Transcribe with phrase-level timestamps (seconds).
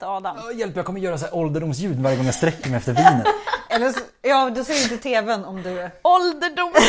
[0.00, 0.36] Adam.
[0.36, 3.26] Ja, Hjälp, jag kommer göra så här ålderdomsljud varje gång jag sträcker mig efter vinet.
[3.68, 5.90] Eller så, ja, du ser inte tvn om du...
[6.02, 6.72] Ålderdom!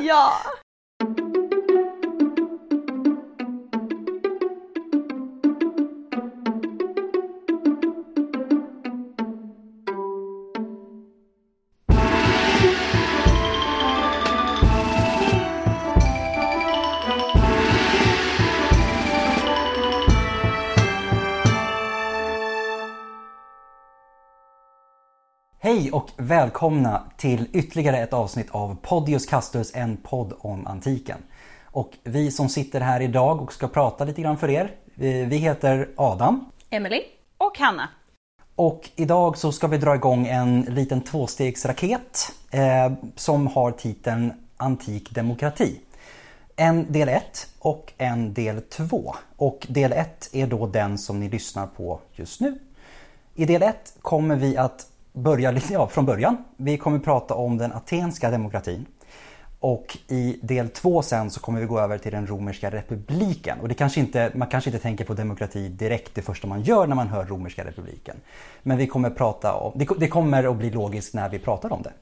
[0.00, 0.32] ja!
[25.72, 31.18] Hej och välkomna till ytterligare ett avsnitt av Podius Castus, en podd om antiken.
[31.64, 34.74] Och vi som sitter här idag och ska prata lite grann för er,
[35.26, 36.44] vi heter Adam.
[36.70, 37.02] Emily.
[37.38, 37.88] Och Hanna.
[38.54, 45.10] Och idag så ska vi dra igång en liten tvåstegsraket eh, som har titeln Antik
[45.10, 45.80] demokrati.
[46.56, 49.14] En del 1 och en del 2.
[49.36, 52.58] Och del 1 är då den som ni lyssnar på just nu.
[53.34, 56.44] I del 1 kommer vi att börja lite ja, från början.
[56.56, 58.86] Vi kommer prata om den atenska demokratin.
[59.60, 63.60] Och i del två sen så kommer vi gå över till den romerska republiken.
[63.60, 66.86] Och det kanske inte, man kanske inte tänker på demokrati direkt det första man gör
[66.86, 68.16] när man hör romerska republiken.
[68.62, 71.82] Men vi kommer prata om, det, det kommer att bli logiskt när vi pratar om
[71.82, 71.92] det.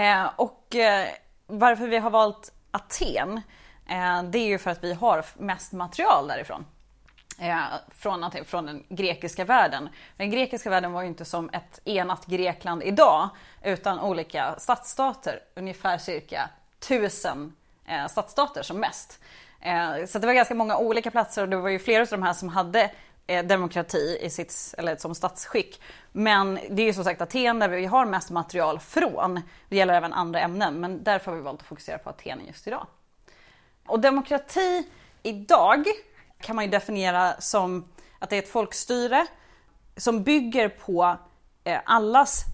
[0.00, 1.06] Eh, och eh,
[1.46, 3.40] varför vi har valt Aten,
[3.88, 6.64] eh, det är ju för att vi har mest material därifrån.
[7.38, 9.88] Eh, från, från den grekiska världen.
[10.16, 13.28] Den grekiska världen var ju inte som ett enat Grekland idag,
[13.62, 19.20] utan olika stadsstater, ungefär cirka tusen eh, stadsstater som mest.
[19.60, 22.22] Eh, så det var ganska många olika platser och det var ju flera av de
[22.22, 22.90] här som hade
[23.26, 25.82] eh, demokrati i sitt, eller som statsskick.
[26.12, 29.40] Men det är ju som sagt Aten där vi har mest material från.
[29.68, 32.66] Det gäller även andra ämnen, men därför har vi valt att fokusera på Aten just
[32.66, 32.86] idag.
[33.86, 34.86] Och demokrati
[35.22, 35.84] idag
[36.44, 39.26] kan man ju definiera som att det är ett folkstyre
[39.96, 41.16] som bygger på
[41.64, 42.44] eh, allas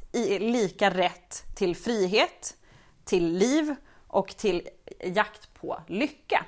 [0.40, 2.56] lika rätt till frihet,
[3.04, 3.74] till liv
[4.06, 4.68] och till
[5.04, 6.44] jakt på lycka.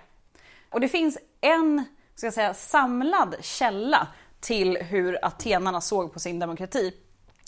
[0.71, 4.07] Och det finns en ska jag säga, samlad källa
[4.41, 6.95] till hur atenarna såg på sin demokrati.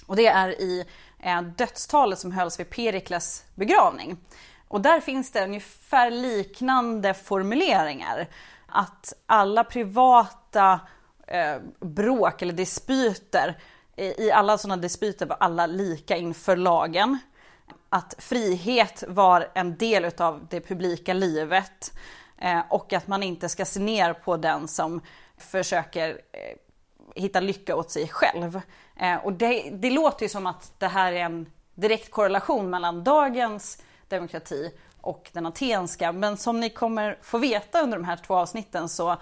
[0.07, 0.85] Och det är i
[1.21, 4.17] eh, dödstalet som hölls vid Perikles begravning.
[4.69, 8.29] Och där finns det ungefär liknande formuleringar.
[8.75, 10.81] Att alla privata
[11.27, 13.59] eh, bråk eller dispyter,
[13.97, 17.19] i, i alla sådana dispyter var alla lika inför lagen.
[17.89, 21.93] Att frihet var en del utav det publika livet.
[22.39, 25.01] Eh, och att man inte ska se ner på den som
[25.39, 26.57] försöker eh,
[27.15, 28.61] hitta lycka åt sig själv.
[28.97, 33.05] Eh, och det, det låter ju som att det här är en direkt korrelation mellan
[33.05, 34.73] dagens demokrati
[35.05, 36.13] och den atenska.
[36.13, 39.17] Men som ni kommer få veta under de här två avsnitten så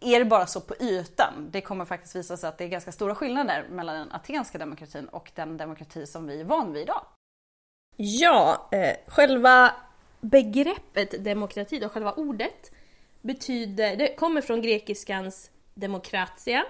[0.00, 1.48] är det bara så på ytan.
[1.50, 5.08] Det kommer faktiskt visa sig att det är ganska stora skillnader mellan den atenska demokratin
[5.08, 7.02] och den demokrati som vi är van vid idag.
[7.96, 9.74] Ja, eh, själva
[10.20, 12.72] begreppet demokrati, då, själva ordet,
[13.20, 16.64] betyder, det kommer från grekiskans demokratia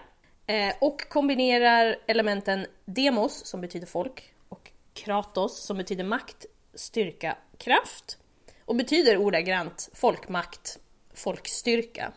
[0.47, 8.19] eh, och kombinerar elementen demos, som betyder folk, och kratos, som betyder makt, styrka, kraft.
[8.65, 10.79] Och betyder ordagrant folkmakt,
[11.15, 12.13] folkstyrka.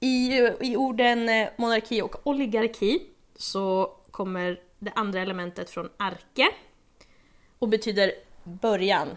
[0.00, 3.02] I, I orden eh, monarki och oligarki
[3.36, 6.48] så kommer det andra elementet från arke
[7.58, 8.12] och betyder
[8.44, 9.08] början,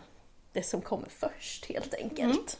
[0.54, 2.60] det som kommer först helt enkelt.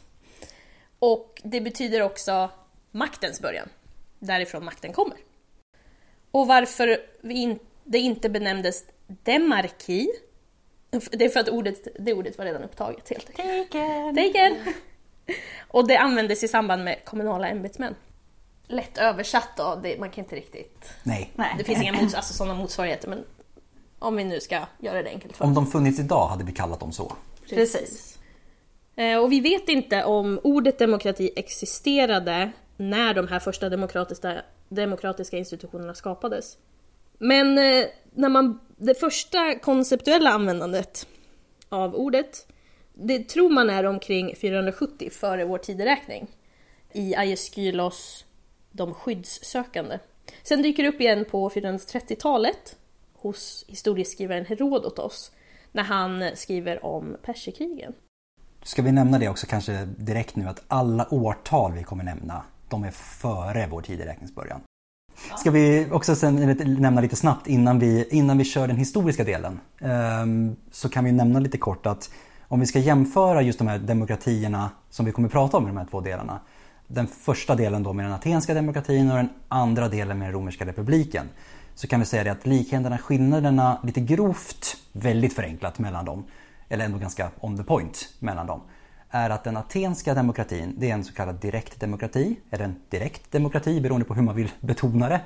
[0.98, 2.50] Och det betyder också
[2.90, 3.68] maktens början,
[4.18, 5.18] därifrån makten kommer.
[6.30, 10.08] Och varför vi in, det inte benämndes demarki,
[10.90, 13.72] det är för att ordet, det ordet var redan upptaget helt enkelt.
[13.72, 14.16] Taken!
[14.16, 14.56] Taken!
[15.68, 17.94] Och det användes i samband med kommunala ämbetsmän.
[18.66, 20.92] Lätt översatt då, det, man kan inte riktigt...
[21.02, 21.32] Nej.
[21.34, 21.54] Nej.
[21.58, 23.24] Det finns inga mots, alltså sådana motsvarigheter men
[23.98, 26.80] om vi nu ska göra det enkelt för Om de funnits idag hade vi kallat
[26.80, 27.12] dem så.
[27.48, 28.18] Precis.
[28.96, 35.36] Eh, Och vi vet inte om ordet demokrati existerade när de här första demokratiska, demokratiska
[35.36, 36.56] institutionerna skapades.
[37.18, 41.06] Men eh, när man, det första konceptuella användandet
[41.68, 42.46] av ordet,
[42.94, 46.26] det tror man är omkring 470 före vår tideräkning.
[46.92, 48.24] I Aeschylos
[48.72, 49.98] De skyddssökande.
[50.42, 52.76] Sen dyker det upp igen på 430-talet
[53.14, 55.32] hos historieskrivaren Herodotos
[55.72, 57.92] när han skriver om perserkrigen.
[58.62, 62.84] Ska vi nämna det också kanske direkt nu att alla årtal vi kommer nämna, de
[62.84, 64.60] är före vår tideräkningsbörjan.
[65.38, 69.60] Ska vi också sen nämna lite snabbt innan vi, innan vi kör den historiska delen.
[69.80, 72.10] Ehm, så kan vi nämna lite kort att
[72.48, 75.76] om vi ska jämföra just de här demokratierna som vi kommer prata om i de
[75.76, 76.40] här två delarna.
[76.90, 80.66] den första delen då med den atenska demokratin och den andra delen med den romerska
[80.66, 81.28] republiken.
[81.74, 86.24] Så kan vi säga det att likheterna, skillnaderna lite grovt, väldigt förenklat mellan dem,
[86.68, 88.60] eller ändå ganska on the point mellan dem,
[89.10, 93.32] är att den atenska demokratin, det är en så kallad direkt demokrati, eller en direkt
[93.32, 95.20] demokrati beroende på hur man vill betona det.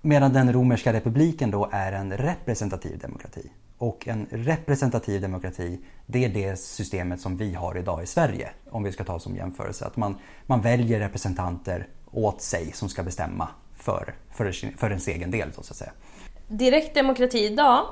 [0.00, 3.50] Medan den romerska republiken då är en representativ demokrati.
[3.78, 8.50] Och en representativ demokrati, det är det systemet som vi har idag i Sverige.
[8.70, 9.86] Om vi ska ta som jämförelse.
[9.86, 15.30] Att man, man väljer representanter åt sig som ska bestämma för, för, för ens egen
[15.30, 15.52] del.
[15.52, 15.92] Så att säga.
[16.48, 17.86] Direkt demokrati idag,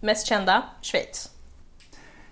[0.00, 1.37] mest kända, Schweiz.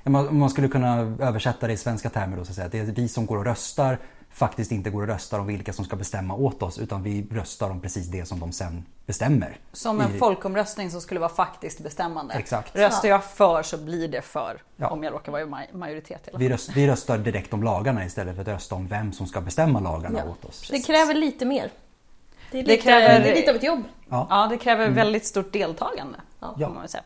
[0.07, 2.69] Ja, Man, man skulle kunna översätta det i svenska termer då, så att säga.
[2.69, 3.99] Det är vi som går och röstar
[4.31, 7.71] faktiskt inte går och röstar om vilka som ska bestämma åt oss utan vi röstar
[7.71, 9.57] om precis det som de sen bestämmer.
[9.73, 12.35] Som en I- folkomröstning som skulle vara faktiskt bestämmande.
[12.35, 12.77] Exakt.
[12.77, 14.63] Röstar jag för så blir det för.
[14.77, 14.89] Ja.
[14.91, 16.29] Om jag råkar vara i maj- majoritet.
[16.39, 19.41] Vi, röst, vi röstar direkt om lagarna istället för att rösta om vem som ska
[19.41, 20.31] bestämma lagarna Ja.
[20.31, 20.69] åt oss.
[20.71, 21.71] Det kräver lite mer.
[22.51, 23.83] Det är Det lite, kräver- det är lite av ett jobb.
[24.11, 26.19] Ja, det kräver väldigt stort deltagande.
[26.41, 26.55] Ja.
[26.55, 27.05] Får man väl säga.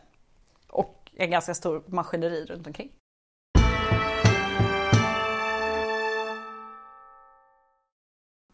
[0.69, 2.91] Och en ganska stor maskineri runt omkring.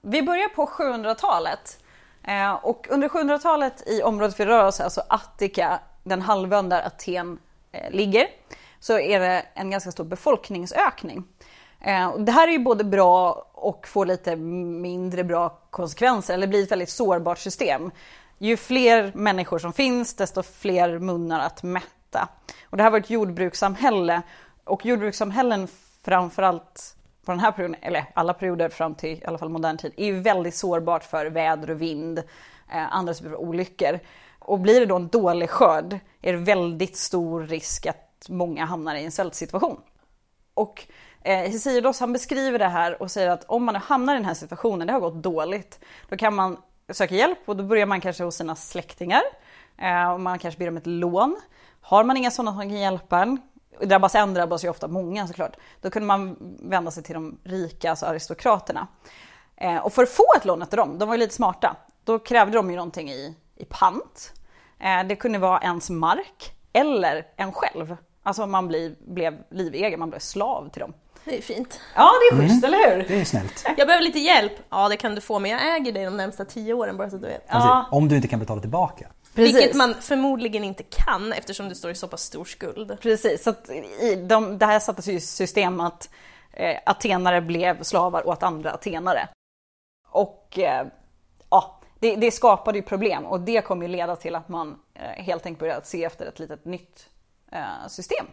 [0.02, 1.84] Vi börjar på 700-talet.
[2.24, 7.40] Eh, och under 700-talet i området vi rör oss, alltså Attika, den halvön där Aten
[7.72, 8.28] eh, ligger,
[8.80, 11.24] så är det en ganska stor befolkningsökning.
[11.82, 16.64] Eh, det här är ju både bra och får lite mindre bra konsekvenser, eller blir
[16.64, 17.92] ett väldigt sårbart system.
[18.38, 21.97] Ju fler människor som finns, desto fler munnar att mätta.
[22.64, 24.22] Och det här var ett jordbrukssamhälle,
[24.64, 25.68] och jordbrukssamhällen
[26.04, 29.94] framförallt på den här perioden, eller alla perioder fram till i alla fall modern tid,
[29.98, 32.20] är väldigt sårbart för väder och vind,
[32.74, 34.00] eh, andra typer av olyckor.
[34.40, 38.96] Och blir det då en dålig skörd är det väldigt stor risk att många hamnar
[38.96, 39.82] i en svältsituation.
[40.54, 40.84] Och
[41.24, 44.34] eh, Hesiodos han beskriver det här och säger att om man hamnar i den här
[44.34, 45.80] situationen, det har gått dåligt,
[46.10, 46.58] då kan man
[46.90, 49.22] söka hjälp och då börjar man kanske hos sina släktingar.
[49.78, 51.38] Eh, och man kanske ber om ett lån.
[51.88, 53.42] Har man inga sådana som kan hjälpa en,
[53.82, 57.90] drabbas en drabbas ju ofta många såklart, då kunde man vända sig till de rika,
[57.90, 58.88] alltså aristokraterna.
[59.58, 62.20] Eh, och för att få ett lån efter dem, de var ju lite smarta, då
[62.20, 64.34] krävde de ju någonting i, i pant.
[64.80, 67.98] Eh, det kunde vara ens mark eller en själv.
[68.24, 70.94] Alltså man bli, blev livegen, man blev slav till dem.
[71.26, 71.80] Det är fint.
[71.96, 73.06] Ja, det är schysst, eller hur?
[73.08, 73.66] Det är snällt.
[73.78, 74.54] Jag behöver lite hjälp.
[74.70, 77.16] Ja, det kan du få, men jag äger dig de närmsta tio åren bara så
[77.16, 77.46] att du vet.
[77.48, 79.08] Ja, Alltså, Om du inte kan betala tillbaka.
[79.38, 79.56] Precis.
[79.56, 82.98] Vilket man förmodligen inte kan eftersom du står i så pass stor skuld.
[83.02, 83.54] Precis, så
[84.02, 86.10] i de, det här sattes ju i system att
[86.54, 89.30] eh, atenare blev slavar åt andra atenare.
[90.10, 90.88] Och eh,
[91.50, 95.24] ja, det, det skapade ju problem och det kommer ju leda till att man eh,
[95.24, 97.10] helt enkelt började se efter ett litet nytt
[97.52, 98.26] eh, system.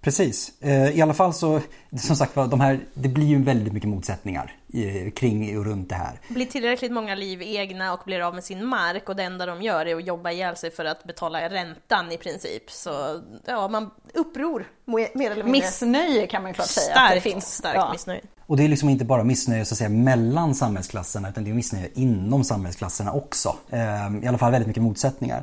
[0.00, 0.52] Precis.
[0.60, 1.60] Eh, I alla fall så,
[2.00, 5.94] som sagt de här, det blir ju väldigt mycket motsättningar i- kring och runt det
[5.94, 6.20] här.
[6.28, 9.62] Blir tillräckligt många liv egna och blir av med sin mark och det enda de
[9.62, 12.70] gör är att jobba ihjäl sig för att betala räntan i princip.
[12.70, 15.50] Så ja, man uppror mer eller mindre.
[15.50, 17.54] Missnöje kan man ju klart säga att det Starkt, finns.
[17.54, 17.92] starkt Ja.
[17.92, 18.20] missnöje.
[18.46, 21.54] Och det är liksom inte bara missnöje så att säga, mellan samhällsklasserna utan det är
[21.54, 23.56] missnöje inom samhällsklasserna också.
[23.70, 23.78] Eh,
[24.22, 25.42] I alla fall väldigt mycket motsättningar.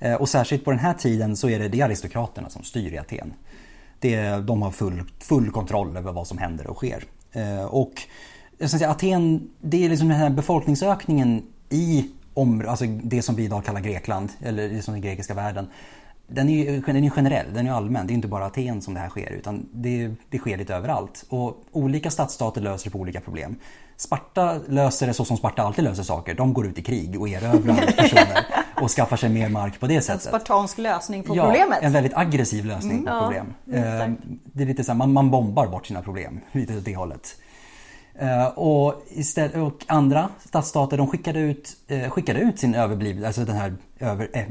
[0.00, 2.98] Eh, Och särskilt på den här tiden så är det, det aristokraterna som styr i
[2.98, 3.32] Aten.
[4.00, 7.04] Det, de har full, full kontroll över vad som händer och sker.
[7.32, 7.92] Eh, Och
[8.58, 13.34] jag ska säga, Aten, det är liksom den här befolkningsökningen i om, alltså det som
[13.34, 15.66] vi idag kallar Grekland, eller det som är den grekiska världen.
[16.26, 18.06] Den är den är generell, den är allmän.
[18.06, 21.24] Det är inte bara Aten som det här sker utan det, det sker lite överallt.
[21.28, 23.56] Och olika stadsstater löser på olika problem.
[23.96, 26.34] Sparta löser det så som Sparta alltid löser saker.
[26.34, 28.46] De går ut i krig och erövrar personer
[28.82, 30.22] och skaffar sig mer mark på det En sättet.
[30.22, 31.78] spartansk lösning på ja, problemet.
[31.82, 33.54] en väldigt aggressiv lösning på Ja, problem.
[33.72, 34.10] Eh,
[34.44, 37.36] Det är lite så här, man, man bombar bort sina problem, lite åt det hållet.
[38.18, 43.44] Eh, Och, istället, och andra stadsstater de skickade ut, eh, skickade ut sin överblivna, alltså
[43.44, 44.44] den här över, eh,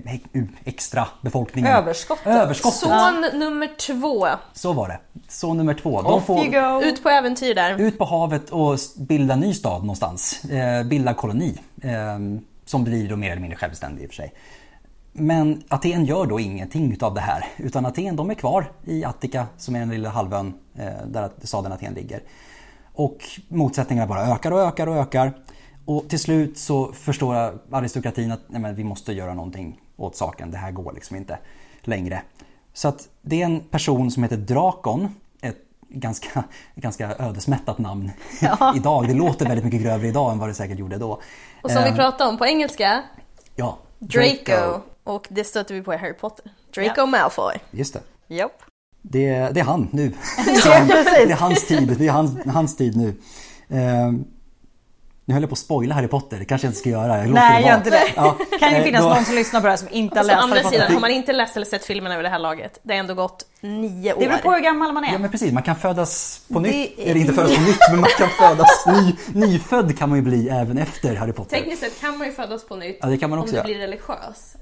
[0.66, 1.72] extra befolkningen.
[1.74, 2.28] Överskottet.
[2.28, 2.80] Överskottet.
[2.80, 4.28] Son nummer två.
[4.54, 5.00] Så var det.
[5.28, 6.02] Så nummer två.
[6.02, 6.46] De får.
[6.84, 7.82] Ut på äventyr där.
[7.82, 10.44] ut på havet och bilda en ny stad någonstans.
[10.46, 11.58] Eh, bilda koloni.
[12.70, 14.34] Som blir då mer eller mindre självständig i och för sig.
[15.14, 17.46] Men Aten gör då ingenting utav det här.
[17.58, 21.72] Utan Aten de är kvar i Attika som är den lilla halvön eh, där staden
[21.72, 22.24] Aten ligger.
[22.94, 25.34] Och motsättningarna bara ökar och ökar och ökar.
[25.86, 30.52] Och till slut så förstår aristokratin att nej men, vi måste göra någonting åt saken.
[30.52, 31.40] Det här går liksom inte
[31.82, 32.22] längre.
[32.74, 35.16] Så att det är en person som heter Drakon.
[35.90, 36.44] Ganska,
[36.76, 38.12] ganska ödesmättat namn
[38.76, 39.08] idag.
[39.08, 41.22] Det låter väldigt mycket grövre idag än vad det säkert gjorde då.
[41.62, 43.04] Och som Eh, vi pratade om på engelska,
[43.56, 44.82] Ja, Draco.
[45.04, 46.52] Och det stöter vi på i Harry Potter.
[46.76, 47.56] Draco Malfoy.
[47.72, 48.36] Just det.
[48.36, 48.62] Japp.
[49.02, 50.10] Det, det är han nu.
[50.46, 51.96] det är hans tid.
[51.98, 53.16] Det är hans, hans tid nu.
[53.78, 54.12] Eh,
[55.30, 57.18] Nu höll jag på att spoila Harry Potter, det kanske jag inte ska göra.
[57.18, 58.04] Jag Nej, det gör inte det.
[58.16, 60.24] Ja, Kan ju eh, finnas då- någon som lyssnar på det här som inte har
[60.24, 60.78] Å läst andra Harry Potter.
[60.80, 63.14] sidan, har man inte läst eller sett filmerna vid det här laget, det har ändå
[63.14, 64.20] gått nio år.
[64.20, 65.12] Det beror på hur gammal man är.
[65.12, 66.72] Ja men precis, man kan födas på nytt.
[66.72, 69.16] Det är- Eller inte födas på nytt, men man kan födas ny,
[69.48, 71.58] nyfödd kan man ju bli även efter Harry Potter.
[71.58, 73.64] Tekniskt sett kan man ju födas på nytt Ja, det kan man också om du
[73.74, 74.54] blir religiös.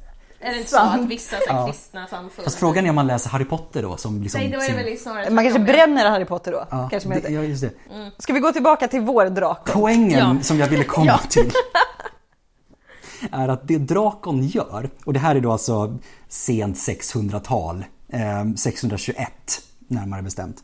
[0.47, 0.93] Är det inte Sant.
[0.97, 1.67] så att vissa så här, Ja.
[1.67, 2.43] kristna samfund...
[2.43, 4.41] Fast frågan är om man läser Harry Potter då som liksom...
[4.41, 6.65] Nej, då är det sin- väl snarare Man kanske bränner Harry Potter då.
[6.71, 7.71] Ja, kanske det, ja, just det.
[8.17, 9.73] Ska vi gå tillbaka till vår drakon?
[9.81, 10.43] Poängen Ja.
[10.43, 11.17] som jag ville komma Ja.
[11.29, 11.51] till
[13.31, 19.61] är att det drakon gör, och det här är då alltså sent 600-tal, eh, 621
[19.87, 20.63] närmare bestämt,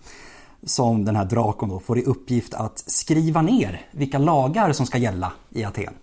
[0.65, 4.97] som den här drakon då får i uppgift att skriva ner vilka lagar som ska
[4.97, 5.93] gälla i Aten.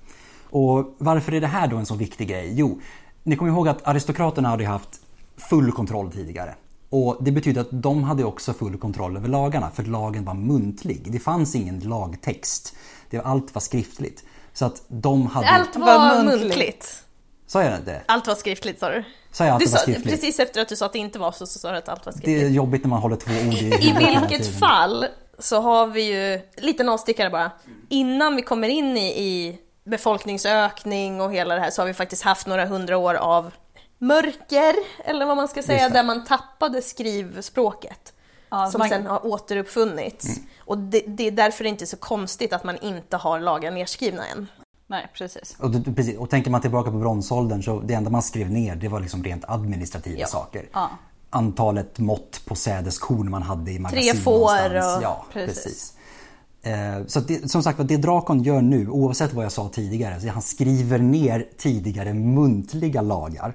[0.51, 2.53] Och varför är det här då en så viktig grej?
[2.55, 2.81] Jo,
[3.31, 5.01] ni kommer ihåg att aristokraterna hade haft
[5.37, 6.55] full kontroll tidigare.
[6.91, 11.13] Och det betyder att de hade också full kontroll över lagarna, för lagen var muntlig.
[11.13, 12.77] Det fanns ingen lagtext.
[13.11, 14.25] Det, allt var skriftligt.
[14.53, 15.49] Så att de hade...
[15.49, 16.43] Allt Var var muntligt.
[16.43, 17.03] muntligt.
[17.47, 18.03] Sa jag det?
[18.07, 19.05] Allt var skriftligt sa du.
[19.33, 20.11] Sa jag att du det var skriftligt?
[20.11, 22.07] precis efter att du sa att det inte var så, så sa du att allt
[22.07, 22.53] var Det är skriftligt.
[22.55, 25.07] jobbigt när man håller två ord i I vilket fall
[25.39, 27.51] så har vi ju, liten avstickare bara,
[27.89, 32.23] innan vi kommer in i, i befolkningsökning och hela det här så har vi faktiskt
[32.23, 33.51] haft några hundra år av
[33.99, 35.95] mörker, eller vad man ska säga, det.
[35.95, 38.13] där man tappade skrivspråket.
[38.51, 40.25] Ja, som man- sen har återuppfunnits.
[40.27, 40.39] Mm.
[40.61, 44.47] Och det, det är därför inte så konstigt att man inte har lagar nedskrivna än.
[44.87, 45.57] Nej, precis.
[45.59, 48.77] Och, det- precis, och tänker man tillbaka på bronsåldern så det enda man skrev ner
[48.77, 50.27] det var liksom rent administrativa Ja.
[50.27, 50.69] saker.
[50.73, 50.91] Ja.
[51.31, 54.97] Antalet mått på sädeskorn man hade i magasin får någonstans.
[54.97, 55.65] och- Ja, Precis.
[55.65, 55.93] precis.
[56.63, 60.21] Eh, så att det, som sagt det Drakon gör nu, oavsett vad jag sa tidigare,
[60.21, 63.55] så han skriver ner tidigare muntliga lagar.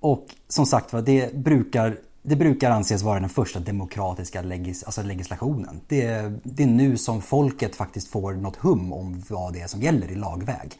[0.00, 5.80] Och som sagt det brukar, det brukar anses vara den första demokratiska legis, alltså legislationen.
[5.88, 9.66] Det, är- det är nu som folket faktiskt får något hum om vad det är
[9.66, 10.72] som gäller i lagväg.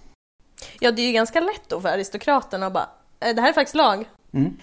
[0.81, 2.89] Ja, det är ju ganska lätt då för aristokraterna att bara,
[3.21, 4.05] eh, det här är faktiskt lag.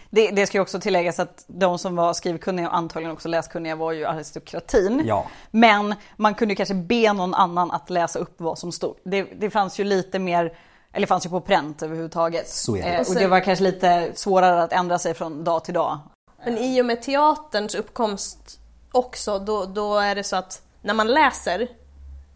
[0.09, 3.75] Det, det ska ju också tilläggas att de som var skrivkunniga och antagligen också läskunniga
[3.75, 5.01] var ju aristokratin.
[5.05, 5.27] Ja.
[5.51, 8.95] Men man kunde ju kanske be någon annan att läsa upp vad som stod.
[9.03, 10.57] Det, det fanns ju lite mer,
[10.91, 12.50] eller det fanns ju på pränt överhuvudtaget.
[12.50, 12.89] Så är det.
[12.89, 16.00] Eh, och det var kanske lite svårare att ändra sig från dag till dag.
[16.45, 18.59] Men i och med teaterns uppkomst
[18.91, 21.67] också, då, då är det så att när man läser,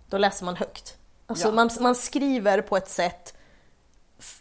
[0.10, 0.98] då läser man högt.
[1.28, 1.52] Alltså Ja.
[1.54, 3.34] man, man skriver på ett sätt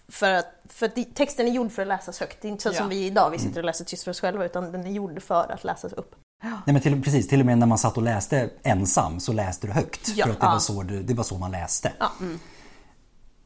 [0.09, 2.39] för att, för att texten är gjord för att läsas högt.
[2.43, 2.73] Det är inte så Ja.
[2.75, 5.23] som vi idag, vi sitter och läser tyst för oss själva, utan den är gjord
[5.23, 6.15] för att läsas upp.
[6.43, 9.67] Nej, men till, precis, till och med när man satt och läste ensam så läste
[9.67, 10.09] du högt.
[10.15, 10.27] Ja.
[10.27, 11.93] för att det, var så, du- det var så man läste.
[11.99, 12.11] Ja.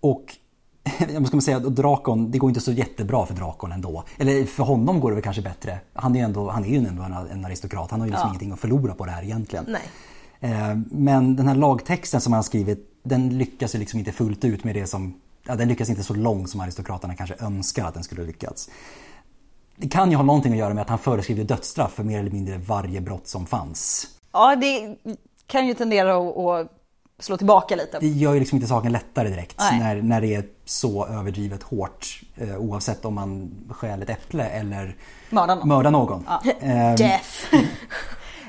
[0.00, 0.36] Och
[0.98, 4.04] jag ska man säga att Drakon, det går inte så jättebra för Drakon ändå.
[4.18, 5.78] Eller för honom går det väl kanske bättre.
[5.92, 7.90] Han är ju ändå, han är ju ändå en, en aristokrat.
[7.90, 8.30] Han har ju liksom Ja.
[8.30, 9.64] ingenting att förlora på det här egentligen.
[9.68, 9.82] Nej.
[10.52, 14.44] Eh, Men den här lagtexten som han har skrivit, den lyckas ju liksom inte fullt
[14.44, 15.20] ut med det som...
[15.46, 18.70] Ja, den lyckas inte så långt som aristokraterna kanske önskar att den skulle lyckats.
[19.76, 22.30] Det kan ju ha någonting att göra med att han föreskriver dödsstraff för mer eller
[22.30, 24.06] mindre varje brott som fanns.
[24.32, 24.96] Ja, det
[25.46, 26.70] kan ju tendera att,
[27.18, 27.98] slå tillbaka lite.
[27.98, 29.78] Det gör ju liksom inte saken lättare direkt Nej.
[29.78, 32.20] när, när det är så överdrivet hårt.
[32.36, 34.96] Eh, oavsett om man stjäl ett äpple eller
[35.30, 35.68] Mörda någon.
[35.68, 36.26] mördar någon.
[36.28, 36.50] Ja.
[36.60, 37.28] Ehm, Death.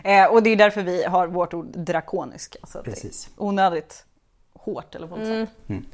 [0.04, 2.56] Eh, och det är därför vi har vårt ord drakonisk.
[2.62, 3.30] Alltså att det är Precis.
[3.38, 4.06] onödigt
[4.54, 5.50] hårt eller våldsamt.
[5.68, 5.86] Ehm,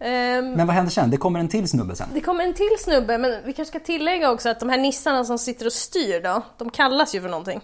[0.00, 1.10] Men vad händer sen?
[1.10, 2.08] Det kommer en till snubbe sen.
[2.14, 5.24] Det kommer en till snubbe, men vi kanske ska tillägga också att de här nissarna
[5.24, 7.60] som sitter och styr då, de kallas ju för någonting.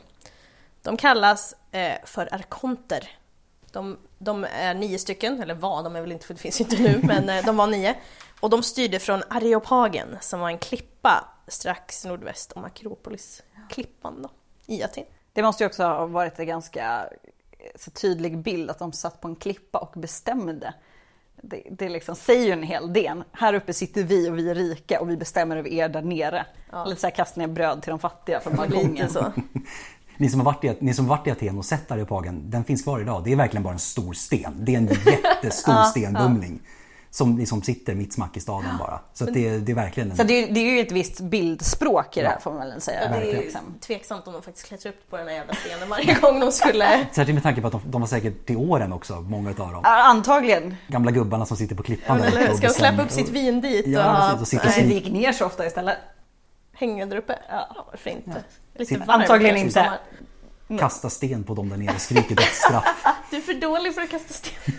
[0.82, 3.08] De kallas eh, för arkonter.
[3.72, 6.64] De, de är nio stycken, eller var, de är väl inte för det finns ju
[6.64, 7.94] inte nu, men eh, de var nio.
[8.40, 13.42] Och de styrde från Areopagen, som var en klippa strax nordväst om Akropolis.
[13.70, 14.30] Klippan då,
[14.66, 15.04] i Aten.
[15.32, 17.08] Det måste ju också ha varit en ganska
[17.50, 20.74] eh, så tydlig bild att de satt på en klippa och bestämde.
[21.42, 23.24] Det, det liksom säger ju en hel del.
[23.32, 26.46] Här uppe sitter vi och vi är rika och vi bestämmer över er där nere.
[26.70, 26.84] Ja.
[26.84, 29.10] Lite så här kasta ner bröd till de fattiga från balkongen.
[29.10, 29.32] så.
[30.18, 32.82] Ni som, har varit i, ni som varit i Aten och sett Areopagen, den finns
[32.82, 33.24] kvar idag.
[33.24, 34.54] Det är verkligen bara en stor sten.
[34.58, 36.60] Det är en jättestor stenbumling.
[37.10, 39.00] Som liksom sitter mitt smack i staden bara.
[39.12, 40.16] Så att det, det är verkligen en...
[40.16, 42.40] Så det är, det är ju ett visst bildspråk i det här Ja.
[42.40, 43.08] får man väl säga.
[43.08, 43.60] Det är ju Liksom.
[43.80, 47.06] tveksamt om de faktiskt klättrar upp på den här jävla stenen varje gång de skulle...
[47.12, 49.80] Särskilt med tanke på att de, de var säkert till åren också, många utav dem.
[49.84, 50.76] Ja, Antagligen.
[50.88, 54.32] Gamla gubbarna som sitter på klippan och Ska de släppa upp sitt vin dit Ja,
[54.32, 55.96] och precis, och sitta och Kanske sni- det gick ner så ofta istället.
[56.72, 57.38] hänga där uppe?
[57.48, 58.44] Ja, varför inte?
[58.74, 59.92] Lite Sitt- varmt Antagligen inte.
[60.78, 63.04] Kasta sten på dem där nere och skriker dödsstraff.
[63.30, 64.74] Du är för dålig för att kasta sten.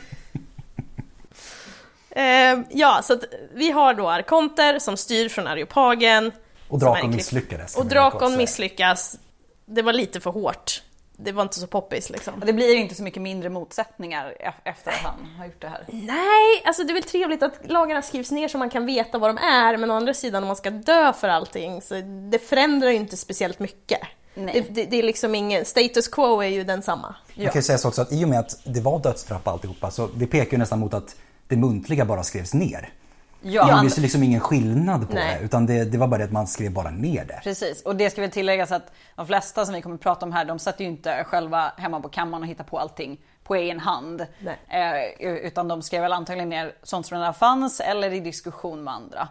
[2.17, 6.31] Eh, ja, så att vi har då arkonter som styr från Areopagen.
[6.69, 7.75] Och Drakon klipp- misslyckades.
[7.77, 9.15] Och Drakon misslyckas.
[9.65, 10.81] Det var lite för hårt.
[11.19, 12.33] det var inte så poppis liksom.
[12.45, 15.83] Det blir inte så mycket mindre motsättningar e- efter att han har gjort det här.
[15.87, 19.29] Nej, alltså det är väl trevligt att lagarna skrivs ner så man kan veta vad
[19.29, 22.89] de är, men å andra sidan om man ska dö för allting så det förändrar
[22.89, 23.99] ju inte speciellt mycket.
[24.33, 24.53] Nej.
[24.53, 27.15] Det, det, det är liksom ingen, status quo är ju densamma.
[27.35, 29.91] Man kan ju säga så också att i och med att det var dödsstraff alltihopa
[29.91, 31.15] så det pekar ju nästan mot att
[31.47, 32.89] det muntliga bara skrevs ner.
[33.41, 35.37] Ja, gjordes ju liksom ingen skillnad på Nej.
[35.39, 37.39] det utan det, det var bara det att man skrev bara ner det.
[37.43, 40.31] Precis, och det ska väl tilläggas att de flesta som vi kommer att prata om
[40.31, 43.79] här, de satt ju inte själva hemma på kammaren och hittade på allting på egen
[43.79, 44.25] hand.
[44.39, 45.17] Nej.
[45.19, 48.93] Eh, utan de skrev väl antagligen ner sånt som redan fanns eller i diskussion med
[48.93, 49.27] andra.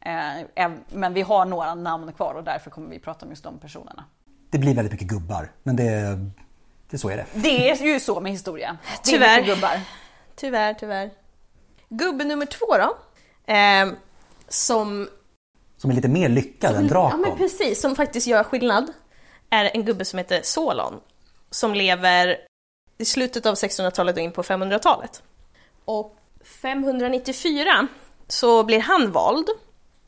[0.00, 3.58] Eh, men vi har några namn kvar och därför kommer vi prata om just de
[3.58, 4.04] personerna.
[4.50, 6.18] Det blir väldigt mycket gubbar men det,
[6.90, 7.26] det så är det.
[7.32, 8.78] Det är ju så med historia.
[8.84, 9.40] Det är Tyvärr.
[9.40, 9.80] mycket gubbar.
[10.36, 11.10] Tyvärr, tyvärr.
[11.88, 12.98] Gubbe nummer två då.
[13.52, 13.88] Eh,
[14.48, 15.08] som
[15.76, 17.38] Som är lite mer lyckad än Ja men Drakon.
[17.38, 18.92] precis, som faktiskt gör skillnad.
[19.50, 21.00] Är en gubbe som heter Solon.
[21.50, 22.36] Som lever
[22.98, 25.22] i slutet av 1600-talet och in på 500-talet.
[25.84, 26.16] Och
[26.62, 27.88] 594
[28.28, 29.48] så blir han vald.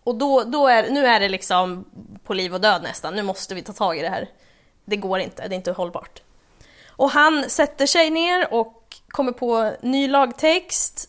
[0.05, 1.85] Och då, då är, nu är det liksom
[2.25, 4.29] på liv och död nästan, nu måste vi ta tag i det här.
[4.85, 6.23] Det går inte, det är inte hållbart.
[6.87, 11.09] Och han sätter sig ner och kommer på ny lagtext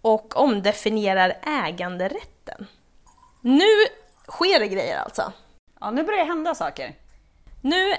[0.00, 2.66] och omdefinierar äganderätten.
[3.40, 3.68] Nu
[4.28, 5.32] sker det grejer alltså.
[5.80, 6.94] Ja, nu börjar det hända saker.
[7.60, 7.94] Nu,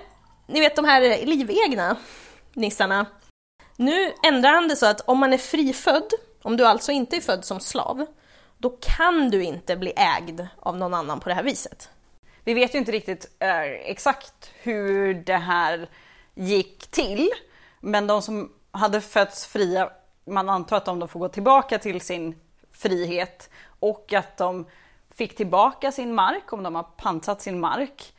[0.47, 1.97] ni vet de här livegna
[2.53, 3.05] nissarna.
[3.75, 7.21] Nu ändrar han det så att om man är frifödd, om du alltså inte är
[7.21, 8.05] född som slav,
[8.57, 11.89] då kan du inte bli ägd av någon annan på det här viset.
[12.43, 15.89] Vi vet ju inte riktigt eh, exakt hur det här
[16.35, 17.29] gick till.
[17.79, 19.89] Men de som hade fötts fria,
[20.29, 22.35] man antar att de då får gå tillbaka till sin
[22.71, 24.65] frihet och att de
[25.09, 28.13] fick tillbaka sin mark om de har pantsat sin mark.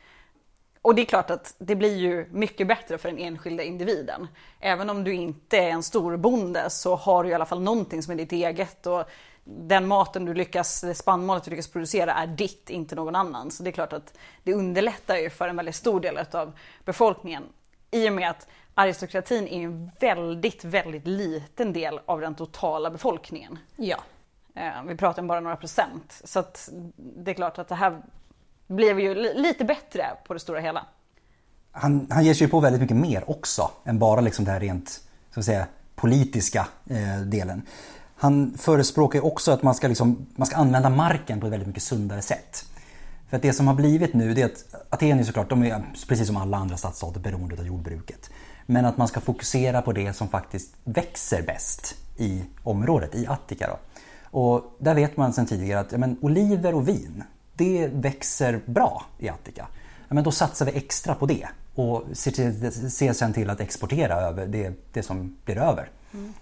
[0.81, 4.27] Och det är klart att det blir ju mycket bättre för den enskilda individen.
[4.59, 8.11] Även om du inte är en storbonde så har du i alla fall någonting som
[8.11, 9.03] är ditt eget och
[9.43, 13.57] den maten du lyckas, det spannmålet du lyckas producera är ditt, inte någon annans.
[13.57, 17.43] Så det är klart att det underlättar ju för en väldigt stor del av befolkningen.
[17.91, 23.59] I och med att aristokratin är en väldigt, väldigt liten del av den totala befolkningen.
[23.75, 23.97] Ja.
[24.55, 26.21] Eh, Vi pratar om bara några procent.
[26.23, 28.01] Så att det är klart att det här
[28.67, 30.85] blev ju li- lite bättre på det stora hela.
[31.71, 35.01] Han, han ger sig på väldigt mycket mer också än bara liksom det här rent
[35.33, 37.61] så att säga, politiska eh, delen.
[38.15, 41.83] Han förespråkar också att man ska, liksom, man ska använda marken på ett väldigt mycket
[41.83, 42.65] sundare sätt.
[43.31, 45.83] För att det som har blivit nu det är att Aten är såklart, de är
[46.07, 48.29] precis som alla andra stadsstater beroende av jordbruket.
[48.65, 53.67] Men att man ska fokusera på det som faktiskt växer bäst i området, i Attika.
[53.67, 53.77] Då.
[54.39, 59.05] Och där vet man sedan tidigare att ja, men, oliver och vin, det växer bra
[59.19, 59.67] i Attika.
[60.07, 63.59] Ja, men då satsar vi extra på det och ser, till, ser sen till att
[63.59, 65.89] exportera över det, det som blir över.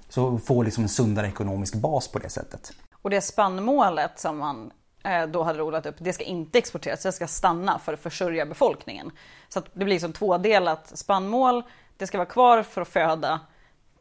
[0.10, 2.72] Så få liksom en sundare ekonomisk bas på det sättet.
[3.02, 4.72] Och det spannmålet som man
[5.04, 8.00] Eh, då hade det odlat upp, det ska inte exporteras, det ska stanna för att
[8.00, 9.12] försörja befolkningen.
[9.50, 11.64] Så att det blir som tvådelat spannmål,
[11.98, 13.40] det ska vara kvar för att föda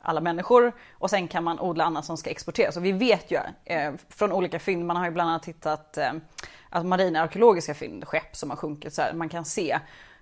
[0.00, 2.76] alla människor och sen kan man odla annat som ska exporteras.
[2.76, 6.12] Och vi vet ju eh, från olika fynd, man har ju bland annat hittat eh,
[6.70, 9.78] att marina arkeologiska fynd, skepp som har sjunkit så här, man kan se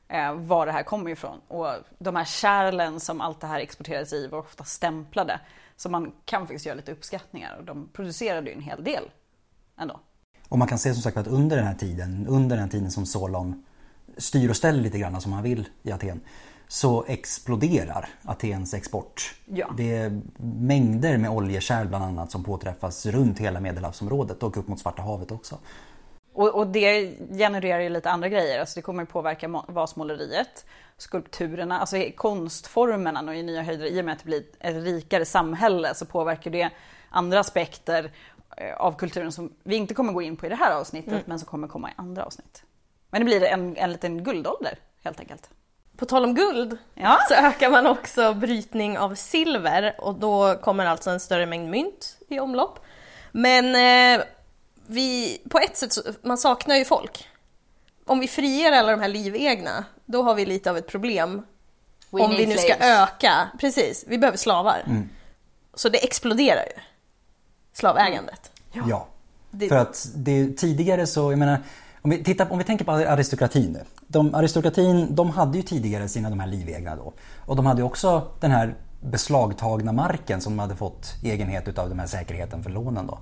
[0.08, 1.40] eh, var det här kommer ifrån.
[1.48, 5.40] Och de här kärlen som allt det här exporterades i var ofta stämplade.
[5.76, 9.10] Så man kan faktiskt göra lite uppskattningar och de producerade ju en hel del
[9.78, 10.00] ändå.
[10.48, 12.90] Och man kan se som sagt att under den här tiden, under den här tiden
[12.90, 13.64] som Solon
[14.16, 16.20] styr och ställer lite grann som han vill i Aten
[16.68, 19.34] så exploderar Atens export.
[19.44, 19.70] Ja.
[19.76, 24.80] Det är mängder med oljekärl bland annat som påträffas runt hela Medelhavsområdet och upp mot
[24.80, 25.58] Svarta havet också.
[26.32, 28.60] Och, och det genererar ju lite andra grejer.
[28.60, 30.66] Alltså det kommer påverka må- vasmåleriet,
[30.98, 33.86] skulpturerna, alltså konstformerna når ju nya höjder.
[33.86, 36.70] I och med att det blir ett rikare samhälle så påverkar det
[37.10, 38.10] andra aspekter
[38.76, 41.46] av kulturen som vi inte kommer gå in på i det här avsnittet men som
[41.48, 42.62] kommer komma i andra avsnitt.
[43.10, 45.50] Men det blir en, en liten guldålder helt enkelt.
[45.96, 47.18] På tal om guld Ja.
[47.28, 52.16] så ökar man också brytning av silver och då kommer alltså en större mängd mynt
[52.28, 52.78] i omlopp.
[53.32, 53.74] Men
[54.20, 54.24] eh,
[54.86, 57.28] vi, på ett sätt, så, man saknar ju folk.
[58.06, 61.46] Om vi friger alla de här livegna, då har vi lite av ett problem.
[62.10, 63.00] We om vi nu ska slaves.
[63.10, 64.82] öka, precis, vi behöver slavar.
[65.74, 66.82] Så det exploderar ju,
[67.76, 68.50] slavägandet.
[68.72, 69.06] Ja.
[69.50, 71.58] Det- För att det, tidigare så, jag menar,
[72.02, 73.80] om vi, tittar, om vi tänker på aristokratin nu.
[74.06, 77.12] De, aristokratin, de hade ju tidigare sina de här livegna då.
[77.46, 82.00] Och de hade också den här beslagtagna marken som de hade fått egenhet utav den
[82.00, 83.18] här säkerheten för lånen då.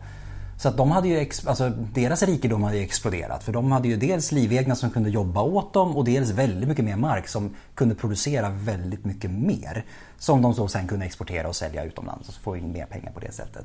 [0.59, 3.97] Så att de hade ju, alltså deras rikedom hade ju exploderat för de hade ju
[3.97, 7.95] dels livegna som kunde jobba åt dem och dels väldigt mycket mer mark som kunde
[7.95, 9.85] producera väldigt mycket mer.
[10.19, 13.21] Som de så sen kunde exportera och sälja utomlands och få in mer pengar på
[13.21, 13.65] det sättet.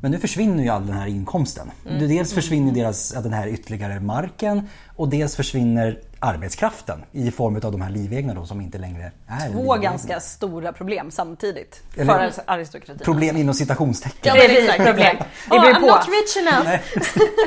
[0.00, 1.70] Men nu försvinner ju all den här inkomsten.
[1.88, 2.08] Mm.
[2.08, 7.72] Dels försvinner deras, ja, den här ytterligare marken och dels försvinner arbetskraften i form av
[7.72, 9.76] de här livegna då som inte längre är Två livegna.
[9.76, 12.98] ganska stora problem samtidigt Eller- för aristokratin.
[13.04, 14.18] Problem inom citationstecken.
[14.22, 15.16] Ja, Det är problem.
[15.50, 16.80] Det Oh, beror I'm not rich enough!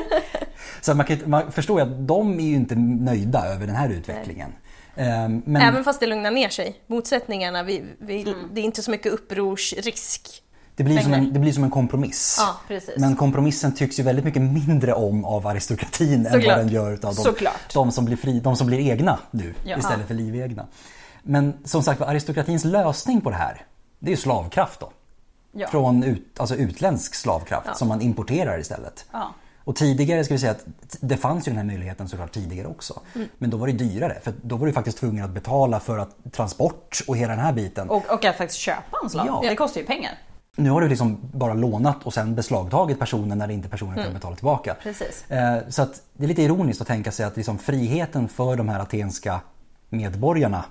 [0.82, 3.90] Så man, kan, man förstår ju att de är ju inte nöjda över den här
[3.90, 4.52] utvecklingen.
[4.96, 6.82] Ehm, Men Även fast det lugnar ner sig.
[6.88, 8.36] Motsättningarna, vi, vi, Mm.
[8.54, 10.28] det är inte så mycket upprorsrisk.
[10.80, 12.42] Det blir, som en, det blir som en kompromiss.
[12.70, 12.80] Ja.
[12.98, 16.58] Men kompromissen tycks ju väldigt mycket mindre om av aristokratin än Såklart.
[16.58, 19.78] vad den gör av de, de, som blir fri, de som blir egna nu Ja.
[19.78, 20.66] istället för livegna.
[21.24, 23.66] Men som sagt aristokratins lösning på det här,
[24.00, 24.92] det är ju slavkraft då.
[25.52, 25.68] Ja.
[25.68, 29.06] Från ut, alltså utländsk slavkraft som man importerar istället.
[29.64, 30.66] Och tidigare ska vi säga att
[31.00, 33.02] det fanns ju den här möjligheten såklart tidigare också.
[33.16, 33.28] Mm.
[33.38, 36.16] Men då var det dyrare för då var du faktiskt tvungen att betala för att
[36.32, 37.90] transport och hela den här biten.
[37.90, 39.26] Och, och att faktiskt köpa en slav.
[39.28, 39.50] Ja.
[39.50, 40.12] Det kostar ju pengar.
[40.56, 44.36] Nu har du liksom bara lånat och sen beslagtagit personen när inte personen kan betala
[44.36, 44.72] tillbaka.
[44.72, 44.84] Mm.
[44.84, 45.32] Precis.
[45.32, 48.80] Eh, Så det är lite ironiskt att tänka sig att liksom friheten för de här
[48.80, 49.42] atenska
[49.90, 50.66] medborgarna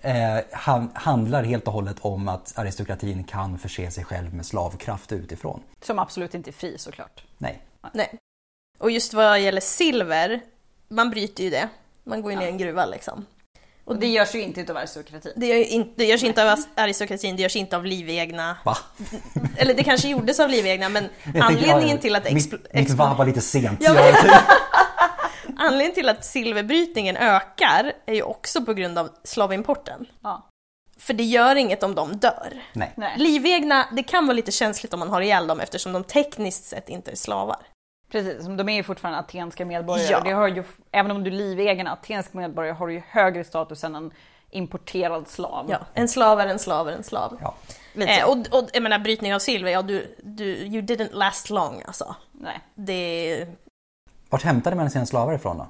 [0.00, 5.12] eh, han- handlar helt och hållet om att aristokratin kan förse sig själv med slavkraft
[5.12, 5.62] utifrån.
[5.82, 7.24] Som absolut inte är fri såklart.
[7.38, 7.62] Nej.
[7.92, 8.18] Nej.
[8.78, 10.40] Och just vad gäller silver,
[10.88, 11.68] man bryter ju det.
[12.04, 13.26] Man går ju ner i en gruva liksom.
[13.92, 15.32] Och det görs ju inte utav aristokratin.
[15.36, 18.56] Det, gör ju in, det görs inte av aristokratin, det görs inte av livegna.
[18.64, 18.78] Va?
[19.56, 22.66] Eller det kanske gjordes av livegna men Jag tänkte, anledningen ja, till att Mitt, expl-
[22.74, 23.78] mitt expl- va var lite sent.
[23.82, 24.14] Ja, Jag-
[25.58, 30.06] Anledningen till att silverbrytningen ökar är ju också på grund av slavimporten.
[30.22, 30.48] Ja.
[30.98, 32.62] För det gör inget om de dör.
[32.72, 32.92] Nej.
[32.96, 33.14] Nej.
[33.18, 36.88] Livegna, det kan vara lite känsligt om man har ihjäl dem eftersom de tekniskt sett
[36.88, 37.56] inte är slavar.
[38.12, 40.10] Precis, de är ju fortfarande atenska medborgare.
[40.10, 40.20] Ja.
[40.20, 43.84] Det har ju, även om du är livegen atensk medborgare har du ju högre status
[43.84, 44.10] än en
[44.50, 45.66] importerad slav.
[45.70, 47.38] Ja, en slav är en slav är en slav.
[47.40, 47.54] Ja.
[47.92, 51.50] Lite Eh, och, och jag menar brytning av silver, ja du, du, you didn't last
[51.50, 52.14] long alltså.
[52.32, 52.60] Nej.
[52.74, 53.46] Det,
[54.30, 55.66] Vart hämtade man sina slavar ifrån då?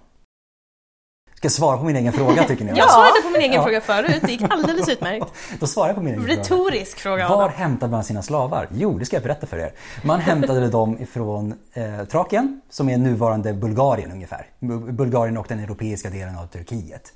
[1.42, 2.72] Ska jag svara på min egen fråga tycker ni?
[2.78, 3.62] jag svarade på min egen Ja.
[3.62, 5.26] fråga förut, det gick alldeles utmärkt.
[5.60, 6.40] Då svarar jag på min egen fråga.
[6.40, 7.50] Retorisk fråga Var Adam.
[7.56, 8.68] hämtade man sina slavar?
[8.72, 9.72] Jo, det ska jag berätta för er.
[10.04, 14.46] Man hämtade dem ifrån eh, Trakien, som är nuvarande Bulgarien ungefär.
[14.60, 17.12] Bu- Bulgarien och den europeiska delen av Turkiet.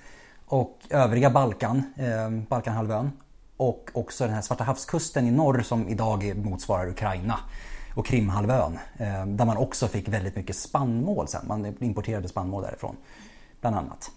[0.47, 3.11] Och övriga Balkan, eh, Balkanhalvön.
[3.57, 7.39] Och också den här Svarta havskusten i norr som idag motsvarar Ukraina.
[7.95, 11.41] Och Krimhalvön, eh, där man också fick väldigt mycket spannmål sen.
[11.49, 12.97] Man importerade spannmål därifrån,
[13.71, 14.11] bland annat.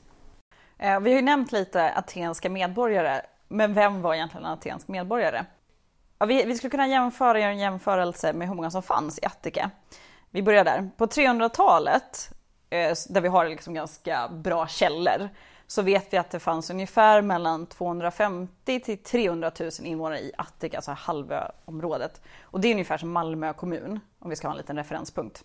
[0.78, 5.46] Eh, vi har ju nämnt lite atenska medborgare, men vem var egentligen en atensk medborgare?
[6.20, 9.26] Ja, vi, vi skulle kunna jämföra, göra en jämförelse med hur många som fanns i
[9.26, 9.72] Attika.
[10.32, 10.90] Vi börjar där.
[10.98, 12.30] På 300-talet,
[12.70, 15.30] eh, där vi har liksom ganska bra källor,
[15.68, 20.78] så vet vi att det fanns ungefär mellan 250 till 300 000 invånare i Attika,
[20.78, 22.22] alltså halvöområdet.
[22.42, 25.44] Och det är ungefär som Malmö kommun, om vi ska ha en liten referenspunkt.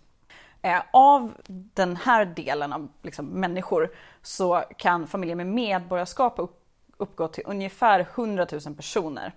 [0.65, 6.61] Eh, Av den här delen av liksom, människor så kan familjer med medborgarskap upp,
[6.97, 9.33] uppgå till ungefär 100 000 personer.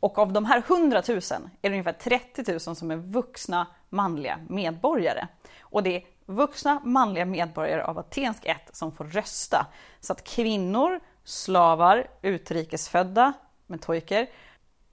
[0.00, 1.22] Och av de här 100 000 är
[1.60, 5.26] det ungefär 30 000 som är vuxna manliga medborgare.
[5.60, 9.66] Och det är vuxna manliga medborgare av atensk ett som får rösta.
[10.00, 13.32] Så att kvinnor, slavar, utrikesfödda,
[13.66, 14.26] metojker,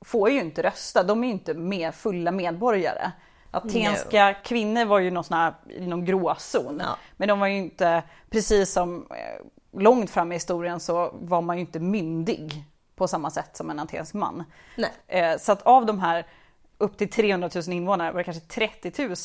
[0.01, 1.03] får ju inte rösta.
[1.03, 3.11] De är ju inte med fulla medborgare.
[3.57, 6.81] Atenska kvinnor var ju någon, sån här, i någon gråzon.
[6.85, 6.97] Ja.
[7.17, 11.55] Men de var ju inte, precis som eh, långt fram i historien så var man
[11.57, 12.63] ju inte myndig
[12.95, 14.43] på samma sätt som en atensk man.
[14.77, 14.91] Nej.
[15.07, 16.25] Eh, Så att av de här
[16.77, 19.15] upp till 300 000 invånare var det kanske 30 000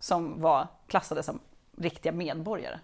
[0.00, 1.38] som var klassade som
[1.78, 2.78] riktiga medborgare.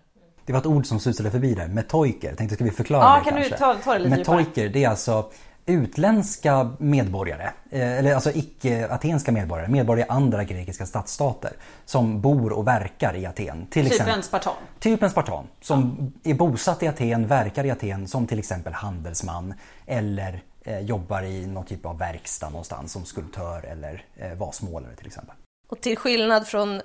[0.46, 2.34] Det var ett ord som susade förbi där, metoiker.
[2.34, 3.58] Tänkte ska vi förklara Ja, det kan du kanske?
[3.58, 4.16] ta- ta det lite?
[4.16, 5.30] Metoiker, det är alltså
[5.66, 11.52] utländska medborgare, eh, eller alltså icke-atenska medborgare, medborgare i andra grekiska stadsstater
[11.84, 13.66] som bor och verkar i Aten.
[13.66, 14.54] Till Typ exempel, en spartan.
[14.80, 19.54] Typ en spartan som är bosatt i Aten, verkar i Aten som till exempel handelsman
[19.86, 25.06] eller eh, jobbar i någon typ av verkstad någonstans som skulptör eller eh, vasmålare till
[25.06, 25.36] exempel.
[25.68, 26.82] Och till skillnad från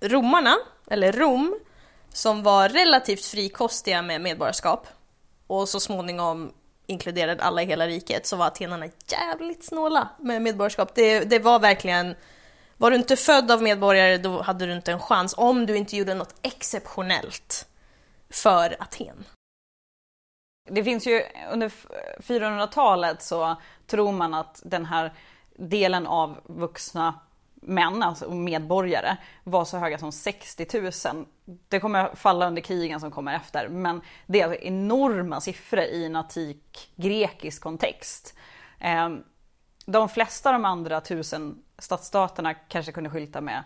[0.00, 0.56] romarna,
[0.90, 1.54] eller Rom,
[2.08, 4.86] som var relativt frikostiga med medborgarskap
[5.46, 6.52] och så småningom
[6.86, 10.94] inkluderade alla i hela riket så var atenarna jävligt snåla med medborgarskap.
[10.94, 12.14] Det, det var verkligen,
[12.76, 15.96] var du inte född av medborgare då hade du inte en chans om du inte
[15.96, 17.68] gjorde något exceptionellt
[18.30, 19.24] för Aten.
[20.70, 21.72] Det finns ju under
[22.18, 25.12] 400-talet så tror man att den här
[25.56, 27.20] delen av vuxna
[27.64, 30.66] män, alltså medborgare, var så höga som 60
[31.12, 31.26] 000.
[31.68, 36.04] Det kommer falla under krigen som kommer efter, men det är alltså enorma siffror i
[36.04, 38.34] en antik grekisk kontext.
[38.78, 39.24] Ehm,
[39.86, 43.62] de flesta av de andra tusen stadsstaterna kanske kunde skylta med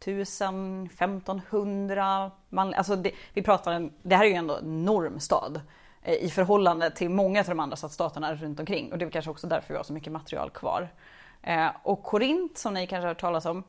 [0.00, 5.60] 1000, 1500 man, alltså det, vi pratar det här är ju ändå en enorm stad
[6.02, 9.30] eh, i förhållande till många av de andra stadsstaterna runt omkring och det är kanske
[9.30, 10.88] också därför vi har så mycket material kvar.
[11.42, 13.64] Eh, och Korint, som ni kanske har hört talas om,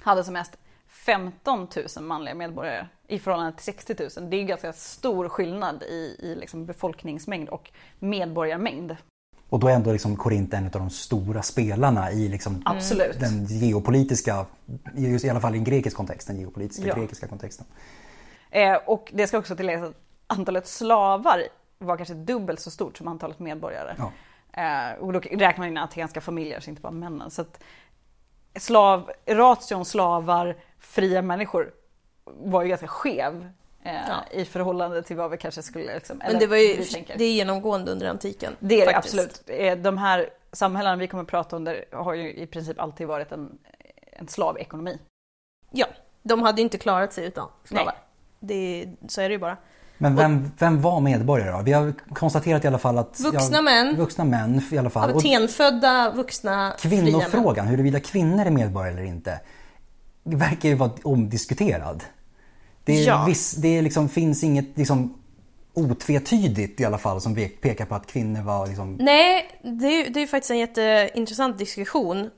[0.00, 0.56] hade som mest
[0.88, 4.30] 15 000 manliga medborgare i förhållande till 60 000.
[4.30, 8.96] Det är ganska stor skillnad i, i liksom befolkningsmängd och medborgarmängd.
[9.48, 13.20] Och då är ändå liksom Korint en av de stora spelarna i liksom Absolut.
[13.20, 14.46] den geopolitiska,
[14.94, 16.94] just i alla fall i en grekisk kontext, den geopolitiska Ja.
[16.94, 17.66] grekiska kontexten.
[18.50, 21.42] Eh, och det ska också tilläggas att antalet slavar
[21.78, 23.94] var kanske dubbelt så stort som antalet medborgare.
[23.98, 24.12] Ja.
[24.52, 27.30] Eh, och då räknar man in atenska familjer, så inte bara männen.
[27.30, 27.60] Så att
[28.58, 31.72] slav, ration slavar, fria människor
[32.24, 33.48] var ju ganska skev
[33.82, 34.24] eh, Ja.
[34.30, 35.94] i förhållande till vad vi kanske skulle...
[35.94, 36.84] Liksom, Men det var ju,
[37.16, 38.56] det är genomgående under antiken.
[38.58, 39.42] Det är det absolut.
[39.46, 43.06] Eh, De här samhällena vi kommer att prata om där har ju i princip alltid
[43.06, 43.58] varit en,
[44.12, 44.98] en slavekonomi.
[45.70, 45.86] Ja,
[46.22, 47.94] de hade ju inte klarat sig utan slavar.
[48.40, 49.56] Det, så är det ju bara.
[50.02, 51.62] Men vem, vem var medborgare då?
[51.62, 53.20] Vi har konstaterat i alla fall att...
[53.20, 53.96] Vuxna ja, män.
[53.96, 55.16] Vuxna män i alla fall.
[55.16, 59.40] Atenfödda, vuxna, kvinnofrågan, huruvida kvinnor är medborgare eller inte,
[60.24, 62.04] verkar ju vara omdiskuterad.
[62.84, 63.24] Det, är Ja.
[63.24, 65.14] viss, det liksom, finns inget liksom,
[65.74, 68.94] otvetydigt i alla fall som pekar på att kvinnor var liksom...
[68.94, 72.30] Nej, det är, det är faktiskt en jätteintressant diskussion.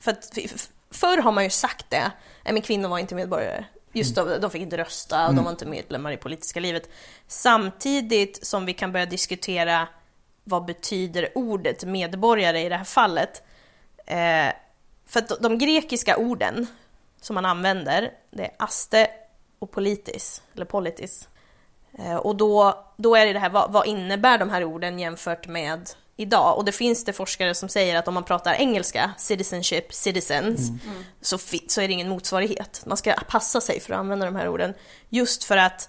[0.00, 0.38] För att
[0.90, 2.12] förr har man ju sagt det,
[2.44, 3.64] men kvinnor var inte medborgare.
[3.96, 4.32] Just Mm.
[4.32, 6.88] då, de fick inte rösta och de var inte medlemmar i politiska livet.
[7.26, 9.88] Samtidigt som vi kan börja diskutera
[10.44, 13.42] vad betyder ordet medborgare i det här fallet.
[14.06, 14.52] Eh,
[15.06, 16.66] för att de grekiska orden
[17.20, 19.10] som man använder, det är aste
[19.58, 21.28] och politis, eller politis.
[21.98, 25.46] Eh, Och då, då är det det här, vad, vad innebär de här orden jämfört
[25.46, 26.56] med idag?
[26.56, 30.70] Och det finns det forskare som säger att om man pratar engelska, citizenship, citizens,
[31.20, 32.82] så, fi- så är det ingen motsvarighet.
[32.86, 34.74] Man ska passa sig för att använda de här orden.
[35.08, 35.88] Just för att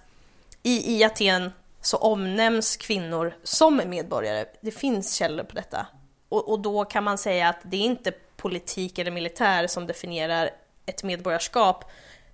[0.64, 4.46] i, i Aten så omnämns kvinnor som medborgare.
[4.62, 5.88] Det finns källor på detta.
[6.30, 10.50] Och, och då kan man säga att det är inte politik eller militär som definierar
[10.86, 11.92] ett medborgarskap,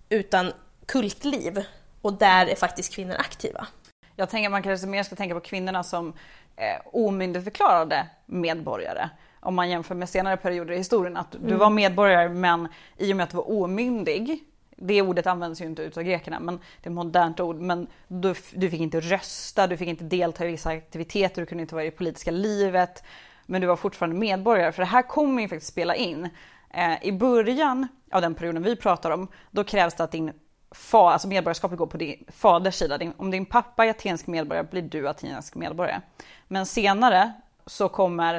[0.09, 0.51] utan
[0.85, 1.63] kultliv.
[2.01, 3.67] Och där är faktiskt kvinnor aktiva.
[4.15, 6.13] Jag tänker att man kanske mer ska tänka på kvinnorna som
[6.55, 9.09] eh, omyndigförklarade medborgare.
[9.39, 11.17] Om man jämför med senare perioder i historien.
[11.17, 14.43] Att du var medborgare men i och med att du var omyndig.
[14.75, 17.55] Det ordet används ju inte utav grekerna men det är ett modernt ord.
[17.55, 21.61] Men du, du fick inte rösta, du fick inte delta i vissa aktiviteter, du kunde
[21.61, 23.03] inte vara i det politiska livet.
[23.45, 24.71] Men du var fortfarande medborgare.
[24.71, 26.29] För det här kommer ju faktiskt spela in.
[26.69, 30.31] Eh, I början av den perioden vi pratar om, då krävs det att din
[30.73, 32.97] fa, alltså medborgarskapet går på din faders sida.
[32.97, 36.01] Din, om din pappa är atensk medborgare blir du atensk medborgare.
[36.47, 37.33] Men senare
[37.65, 38.35] så kommer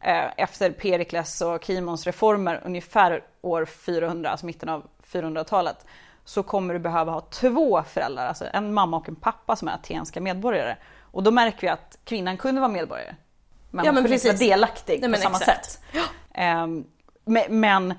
[0.00, 5.86] eh, efter Perikles och Kimons reformer ungefär år 400, alltså mitten av 400-talet,
[6.24, 9.72] så kommer du behöva ha två föräldrar, alltså en mamma och en pappa som är
[9.72, 10.76] atenska medborgare.
[11.00, 13.14] Och då märker vi att kvinnan kunde vara medborgare.
[13.70, 14.48] Men Ja, men kunde inte vara precis.
[14.48, 15.64] delaktig Nej, på samma exakt.
[15.70, 15.80] sätt.
[16.34, 16.84] Ehm,
[17.24, 17.94] men men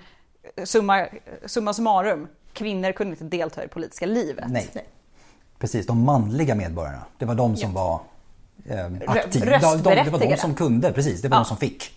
[0.64, 1.08] summa,
[1.46, 4.46] summa summarum, kvinnor kunde inte delta i det politiska livet.
[4.48, 4.70] Nej.
[4.74, 4.86] Nej.
[5.60, 7.06] Precis, de manliga medborgarna.
[7.18, 8.00] Det var de som var
[8.66, 9.46] eh, aktiva.
[9.60, 11.22] De, de, det var de som kunde, precis.
[11.22, 11.42] Det var Ja.
[11.44, 11.92] de som fick.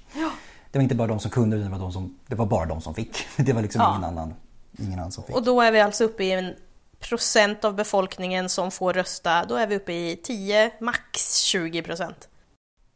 [0.73, 2.66] Det var inte bara de som kunde, utan det var, de som, det var bara
[2.66, 3.16] de som fick.
[3.37, 3.90] Det var liksom Ja.
[3.90, 4.35] ingen, annan,
[4.79, 5.37] ingen annan som fick.
[5.37, 6.55] Och då är vi alltså uppe i en
[7.01, 9.44] procent av befolkningen som får rösta.
[9.44, 12.29] Då är vi uppe i 10, max 20 procent.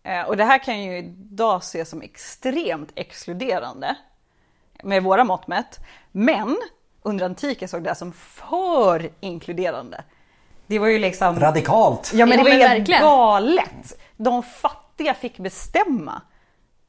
[0.02, 3.96] Eh, Och det här kan ju idag ses som extremt exkluderande
[4.82, 5.80] med våra mått mätt.
[6.12, 6.56] Men
[7.04, 10.04] under antiken såg det här som för inkluderande.
[10.66, 11.40] Det var ju liksom...
[11.40, 12.12] Radikalt!
[12.14, 13.02] Ja men Ja, det var men helt verkligen.
[13.02, 14.00] galet.
[14.16, 16.22] De fattiga fick bestämma.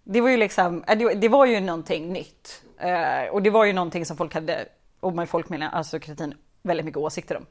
[0.04, 2.64] Det var ju liksom, eh, det, var ju någonting nytt.
[2.80, 4.66] Eh, och det var ju någonting som folk hade,
[5.00, 7.46] och med folk menar aristokratin, väldigt mycket åsikter om.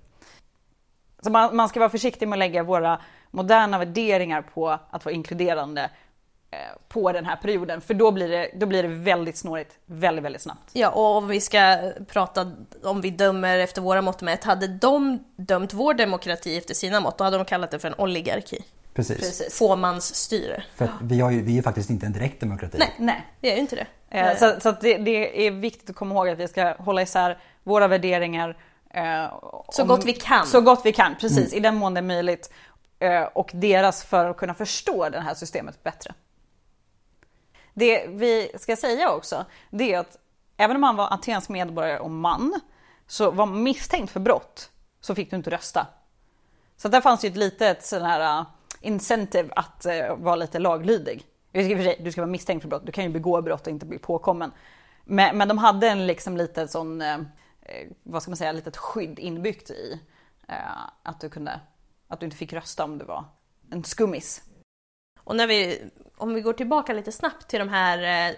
[1.22, 3.00] Så man, man ska vara försiktig med att lägga våra
[3.30, 5.90] moderna värderingar på att vara inkluderande
[6.88, 7.80] på den här perioden.
[7.80, 10.70] För då blir det, då blir det väldigt snårigt väldigt, väldigt snabbt.
[10.72, 15.24] Ja, och om vi ska prata om vi dömer efter våra mått mätt, hade de
[15.36, 18.64] dömt vår demokrati efter sina mått, då hade de kallat det för en oligarki.
[18.94, 19.58] Precis.
[19.58, 20.62] Fåmansstyre.
[20.74, 22.78] För vi, har ju, vi är faktiskt inte en direkt demokrati.
[22.78, 22.94] Nej.
[22.98, 23.26] Nej.
[23.40, 23.86] Det är ju inte det.
[24.18, 27.02] Eh, Så, så att det, det är viktigt att komma ihåg att vi ska hålla
[27.02, 28.56] isär våra värderingar.
[28.94, 29.26] eh,
[29.70, 30.46] Så om- gott vi kan.
[30.46, 31.52] Så gott vi kan, precis.
[31.52, 32.52] I den mån det är möjligt.
[32.98, 36.14] eh, Och deras för att kunna förstå det här systemet bättre.
[37.74, 40.18] Det vi ska säga också, det är att
[40.56, 42.60] även om man var atensk medborgare och man,
[43.06, 45.86] så var man misstänkt för brott så fick du inte rösta.
[46.76, 48.46] Så där fanns ju ett litet sån här äh,
[48.80, 51.26] incentive att uh, vara lite laglydig.
[51.52, 53.66] I och för sig, Du ska vara misstänkt för brott, du kan ju begå brott
[53.66, 54.52] och inte bli påkommen.
[55.04, 57.20] Men, men de hade en liksom lite sån, uh,
[58.02, 60.00] vad ska man säga, litet skydd inbyggt i
[60.48, 61.60] uh, att du kunde,
[62.08, 63.24] att du inte fick rösta om du var
[63.70, 64.42] en skummis.
[65.24, 65.82] Och när vi,
[66.16, 67.98] om vi går tillbaka lite snabbt till de här,
[68.30, 68.34] eh,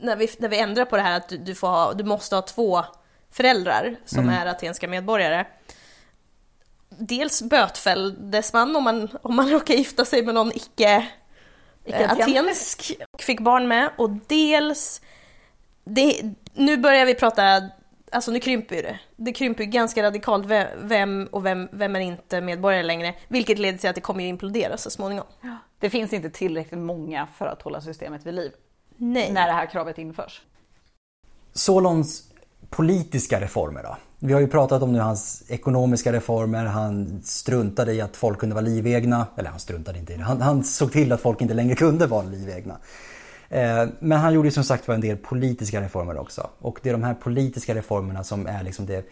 [0.00, 2.34] när vi, när vi ändrar på det här att du, du, får ha, du måste
[2.34, 2.84] ha två
[3.30, 4.34] föräldrar som Mm.
[4.34, 5.44] är atenska medborgare.
[6.98, 11.06] Dels bötfälldes man om man, om man råkar gifta sig med någon icke
[11.84, 12.22] Icke-aten.
[12.22, 13.90] atensk och fick barn med.
[13.98, 15.00] Och dels,
[15.84, 16.22] det,
[16.54, 17.68] nu börjar vi prata,
[18.12, 18.98] alltså nu krymper ju det.
[19.16, 23.14] Det krymper ju ganska radikalt ve- vem och vem, vem är inte medborgare längre.
[23.28, 25.26] Vilket leder till att det kommer ju implodera så småningom.
[25.78, 28.52] Det finns inte tillräckligt många för att hålla systemet vid liv
[28.96, 29.32] Nej.
[29.32, 30.42] när det här kravet införs.
[31.52, 32.22] Solons
[32.70, 33.96] politiska reformer då?
[34.18, 38.54] Vi har ju pratat om nu hans ekonomiska reformer, han struntade i att folk kunde
[38.54, 39.26] vara livegna.
[39.36, 42.06] Eller han struntade inte i det, han, han såg till att folk inte längre kunde
[42.06, 42.76] vara livegna.
[43.48, 46.50] Eh, men han gjorde ju som sagt var en del politiska reformer också.
[46.58, 49.08] Och det är de här politiska reformerna som är liksom det,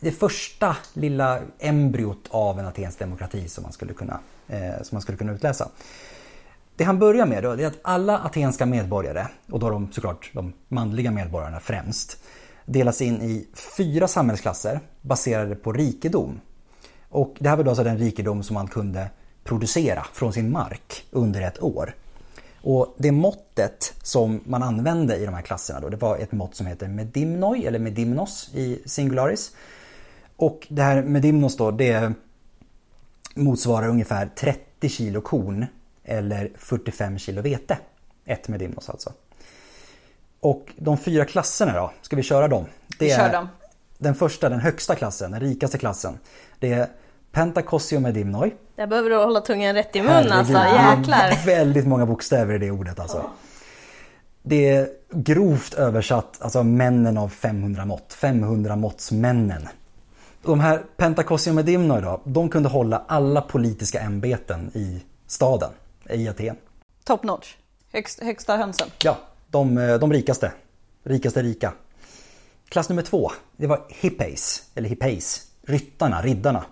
[0.00, 5.02] det första lilla embryot av en atensk demokrati som man skulle kunna, Eh, som man
[5.02, 5.68] skulle kunna utläsa.
[6.76, 10.30] Det han börjar med då, det är att alla atenska medborgare, och då de såklart
[10.34, 12.22] de manliga medborgarna främst,
[12.64, 16.40] delas in i fyra samhällsklasser baserade på rikedom.
[17.08, 19.10] Och det här var då alltså den rikedom som man kunde
[19.44, 21.94] producera från sin mark under ett år.
[22.62, 26.54] Och det måttet som man använde i de här klasserna då, det var ett mått
[26.54, 29.52] som heter medimnoi, eller medimnos i singularis.
[30.36, 32.12] Och det här medimnos då, det
[33.38, 35.66] motsvarar ungefär 30 kilo korn
[36.04, 37.78] eller 45 kilo vete.
[38.24, 39.12] Ett medimnos alltså.
[40.40, 42.64] Och de fyra klasserna då, ska vi köra dem?
[42.98, 43.48] Det Vi kör dem.
[43.98, 46.18] Den första, den högsta klassen, den rikaste klassen.
[46.58, 46.88] Det är
[47.32, 48.54] Pentakosio medimnoi.
[48.76, 51.46] Där behöver du hålla tungan rätt i mun Herregud, alltså, det är jäklar.
[51.46, 53.30] Väldigt många bokstäver i det ordet alltså.
[54.42, 58.12] Det är grovt översatt, alltså männen av 500 mått.
[58.12, 59.68] 500 måttsmännen.
[60.48, 65.70] De här Pentakosio medimnoi då, de kunde hålla alla politiska ämbeten i staden,
[66.10, 66.56] i Aten.
[67.04, 67.54] Top notch.
[67.92, 68.88] Högst, högsta hönsen.
[69.04, 70.52] Ja, de, eh, de rikaste.
[71.02, 71.72] Rikaste rika.
[72.68, 75.46] Klass nummer två, det var hippeis, eller hippeis.
[75.62, 76.64] Ryttarna, riddarna.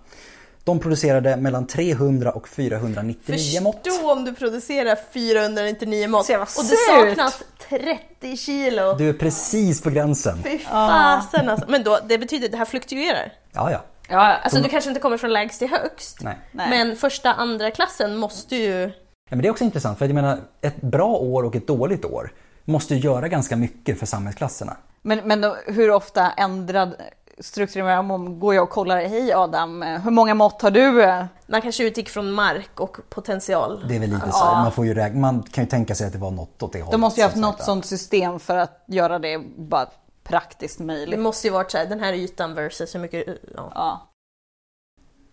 [0.67, 3.87] De producerade mellan 300 och 499 mått.
[3.87, 8.93] Förstå om du producerar 499 mått och det saknas 30 kilo.
[8.93, 10.43] Du är precis på gränsen.
[10.43, 11.65] Fy fasen alltså.
[11.69, 13.33] Men då, det betyder att det här fluktuerar.
[13.51, 13.81] Ja, ja.
[14.09, 16.17] Ja, Alltså du kanske inte kommer från lägst till högst.
[16.21, 16.37] Nej.
[16.51, 16.69] Nej.
[16.69, 18.81] Men första, andra klassen måste ju...
[19.29, 22.05] Ja, men det är också intressant för jag menar, ett bra år och ett dåligt
[22.05, 22.31] år
[22.65, 24.77] måste ju göra ganska mycket för samhällsklasserna.
[25.01, 26.95] Men, men då, hur ofta ändrad
[27.39, 28.39] strukturerar man om?
[28.39, 31.03] Går jag och kollar, hej Adam, eh, hur många mått har du?
[31.03, 33.85] eh?" Man kanske utgick från mark och potential.
[33.87, 34.45] Det är väl lite så.
[34.45, 36.79] Man, får ju räkna, man kan ju tänka sig att det var något åt det
[36.79, 36.91] hållet.
[36.91, 39.87] De måste ju haft som något sånt system för att göra det bara
[40.23, 41.19] praktiskt Det möjligt.
[41.19, 43.27] måste ju varit så här, den här ytan versus hur mycket...
[43.55, 43.71] Ja.
[43.75, 44.07] Ja.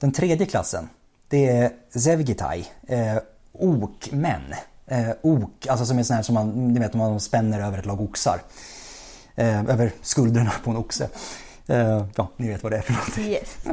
[0.00, 0.88] Den tredje klassen,
[1.28, 3.16] det är Zevgitai, eh,
[3.52, 4.54] okmän.
[4.86, 7.78] Eh, ok, alltså som är sån här som man, ni vet om man spänner över
[7.78, 8.40] ett lag oxar.
[9.34, 11.08] Eh, över skuldrorna på en oxe.
[11.68, 13.24] Eh, ja, ni vet vad det är för någonting.
[13.24, 13.56] Yes.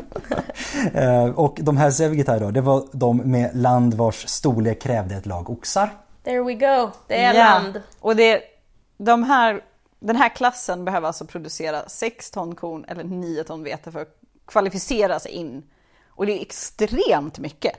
[0.93, 5.25] Eh, och de här Zevgitai då, det var de med land vars storlek krävde ett
[5.25, 5.89] lag oxar.
[6.23, 6.89] There we go.
[7.07, 7.43] Det är Ja.
[7.43, 7.81] land.
[7.99, 8.41] Och det,
[8.97, 9.61] de här,
[9.99, 14.15] den här klassen behöver alltså producera 6 ton korn eller 9 ton vete för att
[14.47, 15.63] kvalificera sig in.
[16.09, 17.73] Och det är extremt mycket.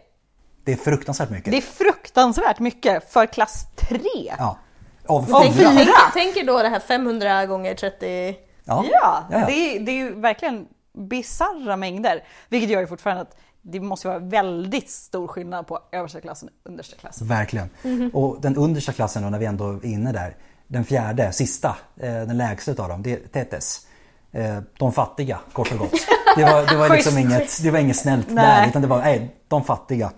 [0.64, 1.50] Det är fruktansvärt mycket.
[1.50, 3.98] Det är fruktansvärt mycket för klass 3.
[4.38, 4.58] Ja.
[5.06, 5.70] Av Tänk, fyra.
[5.76, 8.36] tänk, tänk er då det här 500 gånger 30...
[8.64, 8.84] Ja.
[8.90, 9.46] Ja, Ja, ja.
[9.46, 12.24] Det, är, det är ju verkligen bisarra mängder.
[12.48, 16.70] Vilket gör ju fortfarande att det måste vara väldigt stor skillnad på översta klassen och
[16.70, 17.26] understa klassen.
[17.26, 17.70] Verkligen.
[18.12, 20.36] Och den understa klassen då, när vi ändå är inne där.
[20.66, 23.86] Den fjärde, sista, eh, den lägsta utav dem, det är Tetes.
[24.32, 25.92] Eh, De fattiga, kort och gott.
[26.36, 28.68] Det var, det var liksom inget, det var inget snällt där, Nej.
[28.68, 30.12] utan det var, nej, de fattiga.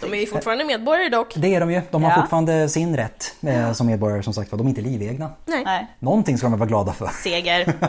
[0.00, 1.34] De är ju fortfarande medborgare dock.
[1.36, 1.82] Det är de ju.
[1.90, 2.16] De har Ja.
[2.20, 4.58] fortfarande sin rätt eh, som medborgare som sagt var.
[4.58, 5.30] De är inte livegna.
[5.46, 5.62] Nej.
[5.64, 5.86] Nej.
[5.98, 7.06] Någonting ska de vara glada för.
[7.22, 7.74] Seger.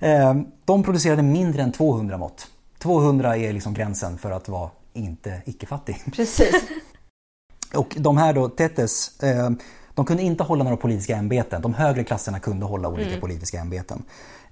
[0.00, 2.46] Eh, De producerade mindre än 200 mått.
[2.78, 5.96] 200 är liksom gränsen för att vara inte icke-fattig.
[6.16, 6.54] Precis.
[7.74, 9.50] Och de här då, Tetes, eh,
[9.94, 11.62] de kunde inte hålla några politiska ämbeten.
[11.62, 14.02] De högre klasserna kunde hålla olika politiska ämbeten.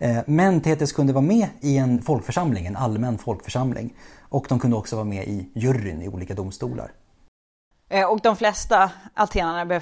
[0.01, 3.95] Eh, Men Tetes kunde vara med i en folkförsamling, en allmän folkförsamling.
[4.29, 6.93] Och de kunde också vara med i juryn i olika domstolar.
[7.89, 9.81] Eh, och de flesta atenarna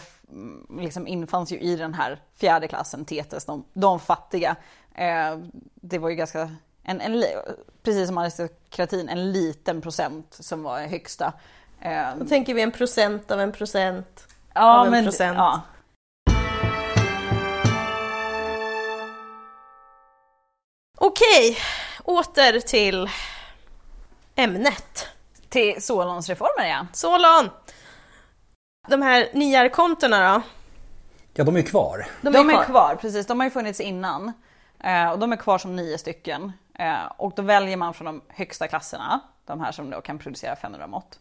[0.81, 4.57] liksom infanns ju i den här fjärde klassen, Tetes, de, de fattiga.
[4.95, 5.39] Eh,
[5.75, 6.51] det var ju ganska,
[6.83, 7.25] en, en,
[7.83, 11.33] precis som aristokratin, en liten procent som var högsta.
[12.19, 14.27] Då tänker vi en procent av en procent.
[14.55, 15.37] ja, av en men, procent.
[15.37, 15.63] Ja.
[21.09, 21.59] Okej,
[22.05, 23.11] åter till
[24.35, 25.09] ämnet.
[25.49, 26.87] Till Solonsreformer ja.
[26.93, 27.51] Solon!
[28.89, 30.43] De här niarkonterna då?
[31.35, 32.07] Ja, de är ju kvar.
[32.21, 33.27] De, De är kvar, precis.
[33.27, 34.33] De har ju funnits innan.
[34.81, 36.53] Eh, och de är kvar som nio stycken.
[36.75, 40.57] Eh, och då väljer man från de högsta klasserna, de här som då kan producera
[40.57, 41.21] 500 mått.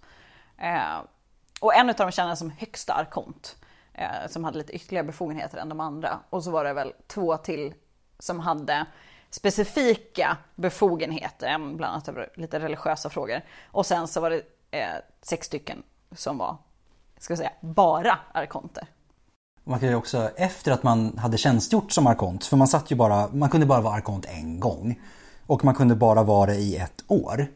[0.57, 0.97] Eh,
[1.59, 3.55] och en av dem kändes som högsta arkont.
[4.27, 6.19] Som hade lite ytterligare befogenheter än de andra.
[6.29, 7.73] Och så var det väl två till
[8.19, 8.85] som hade
[9.30, 13.41] specifika befogenheter, bland annat över lite religiösa frågor.
[13.71, 14.88] Och sen så var det eh,
[15.21, 16.57] sex stycken som var,
[17.19, 18.88] ska jag säga, bara arkonter.
[19.63, 22.95] Man kan ju också, efter att man hade tjänstgjort som arkont, för man satt ju
[22.95, 24.99] bara, man kunde bara vara arkont en gång.
[25.47, 27.47] Och man kunde bara vara det i ett år.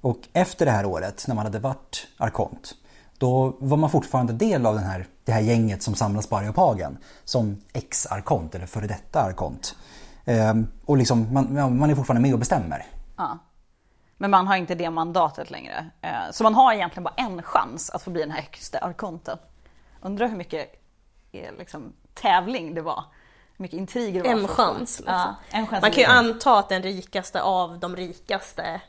[0.00, 2.74] Och efter det här året, när man hade varit arkont,
[3.18, 6.98] då var man fortfarande del av den här, det här gänget som samlas på Areopagen.
[7.24, 9.76] Som ex-arkont, eller före detta arkont.
[10.24, 12.86] Ehm, och liksom, man, man är fortfarande med och bestämmer.
[13.16, 13.38] Ja.
[14.16, 15.90] Men man har inte det mandatet längre.
[16.00, 19.38] Eh, Så man har egentligen bara en chans att få bli den här högsta arkonten.
[20.00, 20.74] Undrar hur mycket
[21.32, 23.04] eh, liksom, tävling det var.
[23.56, 24.40] Hur mycket intriger det var.
[24.40, 25.04] En chans, liksom.
[25.14, 25.82] Ja, en chans.
[25.82, 28.80] Man kan ju anta att den rikaste av de rikaste.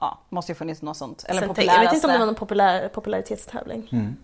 [0.00, 1.24] Ja, måste ju funnits något sånt.
[1.28, 2.26] Eller Sen tänk- jag vet inte om det var populäraste.
[2.26, 4.16] någon populär, popularitetstävling.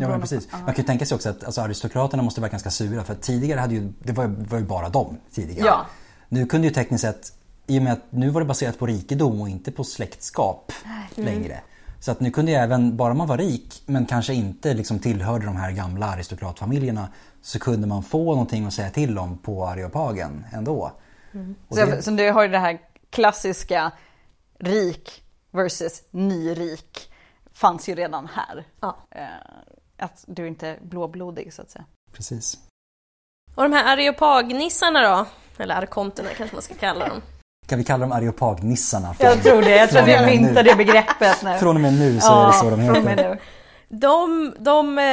[0.00, 0.52] Ja, men precis.
[0.52, 3.22] Man kan ju tänka sig också att alltså, aristokraterna måste vara ganska sura för att
[3.22, 5.66] tidigare hade ju, det var, var ju bara dem tidigare.
[5.66, 5.86] Ja.
[6.28, 7.32] Nu kunde ju tekniskt sett,
[7.66, 10.72] i och med att nu var det baserat på rikedom och inte på släktskap
[11.14, 11.60] längre.
[12.00, 15.46] Så att nu kunde ju även, bara man var rik men kanske inte liksom tillhörde
[15.46, 17.08] de här gamla aristokratfamiljerna
[17.42, 20.92] så kunde man få någonting att säga till om på Areopagen ändå.
[21.68, 22.78] Så, det, så du har ju det här
[23.10, 23.92] klassiska
[24.58, 27.10] rik versus nyrik.
[27.52, 28.66] Fanns ju redan här.
[28.80, 28.96] Ja.
[29.98, 31.84] Att du inte är blåblodig så att säga.
[32.12, 32.58] precis.
[33.54, 35.26] Och de här areopagnissarna då?
[35.62, 37.22] Eller arkonterna kanske man ska kalla dem.
[37.66, 39.14] Kan vi kalla dem Areopagnissarna?
[39.14, 39.76] från- Jag tror det.
[39.76, 41.58] Jag tror vi myntar det begreppet nu.
[41.58, 43.16] Från och med nu så är det så de heter.
[43.16, 43.38] nu.
[43.88, 45.04] De, de eh,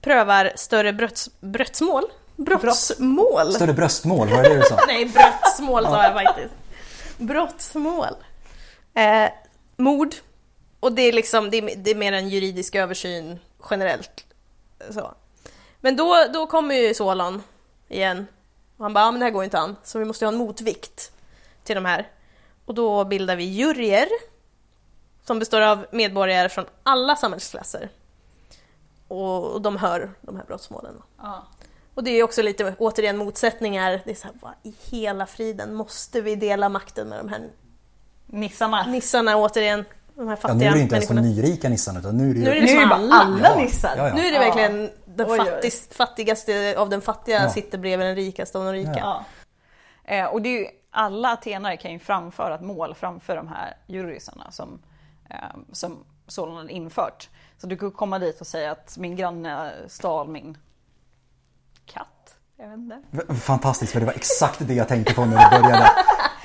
[0.00, 2.02] prövar större bröts, brötsmål.
[2.36, 3.52] Brottsmål?
[3.52, 4.78] Större bröstmål, var det det du sa?
[4.86, 6.54] Nej, brottsmål sa jag faktiskt.
[7.18, 8.14] Brottsmål.
[8.94, 9.30] Eh,
[9.76, 10.14] mord.
[10.80, 13.38] Och det är liksom, det är, det är mer en juridisk översyn
[13.70, 14.24] generellt.
[14.90, 15.14] Så.
[15.80, 17.42] Men då, då kommer ju Solon
[17.88, 18.26] igen.
[18.76, 20.38] Och han bara, ja men det här går inte an, så vi måste ha en
[20.38, 21.12] motvikt
[21.64, 22.08] till de här.
[22.64, 24.08] Och då bildar vi juryer
[25.24, 27.88] som består av medborgare från alla samhällsklasser.
[29.08, 31.02] Och, och de hör de här brottsmålen.
[31.18, 31.46] Ja.
[31.94, 34.02] Och det är också lite, återigen, motsättningar.
[34.04, 37.50] Det är så här, vad i hela friden måste vi dela makten med de här
[38.26, 38.86] Nissarna.
[38.86, 39.84] nissarna återigen?
[40.20, 42.34] De här Ja, fattiga nu är det inte ens de nyrika nissarna utan nu är
[42.34, 42.44] det ju...
[42.44, 43.14] Nu är det Nu är det bara alla.
[43.14, 43.94] alla Ja, nissar.
[43.96, 44.14] ja, ja.
[44.14, 44.40] Nu är det Ja.
[44.54, 47.50] verkligen den fattis, fattigaste av den fattiga Ja.
[47.50, 48.94] sitter bredvid den rikaste av de rika.
[48.96, 49.24] Ja.
[50.04, 53.76] Eh, och det är ju, alla atenare kan ju framföra ett mål framför de här
[53.86, 54.78] jurysarna som,
[55.30, 55.36] eh,
[55.72, 57.28] som Solon hade infört.
[57.58, 60.58] Så du kan komma dit och säga att min granne stal min
[61.86, 62.34] katt.
[62.58, 63.34] Jag vet inte.
[63.34, 65.90] Fantastiskt för det var exakt det jag tänkte på när vi började.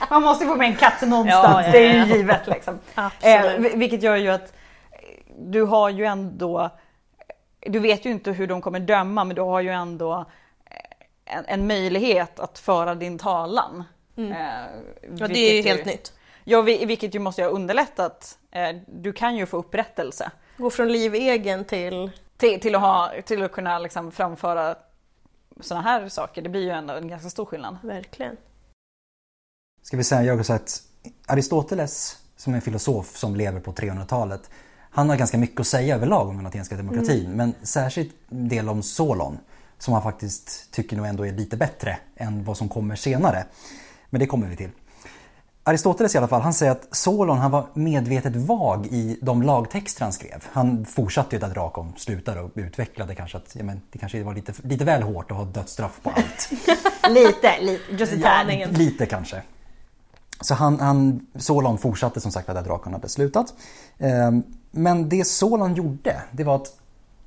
[0.10, 2.06] Man måste få med en katt någonstans, Ja, ja, det är ja.
[2.06, 2.80] ju givet liksom.
[2.96, 4.54] Eh, vil- vilket gör ju att
[4.92, 4.98] eh,
[5.38, 6.70] du har ju ändå,
[7.60, 10.26] du vet ju inte hur de kommer döma men du har ju ändå
[11.26, 13.84] eh, en, en möjlighet att föra din talan.
[14.18, 14.32] Eh, Mm.
[14.42, 14.66] Ja,
[15.10, 16.14] vilket det är ju helt nytt.
[16.44, 18.38] Ja, vi- vilket ju måste ha underlättat.
[18.52, 22.12] Eh, Du kan ju få upprättelse Gå från livegen till...
[22.38, 24.76] till, till, att, ha, till att kunna liksom framföra
[25.62, 26.42] sådana här saker.
[26.42, 27.78] Det blir ju ändå en ganska stor skillnad.
[27.84, 28.38] Verkligen.
[29.86, 30.82] Ska vi säga också att
[31.26, 34.50] Aristoteles, som är en filosof som lever på 300-talet,
[34.92, 37.32] han har ganska mycket att säga överlag om den atenska demokratin.
[37.32, 39.38] Men särskilt del om Solon,
[39.78, 43.46] som han faktiskt tycker nog ändå är lite bättre än vad som kommer senare.
[44.10, 44.70] Men det kommer vi till.
[45.64, 50.04] Aristoteles i alla fall, han säger att Solon han var medvetet vag i de lagtexter
[50.04, 50.44] han skrev.
[50.52, 54.34] Han fortsatte ju att Drakon slutade och utvecklade kanske att ja, men det kanske var
[54.34, 56.50] lite, lite väl hårt att ha dödsstraff på allt.
[57.10, 58.26] Lite, lite, just a tad.
[58.26, 58.70] Aningen.
[58.70, 59.42] Lite kanske.
[60.42, 63.54] Så han, han, Solon fortsatte som sagt där Drakon hade slutat.
[63.98, 66.68] Ehm, Men det Solon gjorde, det var att,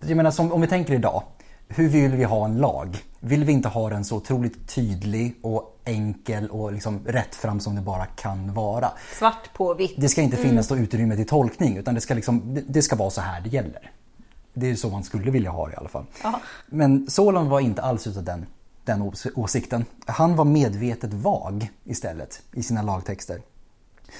[0.00, 1.22] jag menar som, om vi tänker idag,
[1.68, 2.98] hur vill vi ha en lag?
[3.20, 7.80] Vill vi inte ha den så otroligt tydlig och enkel och liksom rättfram som det
[7.82, 8.90] bara kan vara?
[9.18, 9.94] Svart på vitt.
[9.96, 13.10] Det ska inte finnas då utrymme till tolkning utan det ska, liksom, det- ska vara
[13.10, 13.90] så här det gäller.
[14.54, 16.04] Det är så man skulle vilja ha det i alla fall.
[16.66, 18.46] Men Solon var inte alls utav den,
[18.92, 19.84] den ås- åsikten.
[20.06, 23.42] Han var medvetet vag istället i sina lagtexter.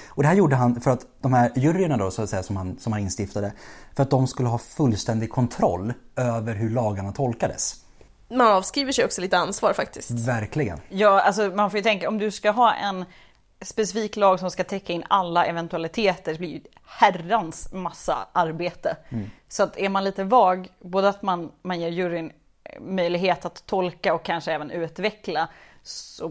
[0.06, 2.56] Och det här gjorde han för att de här juryerna då, så att säga, som,
[2.56, 3.52] han, som han instiftade,
[3.96, 7.84] för att de skulle ha fullständig kontroll över hur lagarna tolkades.
[8.30, 10.10] Man avskriver sig också lite ansvar faktiskt.
[10.10, 10.80] Verkligen.
[10.88, 13.04] Ja, alltså man får ju tänka om du ska ha en
[13.60, 18.96] specifik lag som ska täcka in alla eventualiteter det blir ju herrans massa arbete.
[19.48, 22.32] Så att är man lite vag, både att man, man ger juryn
[22.80, 25.48] möjlighet att tolka och kanske även utveckla
[25.82, 26.28] så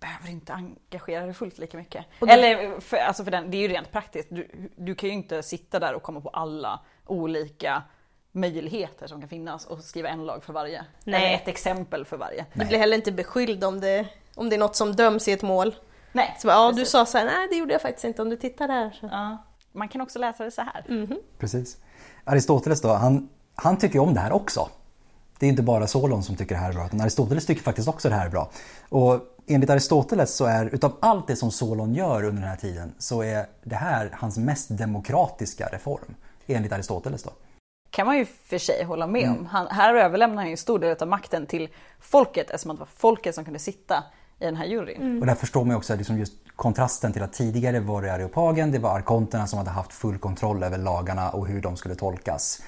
[0.00, 2.04] behöver du inte engagera dig fullt lika mycket.
[2.20, 4.28] Det- Eller, för, alltså för den, det är ju rent praktiskt.
[4.30, 7.82] Du, du kan ju inte sitta där och komma på alla olika
[8.32, 10.84] möjligheter som kan finnas och skriva en lag för varje.
[11.04, 11.24] Nej.
[11.26, 12.46] Eller ett exempel för varje.
[12.52, 15.42] Du blir heller inte beskylld om det, om det är något som döms i ett
[15.42, 15.74] mål.
[16.12, 18.28] Nej, Så bara, ja, du sa så här, nej det gjorde jag faktiskt inte om
[18.30, 18.90] du tittar där.
[19.00, 19.08] Så.
[19.12, 21.06] Ja, man kan också läsa det så här.
[21.38, 21.76] Precis.
[22.24, 24.68] Aristoteles då, han, han tycker ju om det här också.
[25.42, 27.88] Det är inte bara Solon som tycker det här är bra, utan Aristoteles tycker faktiskt
[27.88, 28.50] också det här är bra.
[28.88, 32.94] Och enligt Aristoteles så är utav allt det som Solon gör under den här tiden
[32.98, 36.14] så är det här hans mest demokratiska reform.
[36.46, 37.30] Enligt Aristoteles då.
[37.90, 39.46] kan man ju för sig hålla med om.
[39.46, 41.68] Han, här överlämnar han ju en stor del av makten till
[42.00, 44.04] folket eftersom att det var folket som kunde sitta
[44.40, 45.20] i den här juryn.
[45.20, 48.72] Och där förstår man ju också liksom just kontrasten till att tidigare var det areopagen,
[48.72, 52.62] det var arkonterna som hade haft full kontroll över lagarna och hur de skulle tolkas.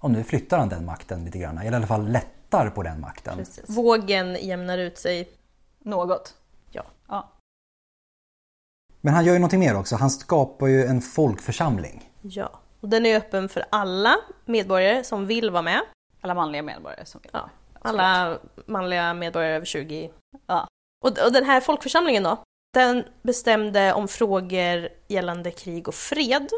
[0.00, 3.00] Och nu flyttar han den makten lite grann, eller i alla fall lättar på den
[3.00, 3.36] makten.
[3.36, 3.64] Precis.
[3.68, 5.28] Vågen jämnar ut sig.
[5.78, 6.34] Något.
[6.70, 6.84] Ja.
[7.08, 7.32] ja.
[9.00, 12.10] Men han gör ju någonting mer också, han skapar ju en folkförsamling.
[12.22, 12.50] Ja.
[12.80, 15.80] Och den är öppen för alla medborgare som vill vara med.
[16.20, 17.30] Alla manliga medborgare som vill.
[17.32, 17.50] Ja.
[17.80, 20.10] Alla manliga medborgare över 20.
[20.46, 20.68] Ja.
[21.04, 22.42] Och, och den här folkförsamlingen då,
[22.74, 26.48] den bestämde om frågor gällande krig och fred.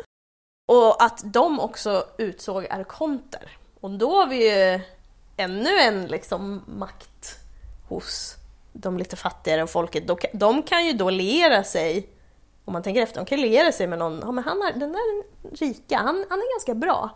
[0.66, 3.58] Och att de också utsåg arkonter.
[3.80, 4.80] Och då har vi ju
[5.36, 7.38] ännu en liksom makt
[7.88, 8.36] hos
[8.72, 10.04] de lite fattigare folket.
[10.32, 12.08] De kan, ju då liera sig,
[12.64, 14.92] om man tänker efter, de kan liera sig med någon, ja men han har, den
[14.92, 15.24] där
[15.56, 17.10] rika, han, han är ganska bra.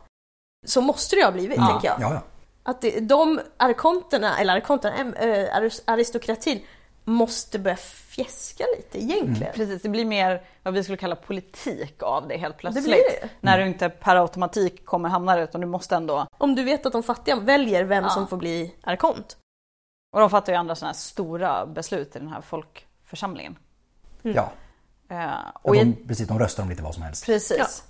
[0.66, 2.00] Så måste det ha blivit, tänker jag.
[2.00, 2.22] Ja, ja.
[2.62, 6.62] Att det, de arkonterna, eller arkonterna, äh, aristokratin,
[7.08, 9.52] måste börja fjäska lite egentligen.
[9.54, 12.84] Precis, det blir mer vad vi skulle kalla politik av det helt plötsligt.
[12.84, 13.28] blir det.
[13.40, 16.26] När du inte per automatik kommer hamna där utan du måste ändå...
[16.38, 19.36] Om du vet att de fattiga väljer vem som får bli arkont.
[20.12, 23.58] Och de fattar ju andra sådana här stora beslut i den här folkförsamlingen.
[24.22, 24.50] ja.
[25.08, 27.26] Eh, ja och i, de, precis, de röstar om lite vad som helst.
[27.26, 27.84] Precis.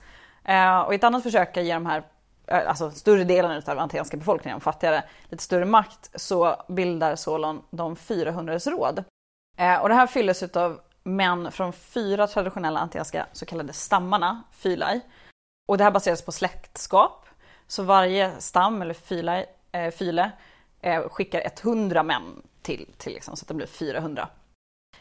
[0.44, 2.02] Eh, och i ett annat försök att ge de här,
[2.46, 7.16] Eh, alltså större delen av den atenska befolkningen, de fattigare, lite större makt så bildar
[7.16, 9.04] Solon de 400 råd.
[9.56, 15.00] Eh, och det här fylldes av män från fyra traditionella antenska så kallade stammarna, fylai.
[15.68, 17.26] Och det här baseras på släktskap.
[17.66, 20.30] Så varje stam eller fylai, eh, fyle
[20.80, 24.28] eh, skickar 100 män till, till liksom, så att det blir 400.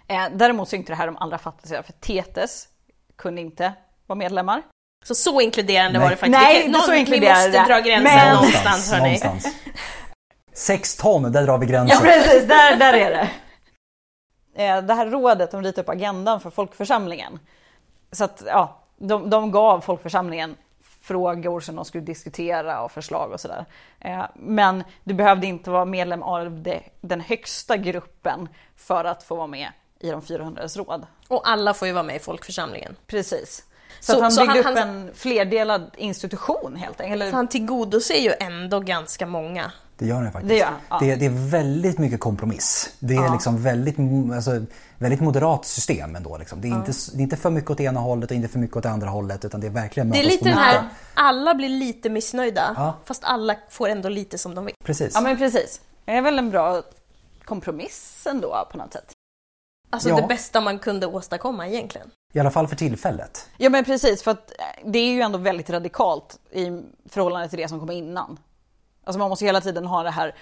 [0.07, 2.67] Eh, däremot så är inte det här de allra fattigaste, för Tetes
[3.15, 3.73] kunde inte
[4.05, 4.63] vara medlemmar.
[5.07, 6.15] Så så inkluderande var Nej.
[6.15, 6.39] det faktiskt.
[6.41, 7.49] Nej, Vi inte så inkluderande.
[7.49, 9.03] Vi måste dra gränsen Men- någonstans hörni.
[9.03, 9.47] någonstans.
[10.53, 12.01] Sex ton, där drar vi Ja gränsen.
[12.01, 13.29] precis, där, där är det.
[14.63, 17.39] Eh, Det här rådet de ritade upp agendan för folkförsamlingen.
[18.11, 20.55] Så att ja, de, de gav folkförsamlingen
[21.01, 23.65] frågor som de skulle diskutera och förslag och sådär.
[23.99, 29.35] Eh, Men du behövde inte vara medlem av det, den högsta gruppen för att få
[29.35, 29.67] vara med
[29.99, 31.05] i de 400 råd.
[31.27, 32.95] Och alla får ju vara med i folkförsamlingen.
[33.07, 33.63] Precis.
[34.05, 37.13] Så, Så- att han så byggde han- upp han- en flerdelad institution helt enkelt.
[37.21, 39.71] Eller, Så han tillgodoser ju ändå ganska många.
[39.97, 40.49] Det gör den faktiskt.
[40.49, 40.99] Det gör han, ja.
[40.99, 42.89] det, det är väldigt mycket kompromiss.
[42.99, 43.95] Det är liksom väldigt,
[44.35, 44.65] alltså,
[44.97, 46.37] väldigt moderat system ändå.
[46.37, 46.61] Liksom.
[46.61, 48.77] Det, är inte, det är inte för mycket åt ena hållet och inte för mycket
[48.77, 50.83] åt det andra hållet utan det är verkligen Det är lite den här,
[51.13, 52.73] alla blir lite missnöjda.
[52.75, 52.95] Ja.
[53.05, 54.75] Fast alla får ändå lite som de vill.
[54.83, 55.11] Precis.
[55.15, 55.81] ja men precis.
[56.05, 56.81] Det är väl en bra
[57.45, 59.11] kompromiss ändå på något sätt.
[59.89, 60.15] Alltså Ja.
[60.15, 62.07] det bästa man kunde åstadkomma egentligen.
[62.35, 63.49] I alla fall för tillfället.
[63.57, 66.65] Ja men precis, för att eh, det är ju ändå väldigt radikalt i
[67.09, 68.39] förhållande till det som kom innan.
[69.03, 70.35] Alltså man måste hela tiden ha det här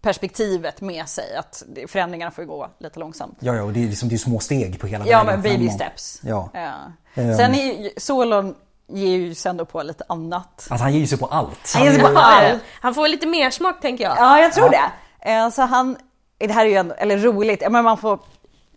[0.00, 3.36] perspektivet med sig, att förändringarna får ju gå lite långsamt.
[3.40, 5.42] Ja, ja, och det är, liksom, det är små steg på hela Ja vägen men
[5.42, 5.74] baby framåt.
[5.80, 6.20] steps.
[6.22, 6.50] Ja.
[6.54, 6.70] Ja.
[7.14, 7.34] Ehm.
[7.36, 8.54] Sen är ju Solon
[8.88, 10.66] ger ju sen då på lite annat.
[10.70, 11.72] Alltså han ger ju sig på allt.
[11.74, 12.62] Han ger sig på allt.
[12.80, 14.16] Han får lite mer smak tänker jag.
[14.18, 14.90] Ja, jag tror Ja.
[15.24, 15.30] det.
[15.32, 15.96] Eh, Så han,
[16.38, 18.18] det här är ju ändå, eller roligt, ja, men man får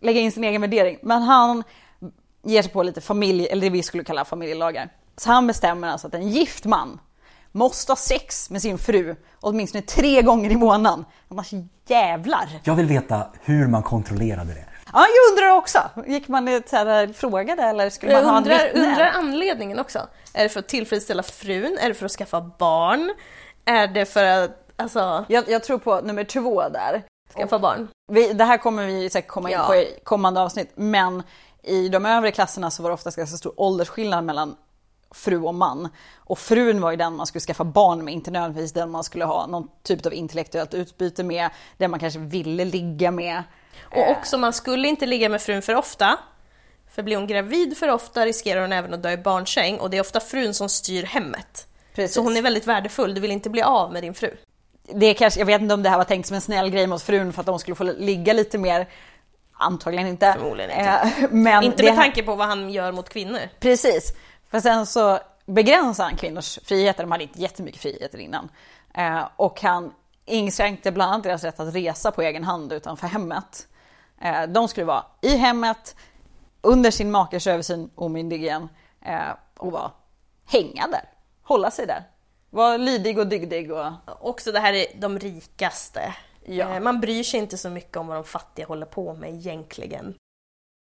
[0.01, 0.97] lägga in sin egen värdering.
[1.01, 1.63] Men han
[2.47, 4.89] ger sig på lite familj, eller det vi skulle kalla familjelagar.
[5.17, 6.99] Så han bestämmer alltså att en gift man
[7.51, 11.05] måste ha sex med sin fru åtminstone tre gånger i månaden.
[11.31, 11.51] Annars
[11.87, 12.49] jävlar.
[12.63, 14.65] Jag vill veta hur man kontrollerade det.
[14.93, 15.79] Ja, jag undrar också.
[16.07, 18.87] Gick man ut så här, frågade eller skulle man Jag ha undrar, ett vittne?
[18.87, 19.99] undrar anledningen också.
[20.33, 21.77] Är det för att tillfredsställa frun?
[21.81, 23.13] Är det för att skaffa barn?
[23.65, 27.03] är det för att alltså, Jag, jag tror på nummer två där.
[27.37, 27.87] skaffa barn?
[28.11, 29.67] Vi, det här kommer vi säkert komma in Ja.
[29.67, 31.23] på i kommande avsnitt, men
[31.67, 34.55] i de övre klasserna så var det oftast ganska stor åldersskillnad mellan
[35.11, 35.89] fru och man.
[36.15, 39.25] Och frun var ju den man skulle skaffa barn med, inte nödvändigtvis den man skulle
[39.25, 43.43] ha någon typ av intellektuellt utbyte med, den man kanske ville ligga med.
[43.81, 46.19] Och också, man skulle inte ligga med frun för ofta.
[46.95, 49.97] För blir hon gravid för ofta riskerar hon även att dö i barnsäng och det
[49.97, 51.67] är ofta frun som styr hemmet.
[51.95, 52.15] Precis.
[52.15, 54.37] Så hon är väldigt värdefull, du vill inte bli av med din fru.
[54.93, 56.87] det är kanske, jag vet inte om det här var tänkt som en snäll grej
[56.87, 58.87] mot frun för att de skulle få ligga lite mer.
[59.59, 60.33] Antagligen inte.
[60.33, 60.83] Förmodligen inte.
[60.83, 63.39] Eh, men inte det, med tanke på vad han gör mot kvinnor.
[63.59, 64.13] Precis.
[64.51, 67.03] För sen så begränsade han kvinnors friheter.
[67.03, 68.49] De hade inte jättemycket friheter innan.
[68.93, 69.93] Eh, och han
[70.25, 73.67] inskränkte bland annat deras rätt att resa på egen hand utanför hemmet.
[74.21, 75.95] Eh, de skulle vara i hemmet,
[76.61, 78.69] under sin makes översyn, omyndigen,
[79.05, 79.91] eh, och vara
[80.45, 81.09] hänga där.
[81.43, 82.03] Hålla sig där.
[82.49, 86.13] Vara lydig och dygdig och Också det här är de rikaste.
[86.47, 86.75] Ja.
[86.75, 90.13] Eh, Man bryr sig inte så mycket om vad de fattiga håller på med egentligen.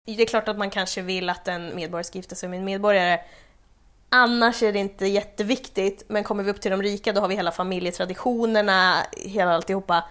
[0.06, 2.64] Det är klart att man kanske vill att en medborgare ska gifta sig med en
[2.64, 3.20] medborgare.
[4.08, 7.34] Annars är det inte jätteviktigt, men kommer vi upp till de rika då har vi
[7.34, 10.04] hela familjetraditionerna, hela alltihopa.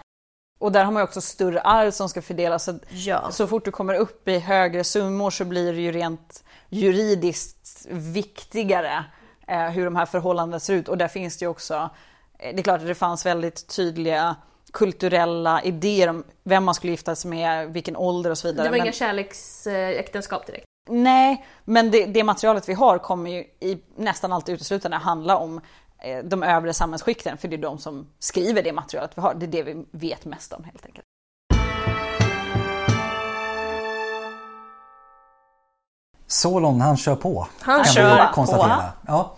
[0.60, 2.64] Och där har man ju också större arv som ska fördelas.
[2.64, 3.32] Så, Ja.
[3.32, 9.06] så fort du kommer upp i högre summor så blir det ju rent juridiskt viktigare
[9.48, 10.90] eh, hur de här förhållandena ser ut.
[10.90, 11.90] Och där finns det ju också,
[12.40, 14.36] eh, det är klart att det fanns väldigt tydliga
[14.72, 18.64] kulturella idéer om vem man skulle gifta sig med, vilken ålder och så vidare.
[18.66, 20.66] Det var Men- inga kärleksäktenskap direkt.
[20.90, 25.62] Nej, men det, det materialet vi har kommer ju i nästan alltid uteslutande handla om
[26.00, 29.34] eh, de övre samhällsskikten, för det är de som skriver det materialet vi har.
[29.34, 31.06] Det är det vi vet mest om helt enkelt.
[36.28, 37.48] Solon, han kör på.
[37.60, 38.34] Han kan kör vi på.
[38.34, 38.84] konstatera.
[39.08, 39.36] Ja.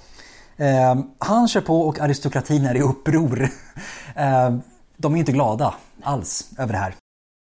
[0.58, 3.50] Eh, han kör på och aristokratin är i uppror.
[4.16, 4.56] Eh,
[5.02, 5.74] de är inte glada
[6.04, 6.94] alls över det här.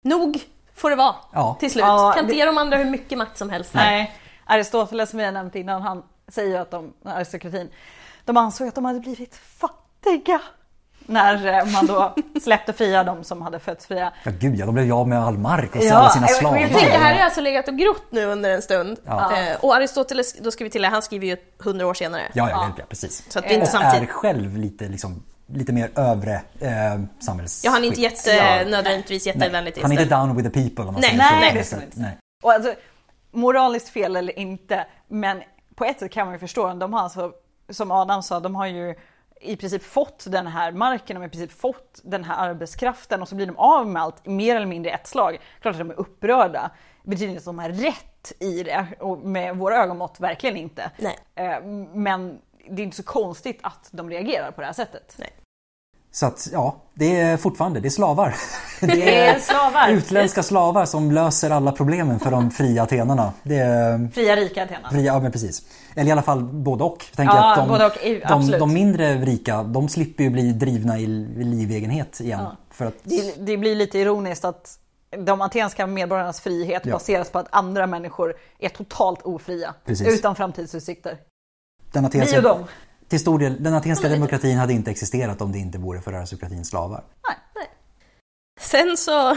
[0.04, 0.40] Nog
[0.74, 1.56] får det vara Ja.
[1.60, 1.84] till slut.
[1.84, 3.74] Ja, kan inte det- ge de andra hur mycket makt som helst.
[3.74, 4.12] Nej.
[4.44, 7.70] Aristoteles som vi har nämnt innan, han säger att de, aristokratin,
[8.24, 10.40] de ansåg att de hade blivit fattiga.
[11.06, 14.12] När eh, man då släppte fria de som hade fötts fria.
[14.24, 16.58] Ja, gud ja, de blev av med all mark och Ja, alla sina slavar.
[16.58, 18.98] jag Tänk, det här har alltså legat och grott nu under en stund.
[19.04, 19.36] Ja.
[19.36, 22.22] Eh, och Aristoteles, då ska vi tillägga, han skriver ju hundra år senare.
[22.34, 22.84] Ja, ja, ja.
[22.88, 23.32] precis.
[23.32, 24.10] Så att det är inte och är samtidigt.
[24.10, 25.22] själv lite, liksom,
[25.52, 27.64] lite mer övre eh, samhälls...
[27.64, 30.84] Ja, han är inte jätte, nödvändigtvis Nej, jättevänligt Han är inte down with the people
[30.84, 31.54] om man Nej, säger så.
[31.54, 31.96] nej, sättet.
[31.96, 32.16] är nej.
[32.42, 32.74] Och alltså,
[33.30, 35.42] moraliskt fel eller inte, men
[35.74, 36.74] på ett sätt kan man ju förstå.
[36.74, 37.32] De har alltså,
[37.70, 38.94] som Adam sa, de har ju
[39.40, 43.28] i princip fått den här marken, de har i princip fått den här arbetskraften och
[43.28, 45.38] så blir de av med allt mer eller mindre ett slag.
[45.60, 46.70] Klart att de är upprörda.
[47.02, 50.90] Det betyder inte att de har rätt i det och med våra ögonmått verkligen inte.
[50.98, 51.18] Nej.
[51.34, 51.62] Eh,
[51.94, 52.38] Men
[52.70, 55.14] det är inte så konstigt att de reagerar på det här sättet.
[55.18, 55.30] Nej.
[56.12, 58.34] Så att, ja, det är fortfarande, det är slavar.
[58.80, 59.88] Det är slavar.
[59.90, 63.32] Utländska slavar som löser alla problemen för de fria atenarna.
[63.42, 64.90] Det är Fria rika Athena.
[64.90, 65.62] fria, ja men precis.
[65.96, 67.04] Eller i alla fall både och.
[67.16, 67.92] Tänker Ja, att de, både och,
[68.28, 71.06] de, de mindre rika, de slipper ju bli drivna i
[71.36, 72.40] livegenhet igen.
[72.42, 72.56] Ja.
[72.70, 74.78] För att, Det, det blir lite ironiskt att
[75.26, 76.92] de atenska medborgarnas frihet Ja.
[76.92, 79.74] baseras på att andra människor är totalt ofria.
[79.84, 80.08] Precis.
[80.18, 81.18] Utan framtidsutsikter.
[81.92, 82.56] den Vi atenska.
[83.10, 84.14] Till stor del, den atenska lite.
[84.14, 87.04] demokratin hade inte existerat om det inte vore för aristokratins slavar.
[88.60, 89.36] Sen så,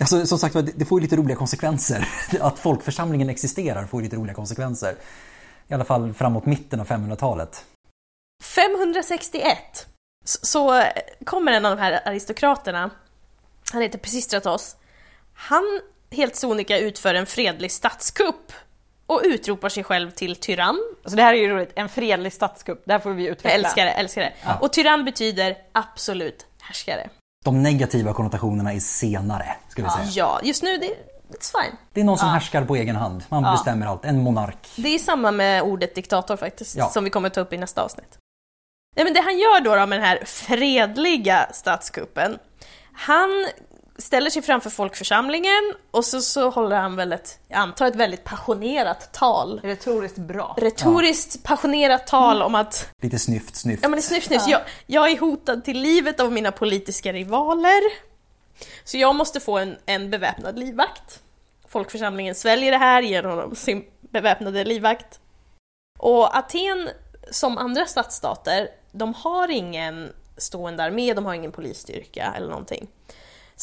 [0.00, 2.08] Alltså, som sagt det får ju lite roliga konsekvenser.
[2.40, 4.96] Att folkförsamlingen existerar får ju lite roliga konsekvenser.
[5.68, 7.64] I alla fall framåt mitten av 500-talet.
[8.42, 9.86] 561
[10.24, 10.84] så, så
[11.24, 12.90] kommer en av de här aristokraterna,
[13.72, 14.76] han heter Pisistratos,
[15.34, 15.80] han
[16.10, 18.52] helt sonika utför en fredlig statskupp
[19.06, 20.80] och utropar sig själv till tyrann.
[21.04, 21.72] Så det här är ju roligt.
[21.74, 22.82] En fredlig statskupp.
[22.86, 23.50] Det här får vi utveckla.
[23.50, 24.32] Jag älskar det, älskar det.
[24.60, 27.10] Och tyrann betyder absolut härskare.
[27.44, 30.06] De negativa konnotationerna är senare, skulle vi säga.
[30.26, 30.86] Ja, just nu, det,
[31.36, 31.76] it's fine.
[31.92, 33.24] Det är någon som härskar på egen hand.
[33.28, 34.04] Man bestämmer allt.
[34.04, 34.68] En monark.
[34.76, 36.90] Det är samma med ordet diktator faktiskt, Ja.
[36.90, 38.18] som vi kommer ta upp i nästa avsnitt.
[38.96, 42.38] Nej, men det han gör då, då med den här fredliga statskuppen,
[42.92, 43.46] han
[43.98, 48.24] ställer sig framför folkförsamlingen och så, så håller han väl ett, jag antar ett väldigt
[48.24, 49.60] passionerat tal.
[49.62, 50.56] Retoriskt bra.
[50.58, 53.82] Retoriskt passionerat tal om att Lite snyft, snyft.
[53.82, 54.48] Ja men det är snyft, snyft.
[54.48, 57.80] Jag, jag är hotad till livet av mina politiska rivaler.
[58.84, 61.20] Så jag måste få en, en beväpnad livvakt.
[61.68, 65.20] Folkförsamlingen sväljer det här, ger honom sin beväpnade livvakt.
[65.98, 66.88] Och Aten,
[67.30, 72.88] som andra stadsstater, de har ingen stående armé, de har ingen polisstyrka eller någonting.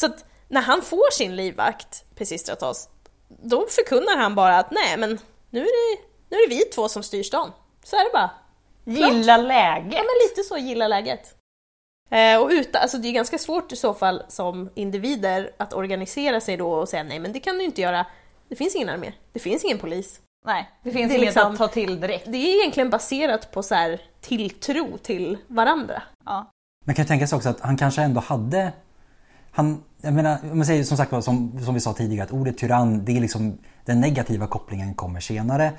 [0.00, 2.88] Så att när han får sin livvakt, Pisistratos,
[3.28, 5.18] då förkunnar han bara att nej men
[5.50, 5.64] nu är
[5.96, 7.52] det, nu är det vi två som styr stan.
[7.84, 8.30] Så är det bara.
[8.84, 9.90] Gilla läge.
[9.96, 11.34] Ja men lite så, gilla läget.
[12.10, 16.40] Eh, och utan, alltså det är ganska svårt i så fall som individer att organisera
[16.40, 18.06] sig då och säga nej men det kan du inte göra.
[18.48, 20.20] Det finns ingen armé, det finns ingen polis.
[20.46, 22.24] Nej, det finns Det inget liksom- att ta till direkt.
[22.26, 26.02] Det är egentligen baserat på så här tilltro till varandra.
[26.24, 26.50] Ja.
[26.86, 28.72] Man kan tänka sig också att han kanske ändå hade...
[29.52, 32.58] Han, jag menar, om man säger som sagt som, som vi sa tidigare, att ordet
[32.58, 35.72] tyrann, det är liksom den negativa kopplingen kommer senare.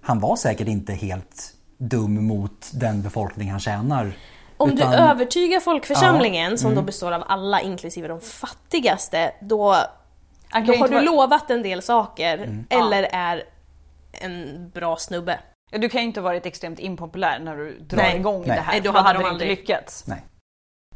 [0.00, 4.12] Han var säkert inte helt dum mot den befolkning han tjänar.
[4.56, 9.76] Om Utan- du övertygar folkförsamlingen, som då består av alla inklusive de fattigaste, då,
[10.66, 13.42] då har du lovat en del saker, eller är
[14.12, 15.38] en bra snubbe.
[15.70, 18.16] Ja, Du kan ju inte ha varit extremt impopulär när du drar Nej.
[18.16, 18.56] igång Nej.
[18.56, 18.72] det här.
[18.72, 20.04] Nej, då för hade de aldrig- lyckats.
[20.06, 20.24] Nej.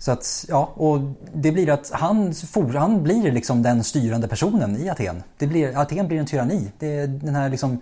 [0.00, 1.00] Så att, ja, och
[1.34, 5.22] det blir att han, for, han blir liksom den styrande personen i Aten.
[5.38, 6.72] Det blir, Aten blir en tyranni.
[6.78, 7.78] Det den här liksom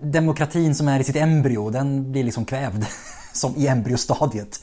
[0.00, 2.84] demokratin som är i sitt embryo, den blir liksom kvävd.
[3.32, 4.60] Som i embryostadiet.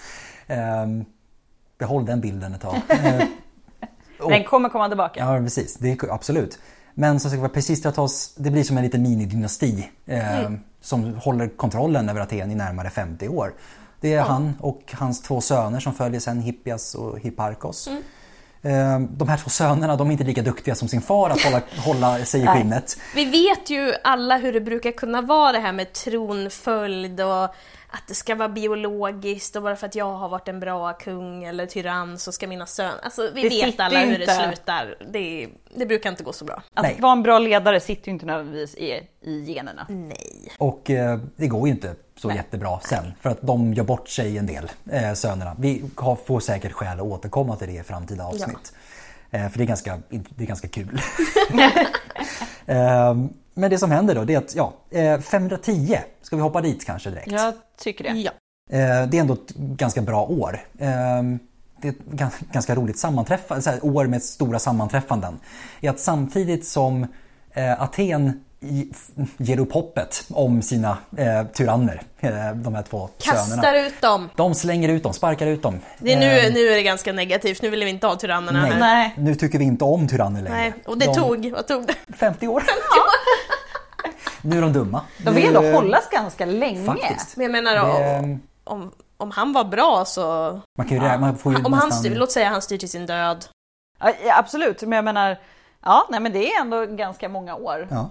[0.48, 1.06] Ehm,
[1.78, 2.76] behåll den bilden ett tag.
[2.90, 5.20] Eh, och- Den kommer komma tillbaka.
[5.20, 5.76] Ja, precis.
[5.76, 6.60] Det absolut.
[6.94, 12.22] Men som sagt Pisistratos, det blir som en liten minidynasti eh, som håller kontrollen över
[12.22, 13.54] Aten i närmare 50 år.
[14.02, 17.88] Det är han och hans två söner som följer sen, Hippias och Hipparkos.
[18.62, 21.62] Eh, de här två sönerna, de är inte lika duktiga som sin far att hålla,
[21.86, 22.98] hålla sig i skinnet.
[23.16, 27.44] Vi vet ju alla hur det brukar kunna vara det här med tronföljd och
[27.92, 31.44] att det ska vara biologiskt och bara för att jag har varit en bra kung
[31.44, 32.94] eller tyrann så ska mina söner...
[33.04, 34.34] Alltså vi Det vet alla hur det inte.
[34.34, 34.96] slutar.
[35.12, 36.64] Det, det brukar inte gå så bra.
[36.74, 36.98] Att Nej.
[37.00, 39.86] vara en bra ledare sitter ju inte nödvändigtvis i, i generna.
[39.90, 40.52] Nej.
[40.58, 44.38] Och eh, det går ju inte så jättebra sen för att de gör bort sig
[44.38, 45.56] en del, eh, sönerna.
[45.60, 48.74] Vi har, får säkert skäl att återkomma till det i framtida avsnitt.
[49.32, 51.02] Eh, för det är ganska, det är ganska kul.
[52.66, 53.16] eh,
[53.54, 56.86] men det som händer då det är att ja, eh, 510, ska vi hoppa dit
[56.86, 57.32] kanske direkt?
[57.32, 58.10] Jag tycker det.
[58.20, 58.32] Ja.
[58.70, 60.60] Eh, det är ändå ett ganska bra år.
[60.78, 60.88] Eh,
[61.82, 65.40] det är ett gan- ganska roligt sammanträffande, år med stora sammanträffanden.
[65.82, 67.08] Är att samtidigt som
[67.52, 68.44] eh, Aten
[69.38, 73.88] ger upp hoppet om sina eh, tyranner, eh, de här två Kastar sönerna.
[73.88, 74.30] ut dem.
[74.36, 75.80] De slänger ut dem, sparkar ut dem.
[76.00, 78.62] Det är Eh, nu, nu är det ganska negativt, nu vill vi inte ha tyrannerna
[78.62, 78.80] nej, här.
[78.80, 79.14] Nej.
[79.18, 80.58] nu tycker vi inte om tyranner längre.
[80.58, 80.74] Nej.
[80.86, 81.94] Och det de, tog, vad tog det?
[82.18, 82.64] 50 år.
[84.42, 85.02] nu är de dumma.
[85.18, 86.86] De vill Nu, ändå hållas ganska länge.
[86.86, 87.38] Faktiskt.
[87.38, 90.22] Men jag menar Det, om, om, om han var bra så...
[90.78, 92.90] man kan ju, rä- man får ju Om han styr, låt säga han styr till
[92.90, 93.46] sin död.
[94.00, 95.40] Ja, ja, absolut, men jag menar,
[95.86, 97.88] ja, nej, men det är ändå ganska många år.
[97.92, 98.10] Ja.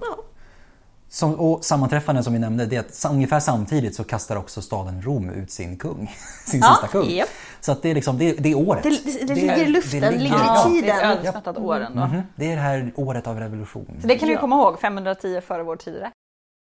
[1.11, 5.03] Som, och sammanträffanden som vi nämnde, det är att ungefär samtidigt så kastar också staden
[5.03, 6.15] Rom ut sin kung.
[6.47, 7.11] Sin Ja, sista kung.
[7.11, 7.29] japp.
[7.61, 8.83] Så att det är liksom, det, det är året.
[8.83, 10.83] Det- det- det ligger i luften, det ligger i Ja, tiden.
[10.97, 12.07] det är ett ödesmättat år ändå.
[12.07, 13.99] Mhm, det är det här året av revolution.
[14.01, 14.41] Så det kan vi Ja.
[14.41, 16.03] komma ihåg, 510 före vår tid.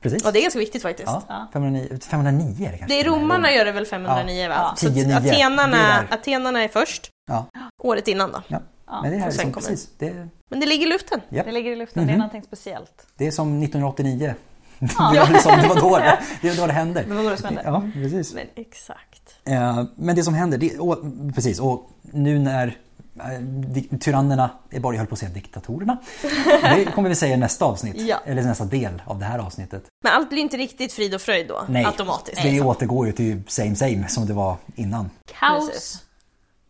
[0.02, 0.24] Precis.
[0.24, 1.06] Och det är ganska viktigt faktiskt.
[1.08, 1.48] Ja, Ja.
[1.52, 2.86] 509, 509 är det kanske.
[2.96, 4.48] Det är romarna gör det väl 509 Ja.
[4.48, 4.54] va?
[4.58, 4.74] Ja.
[4.76, 7.46] Så att 10-9, det atenarna, atenarna är först, Ja,
[7.82, 8.42] året innan då.
[8.86, 8.92] Ja.
[8.92, 9.88] Ja, Men det här är liksom, precis.
[9.98, 11.20] Det, Men det ligger i luften.
[11.28, 11.46] Japp.
[11.46, 13.06] Det ligger i luften, det är någonting speciellt.
[13.16, 14.34] det är som 1989.
[14.78, 17.02] Det var, liksom, det var då det, det, var då det hände.
[17.08, 17.62] Det var då det smällde.
[17.64, 18.34] Ja, precis.
[18.34, 19.34] Men exakt.
[19.44, 20.98] Eh, Men det som händer, det, och,
[21.34, 22.78] precis, och nu när
[23.20, 25.96] eh, tyrannerna, jag höll på att säga diktatorerna.
[26.76, 28.20] Det kommer vi säga i nästa avsnitt, Ja.
[28.26, 29.84] eller nästa del av det här avsnittet.
[30.04, 32.42] Men allt blir inte riktigt frid och fröjd då, Nej, automatiskt.
[32.42, 35.10] det återgår ju till same same som det var innan.
[35.38, 35.70] Kaos.
[35.70, 36.02] Precis.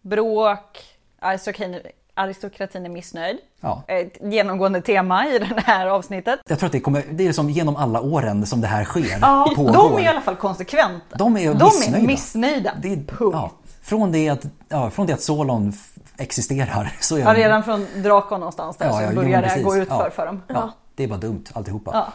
[0.02, 0.84] Bråk,
[1.20, 1.80] aristokratin,
[2.14, 3.38] aristokratin är missnöjd.
[3.60, 3.82] Ja.
[3.88, 6.40] Ett genomgående tema i det här avsnittet.
[6.48, 9.18] Jag tror att det, kommer, det är som genom alla åren som det här sker.
[9.20, 9.72] Ja, pågår.
[9.72, 11.16] de är i alla fall konsekventa.
[11.16, 11.98] De är De missnöjda.
[11.98, 12.72] är missnöjda.
[12.82, 13.30] Det är, Punkt.
[13.34, 13.50] ja,
[13.82, 15.72] från, det att, ja, från det att Solon
[16.16, 19.88] existerar så är Ja, redan från Drakon någonstans där Ja, så börjar det gå ut
[19.90, 19.98] Ja.
[19.98, 20.42] för, för dem.
[20.46, 21.90] Ja, det är bara dumt alltihopa.
[21.94, 22.12] Ja.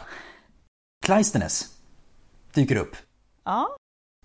[1.06, 1.64] Cleisthenes
[2.54, 2.96] dyker upp.
[3.44, 3.68] Ja.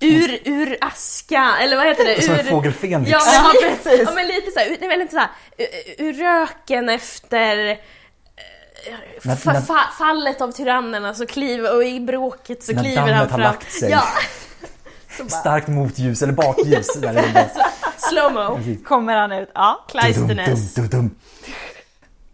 [0.02, 2.22] Ur, ur aska, eller vad heter det?
[2.22, 2.44] Som en Ur...
[2.50, 3.12] fågel Fenix.
[3.12, 4.02] Ja, Ja, men, li- precis.
[4.08, 5.30] ja, men lite så här, väl inte så här,
[5.98, 7.78] ur, ur röken efter eh,
[9.24, 12.98] När- fa, när- fa, fallet av tyrannerna så kliver, och i bråket så När kliver
[13.02, 13.42] han dammet har fram.
[13.42, 13.90] lagt sig.
[13.92, 14.04] Ja,
[15.20, 16.88] bara, Starkt motljus eller bakljus.
[17.02, 17.50] det.
[17.98, 18.60] slowmo.
[18.86, 19.50] Kommer han ut?
[19.54, 19.86] Ja.
[20.92, 21.16] Dum.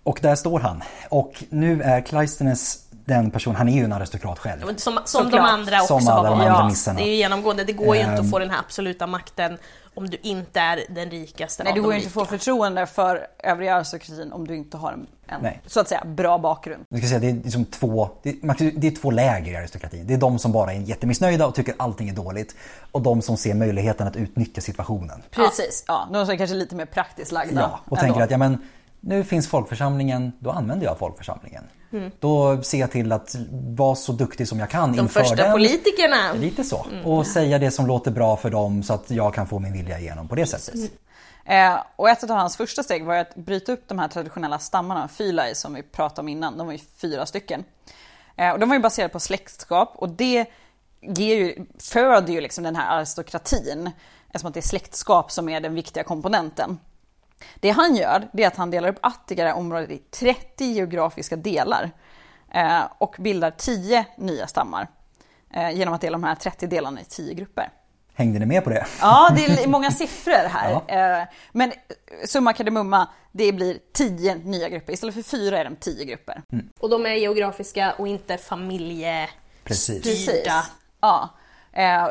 [0.03, 0.83] Och där står han.
[1.09, 2.79] Och nu är Cleisthenes
[3.15, 4.75] den person, han är ju en aristokrat själv.
[4.77, 6.99] Som, som de andra också Som alla har de andra nissarna.
[6.99, 8.25] Det är ju genomgående, det går ju inte Ehm.
[8.25, 9.57] att få den här absoluta makten
[9.93, 12.29] om du inte är den rikaste Nej, av de går ju inte att få rika.
[12.29, 15.07] förtroende för övriga aristokratin om du inte har en,
[15.41, 15.61] Nej.
[15.65, 16.83] så att säga bra bakgrund.
[16.89, 20.07] Jag ska säga, det är liksom två, det är, det är två läger i aristokratin.
[20.07, 22.55] Det är de som bara är jättemissnöjda och tycker allting är dåligt.
[22.91, 25.23] Och de som ser möjligheten att utnyttja situationen.
[25.31, 26.07] Precis, ja.
[26.13, 27.61] De som är kanske lite mer praktiskt lagda.
[27.61, 28.01] Ja, och ändå.
[28.07, 28.57] tänker att ja, men,
[28.99, 31.63] nu finns folkförsamlingen, då använder jag folkförsamlingen.
[31.93, 32.11] Mm.
[32.19, 33.35] Då ser jag till att
[33.77, 35.51] vara så duktig som jag kan De inför första den.
[35.51, 36.33] politikerna.
[36.33, 36.85] Lite så.
[37.05, 39.99] Och säga det som låter bra för dem så att jag kan få min vilja
[39.99, 40.91] igenom på det sättet.
[41.45, 45.07] Eh, och ett av hans första steg var att bryta upp de här traditionella stammarna,
[45.07, 47.63] fylai som vi pratade om innan, de var ju fyra stycken.
[48.35, 50.45] Eh, och de var ju baserade på släktskap och det
[51.01, 53.91] ger ju, föder ju liksom den här aristokratin,
[54.27, 56.79] eftersom att det är släktskap som är den viktiga komponenten.
[57.59, 60.65] Det han gör, det är att han delar upp Attika, det här området, i 30
[60.65, 61.91] geografiska delar
[62.53, 64.87] eh, och bildar 10 nya stammar
[65.53, 67.69] eh, genom att dela de här 30 delarna i 10 grupper.
[68.13, 68.85] Hängde ni med på det?
[69.01, 70.81] Ja, det är många siffror här.
[71.21, 71.71] Eh, Men
[72.25, 74.93] summa kardemumma, det blir 10 nya grupper.
[74.93, 76.41] Istället för fyra är de 10 grupper.
[76.79, 79.29] Och de är geografiska och inte familje...
[79.63, 80.23] Precis.
[80.23, 80.65] Styrda.
[81.01, 81.29] Ja.
[81.73, 82.07] Eh,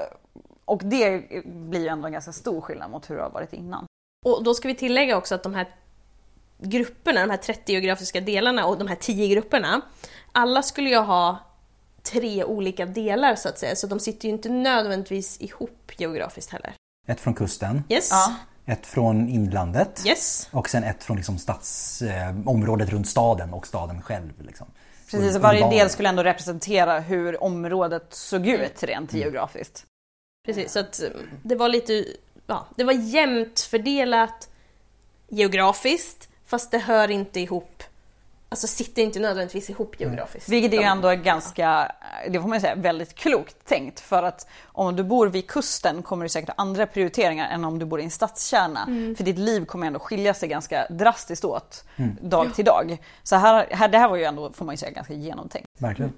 [0.65, 3.87] Och det blir ju ändå en ganska stor skillnad mot hur det har varit innan.
[4.27, 5.67] Och då ska vi tillägga också att de här
[6.59, 9.81] grupperna, de här 30 geografiska delarna och de här 10 grupperna,
[10.33, 11.39] alla skulle ju ha
[12.03, 16.73] tre olika delar så att säga, så de sitter ju inte nödvändigtvis ihop geografiskt heller.
[17.09, 18.09] Ett från kusten, Yes?
[18.11, 18.35] Ja.
[18.67, 20.49] ett från inlandet Yes?
[20.53, 24.43] och sen ett från liksom stads, eh, området runt staden och staden själv.
[24.43, 24.67] Liksom.
[25.11, 29.85] Precis, och varje del skulle ändå representera hur området såg ut rent geografiskt.
[30.47, 31.09] Precis, så att eh,
[31.43, 32.05] det var lite,
[32.51, 34.49] ja, det var jämnt fördelat
[35.29, 37.83] geografiskt, fast det hör inte ihop,
[38.49, 40.49] alltså sitter inte nödvändigtvis ihop geografiskt.
[40.49, 41.93] Vilket är ju ändå ganska,
[42.29, 44.01] det får man säga, väldigt klokt tänkt.
[44.01, 47.79] För att om du bor vid kusten kommer du säkert ha andra prioriteringar än om
[47.79, 48.85] du bor i en stadskärna.
[49.17, 51.85] För ditt liv kommer ändå skilja sig ganska drastiskt åt
[52.21, 52.99] dag till dag.
[53.23, 55.69] Så här, här, det här var ju ändå, får man ju säga, ganska genomtänkt.
[55.79, 56.13] Verkligen.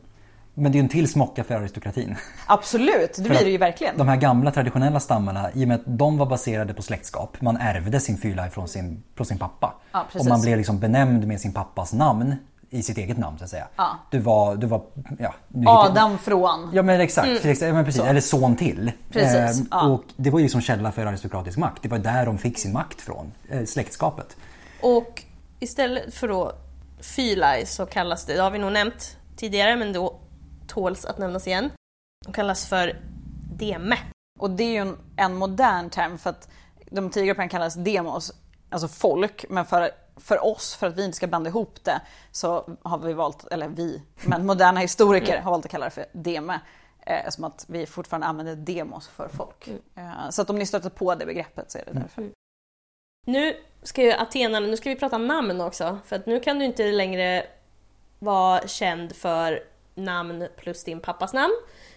[0.55, 2.17] Men det är ju en till smocka för aristokratin.
[2.47, 3.99] Absolut, det blir det ju verkligen.
[3.99, 7.57] De här gamla traditionella stammarna, i och med att de var baserade på släktskap, man
[7.57, 9.75] ärvde sin fylla från sin, från sin pappa.
[9.93, 12.37] Ja, och man blev liksom benämnd med sin pappas namn
[12.71, 13.67] i sitt eget namn så att säga.
[13.77, 13.99] Ja.
[14.11, 14.83] Du var, du var,
[15.19, 16.71] ja, nu Adam från.
[16.73, 18.03] Ja men exakt, exempel, ja, men precis.
[18.03, 18.93] eller son till.
[19.11, 19.87] Precis, Eh, ja.
[19.87, 21.83] Och det var ju liksom källa för aristokratisk makt.
[21.83, 24.37] Det var där de fick sin makt från, eh, släktskapet.
[24.83, 25.23] Och
[25.61, 26.53] istället för då
[27.01, 30.19] fylai så kallas det, det har vi nog nämnt tidigare men då
[30.75, 31.71] tåls att nämnas igen.
[32.27, 33.01] De kallas för
[33.57, 33.99] deme.
[34.39, 36.49] Och det är ju en, en modern term för att
[36.91, 38.33] de tio grupperna kallas demos,
[38.71, 39.45] alltså folk.
[39.49, 42.01] Men för, för oss, för att vi inte ska blanda ihop det,
[42.31, 46.07] så har vi valt, eller vi, men moderna historiker har valt att kalla det för
[46.13, 46.61] deme.
[47.07, 49.69] Eh, som att vi fortfarande använder demos för folk.
[49.95, 52.31] Eh, så att om ni stöter på det begreppet så är det därför.
[53.27, 56.65] Nu ska ju atenarna, nu ska vi prata namn också, för att nu kan du
[56.65, 57.47] inte längre
[58.19, 61.55] vara känd för namn plus din pappas namn,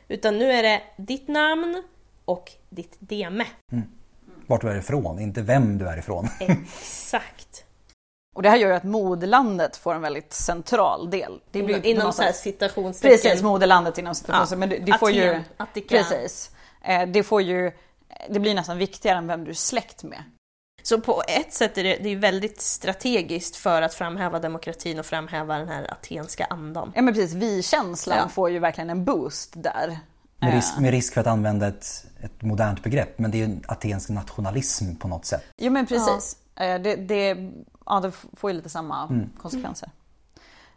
[0.08, 1.84] utan nu är det ditt namn
[2.26, 3.46] och ditt deme.
[4.48, 6.28] Vart du är ifrån, inte vem du är ifrån.
[6.40, 7.66] Exakt.
[8.36, 11.40] Och det här gör ju att moderlandet får en väldigt central del.
[11.52, 13.18] Det blir Inom något så här citationstecken.
[13.18, 14.60] Precis, moderlandet inom situationen.
[14.60, 15.30] men det, det får ju...
[15.30, 15.98] Aten, Attika.
[15.98, 16.52] Precis.
[16.82, 17.72] Eh, det får ju...
[18.30, 20.24] Det blir nästan viktigare än vem du är släkt med.
[20.86, 25.06] Så på ett sätt är det, det är väldigt strategiskt för att framhäva demokratin och
[25.06, 26.92] framhäva den här atenska andan.
[26.96, 28.28] Ja men precis, vi-känslan Ja.
[28.30, 30.00] får ju verkligen en boost där.
[30.40, 33.20] Med Eh, risk, med risk för att använda ett, ett modernt begrepp.
[33.20, 35.44] Men det är ju en atensk nationalism på något sätt.
[35.58, 36.38] Jo men precis.
[36.56, 37.38] Eh, Det, det,
[37.86, 39.90] ja, det får ju lite samma konsekvenser.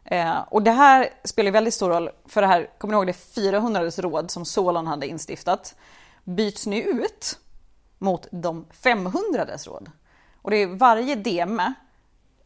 [0.04, 3.12] Eh, och det här spelar väldigt stor roll, för det här, kommer ni ihåg det
[3.12, 5.74] 400 råd som Solon hade instiftat?
[6.24, 7.38] Byts nu ut
[7.98, 9.90] mot de 500 råd.
[10.42, 11.74] Och det är varje deme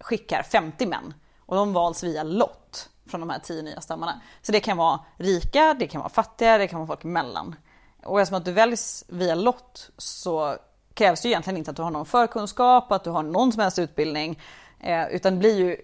[0.00, 4.20] skickar 50 män och de vals via lott från de här 10 nya stammarna.
[4.42, 7.54] Så det kan vara rika, det kan vara fattiga, det kan vara folk emellan.
[8.04, 10.56] Och eftersom att du väljs via lott så
[10.94, 13.78] krävs det egentligen inte att du har någon förkunskap, att du har någon som helst
[13.78, 14.40] utbildning.
[14.80, 15.76] Eh, utan det blir ju,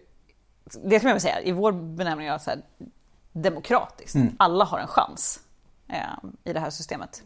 [0.84, 2.62] det kan man väl säga, i vår benämning är så här,
[3.32, 4.16] demokratiskt.
[4.36, 5.40] Alla har en chans
[5.88, 6.00] eh,
[6.44, 7.22] i det här systemet.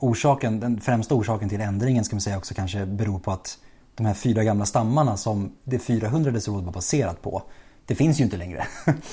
[0.00, 3.58] Orsaken, den främsta orsaken till ändringen ska man säga också kanske beror på att
[3.94, 7.42] de här fyra gamla stammarna som det 400 råd var baserat på,
[7.86, 8.66] det finns ju inte längre.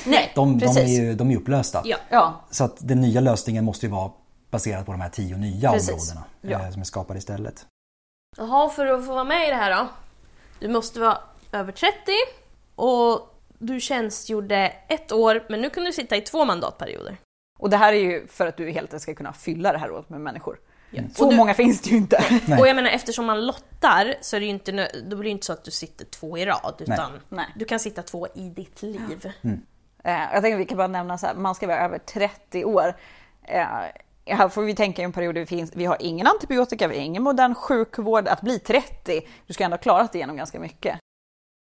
[0.05, 0.99] Nej, De, de, är, precis.
[0.99, 1.81] ju, de är upplösta.
[1.85, 1.97] Ja.
[2.09, 4.11] Ja, Så att den nya lösningen måste ju vara
[4.49, 5.89] baserad på de här tio nya Precis.
[5.91, 6.65] områdena Ja.
[6.67, 7.65] eh, som är skapade istället.
[8.37, 9.87] Jaha, för att få vara med i det här då?
[10.59, 11.17] Du måste vara
[11.51, 11.95] över 30
[12.75, 13.27] och
[13.59, 17.17] du tjänstgjorde ett år, men nu kan du sitta i två mandatperioder.
[17.59, 19.87] och det här är ju för att du helt enkelt ska kunna fylla det här
[19.87, 20.59] rådet med människor.
[21.15, 22.23] Så du- många finns det ju inte.
[22.45, 22.59] Nej.
[22.59, 25.45] Och jag menar eftersom man lottar så är det ju inte, då blir det inte
[25.45, 27.45] så att du sitter två i rad, utan Nej.
[27.55, 29.31] du kan sitta två i ditt liv.
[30.03, 32.93] Eh, jag tänker vi kan bara nämna så här, man ska vara över 30 år.
[33.43, 33.65] Eh,
[34.25, 36.97] här får vi tänka i en period där vi, finns, vi har ingen antibiotika, vi
[36.97, 38.27] har ingen modern sjukvård.
[38.27, 40.97] Att bli 30, du ska ändå ha klarat igenom ganska mycket.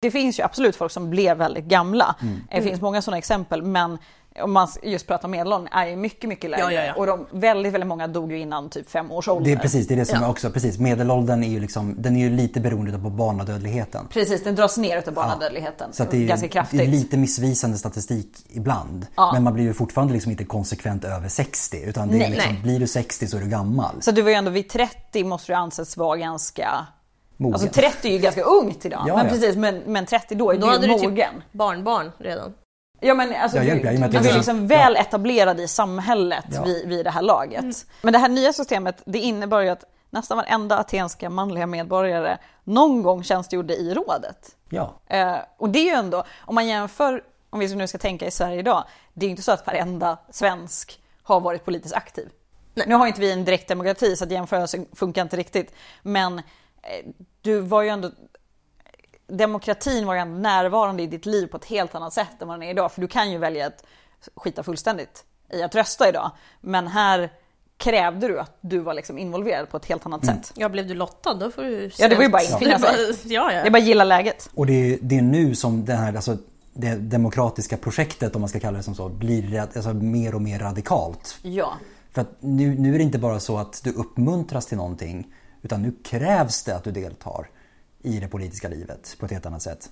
[0.03, 2.15] Det finns ju absolut folk som blev väldigt gamla.
[2.21, 2.39] Mm.
[2.51, 3.97] Det finns många sådana exempel men
[4.41, 6.63] om man just pratar medelåldern är ju mycket, mycket lägre.
[6.63, 6.93] Ja, ja, ja.
[6.93, 9.45] Och de, väldigt, väldigt många dog ju innan typ fem års ålder.
[9.45, 10.25] Det är precis, det är det som Ja.
[10.25, 10.77] är också, precis.
[10.79, 14.07] Medelåldern är ju liksom, den är ju lite beroende på barnadödligheten.
[14.09, 16.81] Precis, den dras ner av barnadödligheten Så att det är, ganska det kraftigt.
[16.81, 19.07] är lite missvisande statistik ibland.
[19.15, 19.31] Ja.
[19.33, 21.77] Men man blir ju fortfarande liksom inte konsekvent över 60.
[21.83, 22.29] Utan det är Nej.
[22.31, 22.61] liksom, Nej.
[22.63, 24.01] blir du 60 så är du gammal.
[24.01, 26.87] Så du var ju ändå vid 30 måste du anses vara ganska...
[27.43, 27.53] Mogen.
[27.53, 29.03] Alltså 30 är ju ganska ungt idag.
[29.07, 29.31] Ja, men ja.
[29.31, 31.33] precis, men, men 30 då är Då du hade ju du mogen.
[31.33, 32.53] typ barnbarn redan.
[32.99, 35.67] Ja men alltså, du, jag är med att du jag- är liksom väl etablerad i
[35.67, 36.63] samhället Ja.
[36.63, 37.85] vid, vid det här laget.
[38.01, 43.03] Men det här nya systemet, det innebar ju att nästan varenda atenska manliga medborgare någon
[43.03, 44.55] gång tjänstgjorde i rådet.
[44.69, 44.93] Ja.
[45.07, 48.31] Eh, och det är ju ändå, om man jämför, om vi nu ska tänka i
[48.31, 48.83] Sverige idag,
[49.13, 52.29] det är ju inte så att varenda svensk har varit politiskt aktiv.
[52.87, 55.73] Nu har inte vi en direkt demokrati så att jämförelsen funkar inte riktigt.
[56.01, 56.41] Men
[57.41, 58.11] du var ju ändå,
[59.27, 62.59] demokratin var ju ändå närvarande i ditt liv på ett helt annat sätt än vad
[62.59, 62.91] den är idag.
[62.91, 63.83] För du kan ju välja att
[64.35, 65.23] skita fullständigt
[65.53, 66.31] i att rösta idag.
[66.61, 67.29] Men här
[67.77, 70.51] krävde du att du var liksom involverad på ett helt annat sätt.
[70.55, 72.79] Ja, blev du lottad då får du Ja, det var ju bara snällt- infinna
[73.13, 73.15] sig.
[73.33, 73.71] Ja, Det är ja.
[73.71, 74.49] bara att gilla läget.
[74.55, 76.37] Och det är, det är nu som det här, alltså
[76.73, 80.59] det demokratiska projektet om man ska kalla det som så, blir alltså, mer och mer
[80.59, 81.37] radikalt.
[81.41, 81.73] Ja.
[82.11, 85.33] För att nu, nu är det inte bara så att du uppmuntras till någonting
[85.63, 87.49] utan nu krävs det att du deltar
[88.01, 89.89] i det politiska livet på ett helt annat sätt.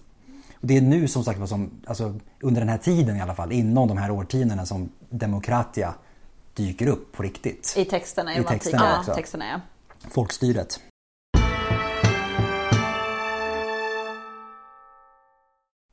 [0.53, 3.51] Och det är nu som sagt som, alltså, under den här tiden i alla fall,
[3.51, 5.93] inom de här årtiondena som demokratia
[6.53, 7.73] dyker upp på riktigt.
[7.77, 9.13] I texterna, i, texterna antika också.
[9.13, 9.59] texterna ja.
[10.09, 10.79] Folkstyret.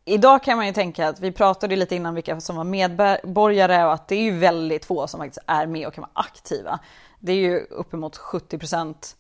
[0.05, 3.93] Idag kan man ju tänka att vi pratade lite innan vilka som var medborgare och
[3.93, 6.79] att det är ju väldigt få som faktiskt är med och kan vara aktiva.
[7.21, 9.17] Det är ju uppemot 70 procent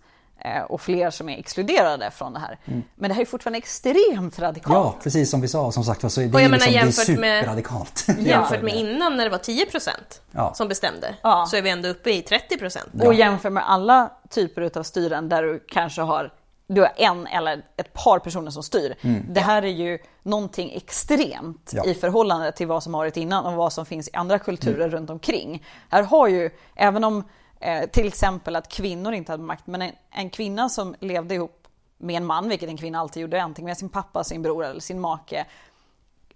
[0.68, 2.58] och fler som är exkluderade från det här.
[2.94, 4.74] Men det här är fortfarande extremt radikalt.
[4.76, 5.72] Ja, precis som vi sa.
[5.72, 7.40] Som sagt var så är det, Och jag ju menar, liksom, det är jämfört med-
[7.40, 8.06] superradikalt.
[8.18, 9.90] Jämfört med innan när det var 10%
[10.30, 10.54] Ja.
[10.54, 11.46] som bestämde Ja.
[11.50, 13.06] så är vi ändå uppe i 30%.
[13.06, 16.32] Och jämför med alla typer av styren där du kanske har
[16.70, 18.94] du har en eller ett par personer som styr.
[19.28, 21.84] Det här är ju någonting extremt Ja.
[21.84, 24.88] i förhållande till vad som har varit innan och vad som finns i andra kulturer
[24.88, 25.64] runt omkring.
[25.90, 27.24] Här har ju, även om
[27.60, 31.68] eh, till exempel att kvinnor inte hade makt, men en, en kvinna som levde ihop
[31.98, 34.80] med en man, vilket en kvinna alltid gjorde, antingen med sin pappa, sin bror eller
[34.80, 35.46] sin make,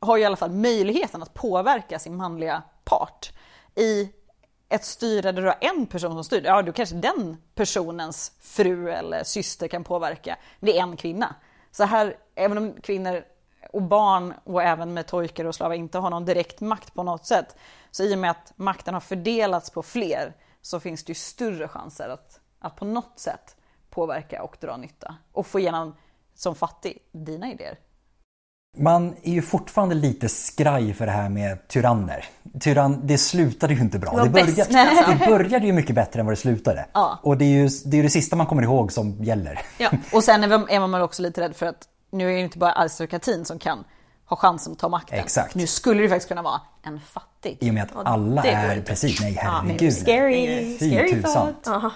[0.01, 3.33] har ju i alla fall möjligheten att påverka sin manliga part.
[3.75, 4.12] I
[4.68, 8.91] ett styre där du har en person som styr, ja då kanske den personens fru
[8.91, 10.37] eller syster kan påverka.
[10.61, 11.35] Men det är en kvinna.
[11.70, 13.25] Så här, även om kvinnor
[13.73, 17.27] och barn och även med tojkar och slavar inte har någon direkt makt på något
[17.27, 17.57] sätt.
[17.91, 21.69] Så i och med att makten har fördelats på fler så finns det ju större
[21.69, 23.57] chanser att, att på något sätt
[23.91, 25.17] påverka och dra nytta.
[25.33, 25.95] Och få igenom,
[26.35, 27.79] som fattig, dina idéer.
[28.77, 32.25] Man är ju fortfarande lite skraj för det här med tyranner.
[32.61, 34.13] Tyrann, det slutade ju inte bra.
[34.17, 35.11] Det Det, började, bäst, alltså.
[35.11, 36.87] det började ju mycket bättre än vad det slutade.
[36.93, 37.19] Ja.
[37.23, 39.61] Och det är ju det, är ju det sista man kommer ihåg som gäller.
[39.79, 39.91] Ja.
[40.13, 42.73] Och sen är man- också lite rädd för att nu är det ju inte bara
[42.73, 43.85] aristokratin som kan
[44.33, 45.18] ha chansen att ta makten.
[45.18, 45.55] Exakt.
[45.55, 47.59] Nu skulle det faktiskt kunna vara en fattig.
[47.61, 48.76] I och med att alla det går är...
[48.76, 48.91] inte.
[48.91, 49.93] Precis, nej herregud.
[49.93, 51.93] Scary, Fy scary thought.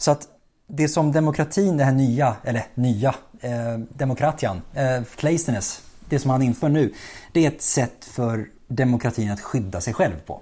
[0.00, 0.28] Så att
[0.66, 6.42] det som demokratin, det här nya, eller nya, eh, demokratian, eh, Kleisthenes, det som han
[6.42, 6.94] inför nu,
[7.32, 10.40] det är ett sätt för demokratin att skydda sig själv på.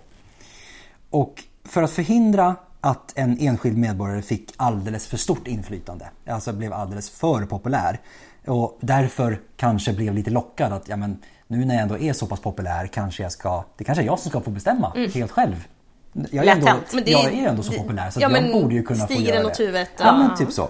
[1.10, 6.72] Och för att förhindra att en enskild medborgare fick alldeles för stort inflytande, alltså blev
[6.72, 8.00] alldeles för populär
[8.46, 12.26] och därför kanske blev lite lockad att ja, men, nu när jag ändå är så
[12.26, 15.66] pass populär kanske jag ska, det kanske är jag som ska få bestämma helt själv.
[16.30, 16.66] Jag är, ändå,
[17.04, 19.54] det jag är ändå så populär så ja, jag borde ju kunna få göra åt
[19.56, 19.62] det.
[19.64, 20.18] huvudet, Ja, ja.
[20.18, 20.68] men typ så.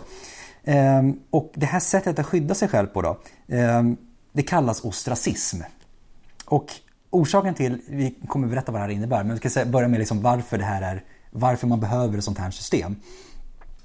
[0.65, 3.19] Ehm, och det här sättet att skydda sig själv på då,
[3.49, 3.97] ehm,
[4.33, 5.57] det kallas ostracism.
[6.45, 6.67] Och
[7.11, 9.99] orsaken till, vi kommer berätta vad det här innebär, men vi ska säga- börja med
[9.99, 12.97] liksom varför det här är, varför man behöver ett sånt här system.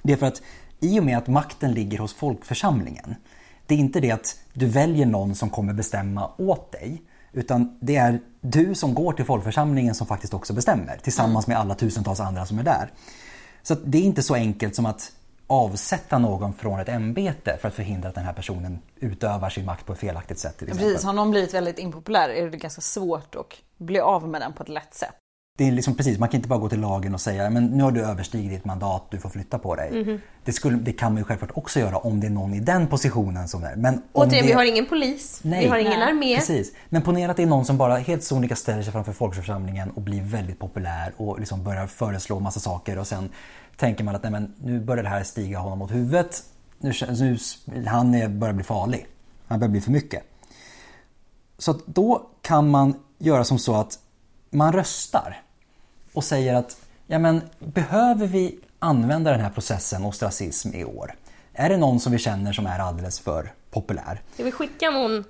[0.03, 0.41] Det är för att
[0.79, 3.15] i och med att makten ligger hos folkförsamlingen,
[3.67, 7.01] det är inte det att du väljer någon som kommer bestämma åt dig,
[7.31, 11.75] utan det är du som går till folkförsamlingen som faktiskt också bestämmer, tillsammans med alla
[11.75, 12.91] tusentals andra som är där.
[13.63, 15.11] Så det är inte så enkelt som att
[15.47, 19.85] avsätta någon från ett ämbete för att förhindra att den här personen utövar sin makt
[19.85, 20.57] på ett felaktigt sätt.
[20.57, 20.87] Till exempel.
[20.87, 23.45] Precis, har någon blivit väldigt impopulär är det ganska svårt att
[23.77, 25.15] bli av med den på ett lätt sätt.
[25.57, 27.83] Det är liksom precis, man kan inte bara gå till lagen och säga men nu
[27.83, 30.03] har du överstigit ditt mandat, du får flytta på dig.
[30.03, 30.21] Mhm.
[30.43, 32.87] Det, skulle, det kan man ju självklart också göra om det är någon i den
[32.87, 33.75] positionen som är.
[33.75, 34.47] Men om Återigen, det...
[34.47, 35.67] vi har ingen polis, vi Nej.
[35.67, 36.35] har ingen Nej, armé.
[36.35, 36.71] Precis.
[36.89, 40.01] Men ponera att det är någon som bara helt sonika ställer sig framför folkförsamlingen och
[40.01, 43.29] blir väldigt populär och liksom börjar föreslå massa saker och sen
[43.77, 46.43] tänker man att nej, men nu börjar det här stiga honom mot huvudet.
[46.79, 47.37] Nu, nu,
[47.87, 49.07] han är, börjar bli farlig.
[49.47, 50.23] Han börjar bli för mycket.
[51.57, 53.99] Så att då kan man göra som så att
[54.49, 55.41] man röstar
[56.15, 61.15] och säger att ja, men, behöver vi använda den här processen ostracism i år?
[61.53, 64.21] Är det någon som vi känner som är alldeles för populär?
[64.33, 65.23] Ska vi skicka någon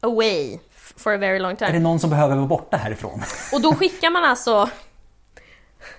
[0.00, 0.58] away
[0.96, 1.78] for a very long Är det time?
[1.78, 3.22] någon som behöver vara borta härifrån?
[3.52, 4.70] Och då skickar man alltså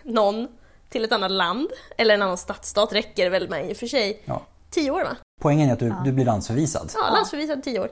[0.04, 0.48] någon
[0.90, 4.22] till ett annat land, eller en annan stadsstat räcker väl med i och för sig.
[4.26, 4.42] Ja.
[4.70, 5.16] Tio år va?
[5.42, 6.92] Poängen är att du, du blir landsförvisad.
[6.96, 7.90] Ja, landsförvisad tio år.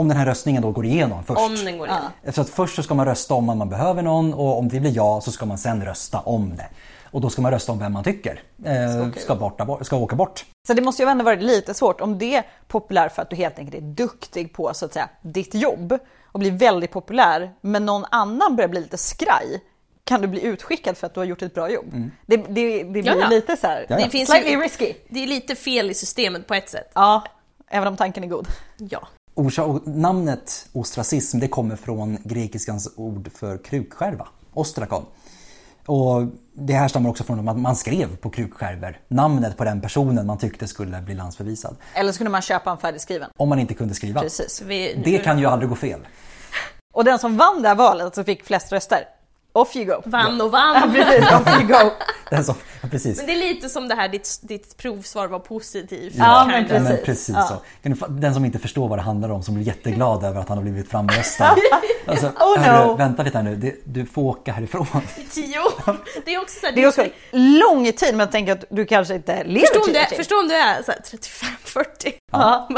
[0.00, 1.40] Om den här röstningen då går igenom först.
[1.40, 2.10] Om den går igenom.
[2.32, 4.96] Så att först så ska man rösta om man behöver någon och om det blir
[4.96, 6.66] ja så ska man sen rösta om det.
[7.10, 10.16] Och då ska man rösta om vem man tycker eh, ska, borta, bort- ska åka
[10.16, 10.44] bort.
[10.66, 13.36] Så det måste ju ändå varit lite svårt om det är populär för att du
[13.36, 17.86] helt enkelt är duktig på så att säga ditt jobb och blir väldigt populär men
[17.86, 19.60] någon annan börjar bli lite skraj
[20.04, 21.86] kan du bli utskickad för att du har gjort ett bra jobb.
[22.26, 23.28] Det, det, det blir Ja, ja.
[23.28, 23.86] lite så här.
[23.88, 24.94] Det finns ju, risky.
[25.08, 26.90] det är lite fel i systemet på ett sätt.
[26.94, 27.24] Ja,
[27.70, 28.46] även om tanken är god.
[28.76, 29.08] Ja.
[29.40, 35.04] Orsa- namnet ostracism det kommer från grekiskans ord för krukskärva, ostrakon.
[35.86, 36.22] Och
[36.54, 40.38] det här stammar också från att man skrev på krukskärvor namnet på den personen man
[40.38, 41.76] tyckte skulle bli landsförvisad.
[41.94, 43.30] Eller så kunde man köpa en färdigskriven.
[43.36, 44.20] Om man inte kunde skriva.
[44.20, 44.62] Precis.
[44.66, 46.00] Vi, Det kan ju aldrig gå fel.
[46.94, 49.04] Och den som vann det här valet och fick flest röster,
[49.52, 50.02] off you go.
[50.04, 50.92] Vann och vann.
[50.92, 51.90] Precis, off you go.
[52.30, 53.16] Den som, ja, precis.
[53.16, 56.14] Men det är lite som det här, ditt, ditt provsvar var positivt.
[56.16, 56.66] Ja, men.
[56.68, 57.04] Ja, men precis.
[57.04, 57.60] precis Ja.
[57.92, 58.06] så.
[58.08, 60.62] Den som inte förstår vad det handlar om som blir jätteglad över att han har
[60.62, 61.56] blivit framröstad.
[62.06, 62.96] Alltså, Oh, hörru, no.
[62.96, 64.86] vänta lite här nu, det, du får åka härifrån.
[65.16, 65.96] I tio år.
[66.24, 68.86] Det är också så här, Det är också lång tid men jag tänker att du
[68.86, 70.16] kanske inte lever förstå, om tio du år är, till.
[70.16, 72.12] förstå om du är så här 35-40.
[72.32, 72.68] Ja.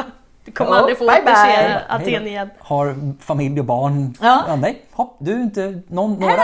[0.44, 1.82] Du kommer Oh, aldrig få återse.
[1.88, 2.50] Aten igen.
[2.58, 4.14] Har familj och barn.
[4.20, 4.56] Ja.
[4.56, 6.42] nej, hopp, du är inte någon, några.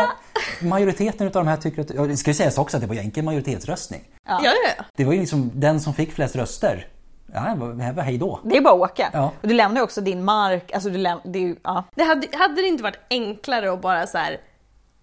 [0.62, 2.94] Majoriteten av de här tycker att, ja, det ska ju sägas också att det var
[2.94, 4.01] egentligen majoritetsröstning.
[4.28, 4.84] Ja, ja, ja.
[4.96, 6.86] Det var ju liksom den som fick flest röster.
[7.34, 8.40] Ja, det var hej då.
[8.44, 9.11] Det är bara att åka.
[9.12, 9.32] Ja.
[9.42, 11.84] Och du lämnar ju också din mark, alltså du läm- det är ju, ja.
[11.94, 14.36] Det hade, hade det inte varit enklare att bara så här.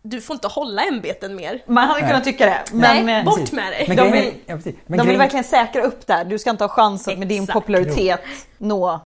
[0.09, 1.63] Du får inte hålla ämbeten mer.
[1.67, 2.63] Man hade kunnat tycka det.
[2.71, 3.53] Men Nej, eh, bort Precis.
[3.55, 3.85] med dig.
[3.87, 4.55] Men De vill- ja.
[4.55, 6.25] Men de vill grejen, verkligen säkra upp där.
[6.25, 8.21] Du ska inte ha chansen att med din popularitet
[8.57, 8.99] nå.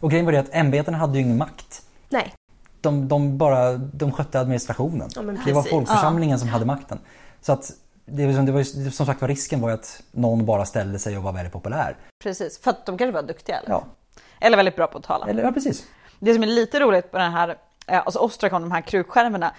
[0.00, 1.82] och grejen var det att ämbetena hade ju ingen makt.
[2.08, 2.32] Nej.
[2.80, 5.08] De, de bara de skötte administrationen.
[5.14, 6.98] Ja, det var folkförsamlingen som hade makten.
[7.40, 7.70] Så att
[8.06, 10.64] det, var som- det var ju, som sagt var risken var ju att någon bara
[10.64, 11.96] ställde sig och var väldigt populär.
[12.22, 13.58] Precis, för att de kanske var duktiga.
[13.58, 13.84] Eller, Ja,
[14.40, 15.26] eller väldigt bra på att tala.
[15.26, 15.84] eller, ja precis.
[16.18, 19.54] Det som är lite roligt på den här, eh, alltså Ostrakon, de här krukskärvorna,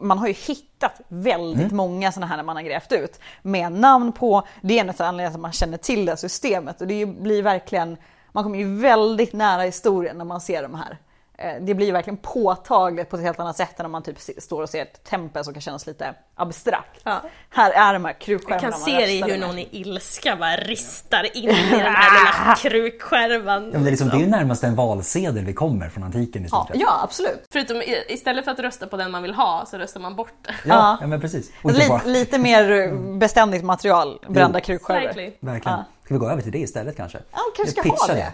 [0.00, 1.76] man har ju hittat väldigt Mm.
[1.76, 4.42] många sådana här när man har grävt ut med namn på.
[4.62, 7.96] Det är en av anledningarna att man känner till det systemet och det blir verkligen,
[8.32, 10.98] man kommer ju väldigt nära historien när man ser de här.
[11.38, 14.16] Eh, Det blir ju verkligen påtagligt på ett helt annat sätt än om man typ
[14.38, 17.00] står och ser ett tempel som kan kännas lite abstrakt.
[17.04, 17.20] Ja.
[17.50, 20.36] Här är de här Jag krukskärvorna kan man se det i hur någon i ilska
[20.36, 23.64] bara ristar in i den här lilla krukskärvan.
[23.64, 26.44] Ja, men det, är liksom, det är ju närmast en valsedel vi kommer från antiken
[26.44, 27.44] i stort Ja, ja, absolut.
[27.52, 30.54] Förutom istället för att rösta på den man vill ha så röstar man bort det.
[30.64, 31.50] Ja, ja men precis.
[31.64, 35.06] Lite, lite mer beständigt material, brända krukskärvor.
[35.06, 35.32] Verkligen.
[35.40, 35.78] verkligen.
[35.78, 35.84] Ja.
[36.04, 37.18] Ska vi gå över till det istället kanske?
[37.32, 38.32] Ja, kanske ska ha det.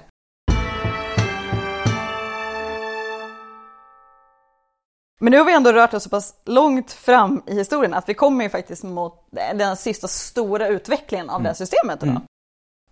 [5.23, 8.15] Men nu har vi ändå rört oss så pass långt fram i historien att vi
[8.15, 12.01] kommer ju faktiskt mot den sista stora utvecklingen av det här systemet.
[12.01, 12.21] Då.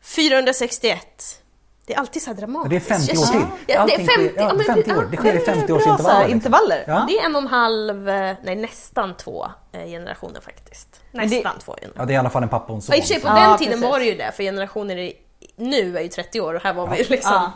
[0.03, 1.43] 461.
[1.87, 2.89] Det är alltid så dramatiskt.
[2.89, 3.41] det är 50 år till.
[3.41, 5.09] Ja, det är Allting sker- 50, ja, ja, men- 50 år.
[5.11, 6.19] Det sker i ja, 50 Bra års intervaller.
[6.21, 6.33] liksom.
[6.37, 6.85] intervaller.
[6.87, 7.05] Ja.
[7.09, 11.01] Det är en och en halv, eh, nej nästan två eh, generationer faktiskt.
[11.13, 12.03] Men det- Nästan två generationer.
[12.03, 12.95] Ja, det är i alla fall en pappa och en son.
[12.95, 13.91] Ja, I och för sig på så- den Ja, tiden precis.
[13.91, 15.13] var det ju det, för generationer i,
[15.57, 17.53] nu är ju 30 år och här var vi liksom, Ja.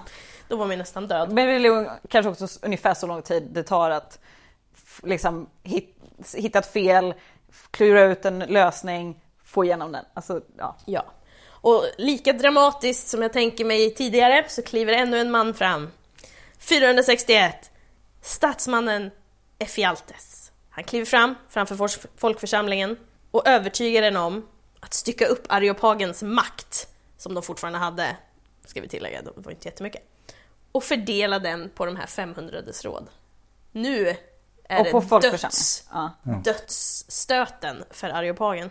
[0.48, 1.32] då var vi nästan död.
[1.32, 4.18] Men det är kanske också ungefär så lång tid det tar att
[5.02, 5.96] liksom hit,
[6.34, 7.14] hittat fel,
[7.70, 10.04] klura ut en lösning, få igenom den.
[10.14, 10.76] Alltså, ja.
[10.86, 11.04] Ja.
[11.44, 15.90] Och lika dramatiskt som jag tänker mig tidigare så kliver ännu en man fram.
[16.58, 17.70] 461.
[18.22, 19.10] Statsmannen
[19.58, 20.52] Efialtes.
[20.70, 22.96] Han kliver fram framför folkförsamlingen
[23.30, 24.48] och övertygar den om
[24.80, 28.16] att stycka upp areopagens makt, som de fortfarande hade,
[28.64, 30.02] ska vi tillägga, det var inte jättemycket,
[30.72, 33.06] och fördela den på de här 500 råd.
[33.72, 34.16] Nu
[34.72, 35.40] är Och det på folkförsamling.
[35.50, 36.10] döds, Ja.
[36.44, 38.70] dödsstöten för areopagen.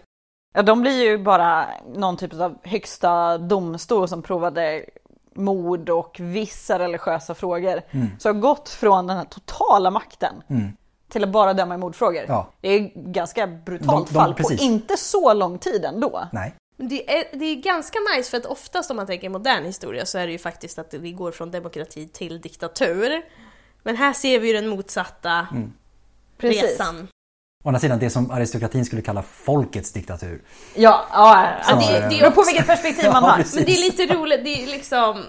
[0.54, 4.86] ja, de blir ju bara någon typ av högsta domstol som provade
[5.36, 7.82] mord och vissa religiösa frågor.
[8.20, 10.44] Så har gått från den här totala makten
[11.10, 12.26] till att bara döma i mordfrågor.
[12.28, 12.48] Ja.
[12.62, 14.60] Det är ganska brutalt De- de- fall precis.
[14.60, 16.28] på inte så lång tid ändå.
[16.32, 16.56] Nej.
[16.78, 20.18] Det är, det är ganska nice för att oftast om man tänker modern historia så
[20.18, 23.22] är det ju faktiskt att vi går från demokrati till diktatur.
[23.84, 25.48] Men här ser vi ju den motsatta
[26.42, 26.64] Precis.
[26.64, 27.08] resan.
[27.64, 30.42] Å andra sidan det som aristokratin skulle kalla folkets diktatur.
[30.76, 33.38] Ja, ja, Ja, det, det- beror på också- vilket perspektiv man Ja, har.
[33.38, 33.56] precis.
[33.56, 35.24] Men det är lite roligt, det är liksom...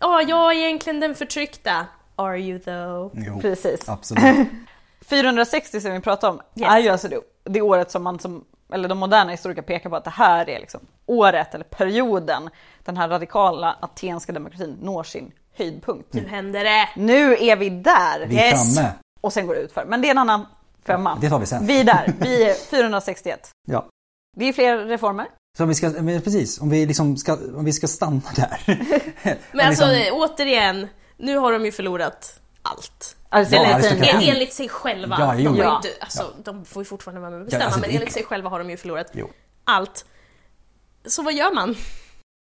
[0.00, 1.86] Ja, jag är egentligen den förtryckta
[2.16, 3.10] Are you though?
[3.14, 3.88] Jo, Precis.
[3.88, 4.48] absolut.
[5.06, 6.70] 460 som vi pratade om Yes.
[6.70, 9.96] är ju alltså det, det året som man som, eller de moderna historiker pekar på
[9.96, 12.50] att det här är liksom året eller perioden
[12.84, 16.12] den här radikala atenska demokratin når sin höjdpunkt.
[16.12, 16.88] Nu händer det!
[16.96, 18.26] Nu är vi där!
[18.26, 18.88] Vi är framme.
[19.22, 19.84] Och sen går det utför.
[19.84, 20.46] Men det är en annan
[20.86, 21.18] femma.
[21.20, 21.66] Det tar vi sen.
[21.66, 23.50] Vi är där, vi är 461.
[23.68, 23.88] Ja.
[24.36, 25.26] Det är fler reformer.
[25.56, 28.60] Så om vi ska, men precis, om vi, liksom ska, om vi ska stanna där.
[29.52, 33.16] Men alltså liksom, återigen, nu har de ju förlorat allt.
[33.28, 33.78] Alltså, Ja.
[33.90, 35.16] En, enligt sig själva.
[35.18, 35.54] Ja, de, jo.
[35.54, 35.76] ju Ja.
[35.76, 38.50] inte, alltså, de får ju fortfarande vara med och bestämma, alltså, men enligt sig själva
[38.50, 39.30] har de ju förlorat Jo.
[39.64, 40.04] allt.
[41.06, 41.74] Så vad gör man?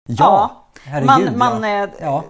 [0.10, 1.38] ja, herregud.
[1.38, 2.24] man, man, ja.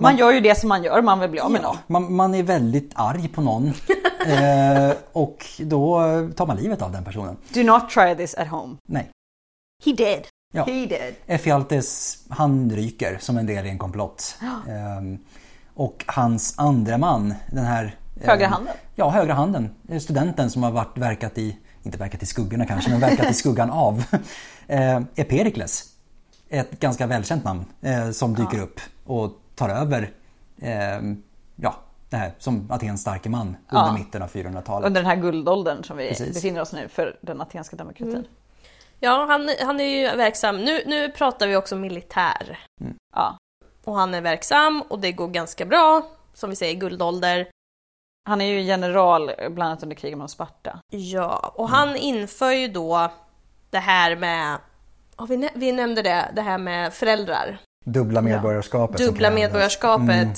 [0.00, 0.10] Eh, ja.
[0.10, 1.76] man gör ju det som man gör, man vill bli av med någon.
[1.76, 3.66] Ja, man, man är väldigt arg på någon
[4.26, 6.00] eh, och då
[6.36, 7.36] tar man livet av den personen.
[7.54, 8.76] Do not try this at home.
[8.88, 9.10] Nej.
[9.84, 10.26] He did.
[10.54, 10.64] Ja.
[10.64, 11.14] He did.
[11.26, 14.38] Effialtes, han ryker som en del i en komplott.
[14.68, 15.18] Ehm,
[15.74, 17.96] och hans andra man, den här...
[18.20, 18.74] eh, Högra handen.
[18.94, 19.70] Ja, högra handen.
[19.88, 23.34] Eh, Studenten som har varit, verkat i, inte verkat i skuggorna kanske, men verkat i
[23.34, 24.04] skuggan av.
[24.66, 25.84] Eh, är Perikles.
[26.48, 30.10] Ett ganska välkänt namn eh, som dyker upp och tar över
[30.62, 31.00] eh,
[31.56, 31.74] ja,
[32.08, 33.92] det här som Atens starke man under Ja.
[33.92, 34.86] mitten av 400-talet.
[34.86, 36.34] Under den här guldåldern som vi Precis.
[36.34, 38.26] befinner oss nu för den atenska demokratin.
[39.00, 40.56] Ja, han, han är ju verksam.
[40.64, 42.58] Nu, nu pratar vi också militär.
[43.16, 43.36] Ja.
[43.84, 46.02] Och han är verksam och det går ganska bra.
[46.34, 47.48] Som vi säger, guldålder.
[48.28, 50.78] Han är ju general bland annat under kriget mot Sparta.
[50.92, 53.12] Ja, och han inför ju då
[53.70, 54.58] det här med...
[55.18, 57.58] ja, vi, nä- vi nämnde det, det här med föräldrar.
[57.84, 58.96] Dubbla medborgarskapet.
[58.98, 60.08] som Dubbla medborgarskapet.
[60.10, 60.32] Mm.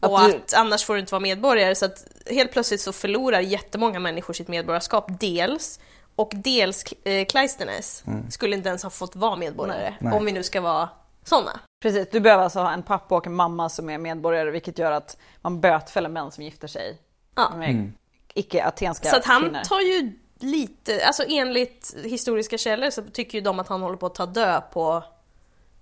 [0.00, 1.74] Och Att du- att annars får du inte vara medborgare.
[1.74, 5.06] Så att helt plötsligt så förlorar jättemånga människor sitt medborgarskap.
[5.20, 5.80] Dels.
[6.16, 9.86] Och dels eh, Cleisthenes skulle inte ens ha fått vara medborgare.
[9.86, 9.94] Mm.
[10.00, 10.12] Nej.
[10.18, 10.88] Om vi nu ska vara
[11.24, 11.60] sådana.
[11.82, 14.92] Precis, du behöver alltså ha en pappa och en mamma som är medborgare vilket gör
[14.92, 16.98] att man bötfäller män som gifter sig
[17.36, 17.52] Ja.
[17.56, 17.92] med
[18.34, 19.60] icke-atenska Så att han kvinnor.
[19.64, 24.06] tar ju lite, alltså enligt historiska källor så tycker ju de att han håller på
[24.06, 25.04] att ta död på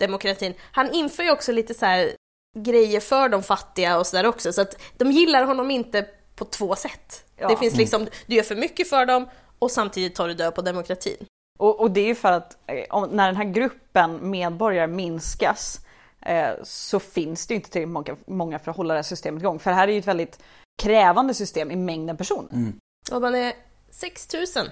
[0.01, 0.55] demokratin.
[0.73, 2.13] Han inför ju också lite så här
[2.59, 6.77] grejer för de fattiga och sådär också, så att de gillar honom inte på två
[6.77, 7.25] sätt.
[7.37, 7.49] Ja.
[7.49, 9.29] Det finns liksom, du gör för mycket för dem
[9.59, 11.27] och samtidigt tar du död på demokratin.
[11.59, 15.81] Och, och det är ju för att eh, om, när den här gruppen medborgare minskas
[16.21, 19.43] eh, så finns det ju inte tillräckligt många, många för att hålla det här systemet
[19.43, 19.59] igång.
[19.59, 20.43] För det här är ju ett väldigt
[20.83, 22.73] krävande system i mängden personer.
[23.13, 23.53] Och man är
[23.91, 24.67] 6000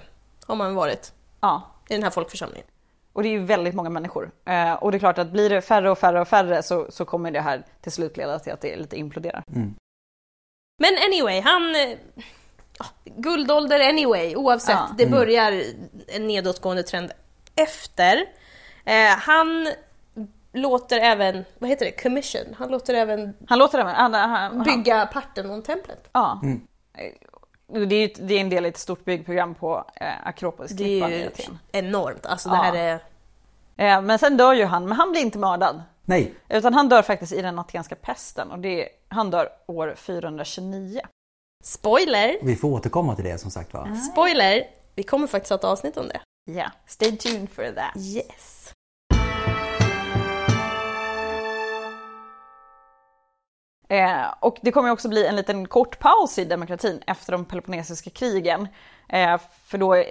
[0.45, 2.67] har man varit Ja, i den här folkförsamlingen.
[3.19, 4.31] Och det är ju väldigt många människor.
[4.45, 7.05] Eh, och det är klart att blir det färre och färre och färre så, så
[7.05, 9.43] kommer det här till slut leda till att det lite imploderar.
[10.81, 11.75] Men anyway, han...
[11.75, 11.97] eh,
[13.05, 14.75] guldålder anyway, oavsett.
[14.75, 14.89] Ja.
[14.97, 15.63] Det börjar
[16.07, 17.11] en nedåtgående trend
[17.55, 18.25] efter.
[18.85, 19.67] Eh, han
[20.53, 22.55] låter även, vad heter det, commission?
[22.57, 26.09] Han låter även Han låter det, han, han, han, bygga Parthenon-templet.
[26.11, 26.41] Ja.
[26.97, 27.11] Eh,
[27.89, 31.09] Det är, det är en del i ett stort byggprogram på eh, Akropolis Det är
[31.09, 31.29] ju
[31.71, 32.25] enormt.
[32.25, 32.55] Alltså Ja.
[32.55, 32.99] det här är...
[33.79, 35.81] Eh, men sen dör ju han, men han blir inte mördad.
[36.05, 41.01] Nej, Utan han dör faktiskt i den atenska pesten och det, han dör år 429.
[41.63, 42.37] Spoiler!
[42.41, 43.95] vi får återkomma till det som sagt var.
[44.11, 44.63] Spoiler!
[44.95, 46.21] Vi kommer faktiskt ha ett avsnitt om det.
[46.51, 47.97] Ja, stay tuned for that.
[47.97, 48.73] Yes.
[53.89, 58.09] Eh, och det kommer också bli en liten kort paus i demokratin efter de peloponnesiska
[58.09, 58.67] krigen.
[59.09, 60.03] Eh, för då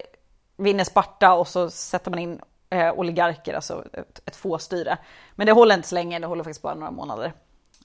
[0.56, 2.40] vinner Sparta och så sätter man in
[2.70, 4.98] eh, oligarker, alltså ett, ett fåstyre.
[5.34, 7.32] Men det håller inte så länge, det håller faktiskt bara några månader.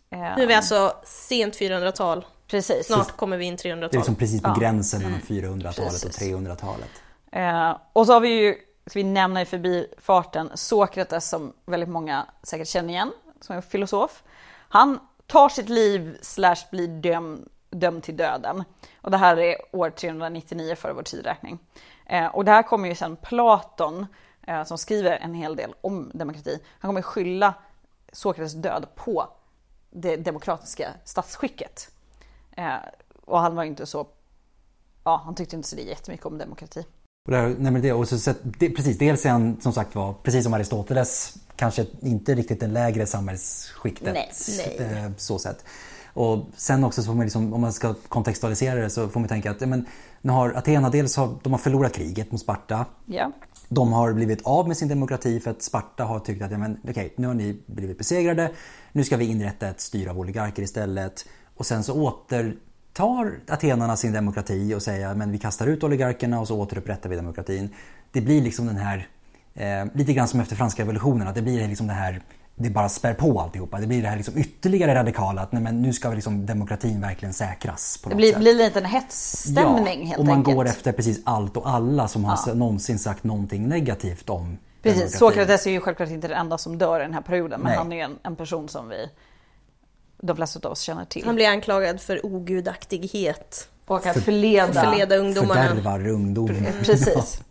[0.09, 2.25] Eh, Nu är vi alltså sent 400-tal.
[2.47, 2.87] Precis.
[2.87, 3.79] Snart kommer vi in 300-tal.
[3.89, 4.55] Det är liksom precis på Ja.
[4.59, 6.21] gränsen mellan 400-talet och Precis.
[6.21, 6.89] 300-talet.
[7.31, 8.55] Eh, och så har vi ju,
[8.85, 13.11] ska vi nämna i förbifarten, Sokrates som väldigt många säkert känner igen,
[13.41, 14.23] som en filosof.
[14.69, 18.63] Han tar sitt liv slash blir dömd, dömd till döden.
[19.01, 21.59] Och det här är år 399 före vår tidräkning.
[22.05, 24.05] Eh, och det här kommer ju sen Platon, eh,
[24.65, 27.53] som skriver en hel del om demokrati, han kommer skylla
[28.11, 29.27] Sokrates död på
[29.91, 31.91] det demokratiska statsskicket.
[32.57, 32.75] Eh,
[33.25, 34.07] och han var inte så,
[35.03, 36.85] ja han tyckte inte så jättemycket om demokrati.
[37.25, 40.13] Och där, nej men det, och så, det, precis, dels är han som sagt var,
[40.13, 44.13] precis som Aristoteles, kanske inte riktigt det lägre samhällsskiktet.
[44.13, 44.97] Nej, nej.
[44.97, 45.65] Eh, så sett.
[46.13, 49.29] Och sen också så får man liksom, om man ska kontextualisera det så får man
[49.29, 49.85] tänka att ja, men,
[50.21, 52.85] nu har Athena dels har, de har förlorat kriget mot Sparta.
[53.05, 53.31] Ja.
[53.73, 56.77] De har blivit av med sin demokrati för att Sparta har tyckt att ja, men,
[56.89, 58.51] okej, nu har ni blivit besegrade.
[58.91, 61.25] Nu ska vi inrätta ett styre av oligarker istället.
[61.55, 66.47] Och sen så återtar atenarna sin demokrati och säger men vi kastar ut oligarkerna och
[66.47, 67.69] så återupprättar vi demokratin.
[68.11, 69.07] Det blir liksom den här,
[69.53, 72.21] eh, lite grann som efter franska revolutionen, att det blir liksom det här
[72.55, 73.79] det bara spär på alltihopa.
[73.79, 77.01] Det blir det här liksom ytterligare radikala att nej, men nu ska vi liksom demokratin
[77.01, 77.97] verkligen säkras.
[77.97, 78.39] På Det något blir, sätt.
[78.39, 80.55] blir lite en hetsstämning ja, helt och man enkelt.
[80.57, 85.19] går efter precis allt och alla som har någonsin sagt någonting negativt om Precis, demokratin.
[85.19, 87.77] Sokrates är ju självklart inte den enda som dör i den här perioden men Nej.
[87.77, 89.09] han är ju en, en person som vi
[90.21, 91.25] de flesta av oss känner till.
[91.25, 93.69] Han blir anklagad för ogudaktighet.
[93.85, 94.73] och att förleda.
[94.91, 95.67] Förleda ungdomarna.
[95.67, 96.73] Fördärvar ungdomen.
[96.83, 97.41] Precis.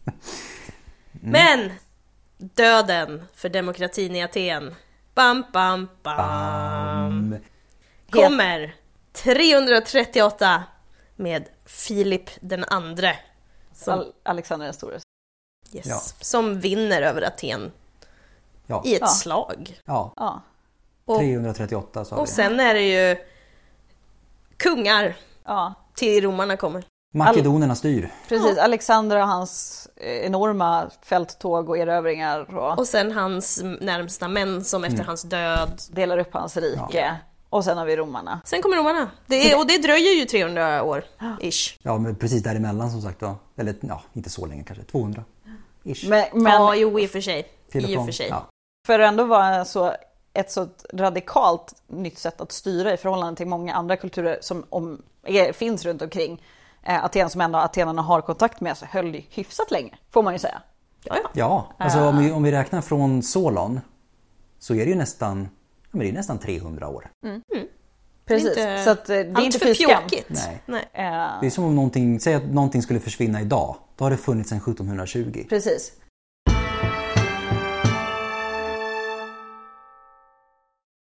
[1.12, 1.70] Men!
[2.38, 4.74] Döden för demokratin i Aten.
[5.14, 7.36] Bam, bam, bam.
[8.10, 8.74] Kommer
[9.12, 10.62] 338
[11.16, 13.16] med Filip den andre.
[13.74, 14.98] Som, Al- Alexander den store.
[15.72, 16.01] yes, Ja.
[16.20, 17.72] som vinner över Aten
[18.66, 19.06] Ja, i ett Ja.
[19.06, 19.80] slag.
[19.84, 20.43] ja, Ja.
[21.05, 22.22] Och, 338 sa vi.
[22.22, 23.16] och sen är det ju
[24.56, 26.84] kungar ja, till romarna kommer.
[27.14, 28.12] Makedonerna styr.
[28.28, 28.59] precis.
[28.59, 34.92] Alexander och hans enorma fälttåg och erövringar och, Och sen hans närmsta män som Mm.
[34.94, 35.80] efter hans död.
[35.90, 37.16] delar upp hans rike.
[37.48, 38.40] Och sen har vi romarna.
[38.44, 39.10] Sen kommer romarna.
[39.26, 41.04] Det är, och det dröjer ju 300 år,
[41.40, 41.78] ish.
[41.82, 43.34] Ja, men precis däremellan som sagt då.
[43.56, 44.84] Eller ja, inte så länge kanske.
[44.84, 45.24] 200.
[45.84, 46.08] Ish.
[46.08, 47.48] Men, men ja, jo i och för sig.
[47.72, 48.26] I och för sig.
[48.30, 48.46] Ja.
[48.86, 49.94] för att ändå vara så,
[50.32, 55.02] ett så radikalt nytt sätt att styra i förhållande till många andra kulturer som om,
[55.26, 56.38] är, finns runt omkring eh,
[56.84, 60.38] Aten som ändå atenarna har kontakt med så höll det hyfsat länge, får man ju
[60.38, 60.62] säga.
[61.04, 61.28] Ja, ja.
[61.32, 63.80] Ja, alltså om vi, om vi räknar från Solon
[64.59, 65.48] så är det ju nästan,
[65.82, 67.09] ja, men det är nästan 300 år.
[68.26, 70.28] Precis, Inte så att, eh, det är inte för pjåkigt.
[70.28, 70.62] Nej.
[70.66, 70.88] Nej.
[70.92, 73.76] Eh, Det är som om någonting, säg att någonting skulle försvinna idag.
[73.96, 75.46] Då har det funnits sedan 1720.
[75.48, 75.92] Precis.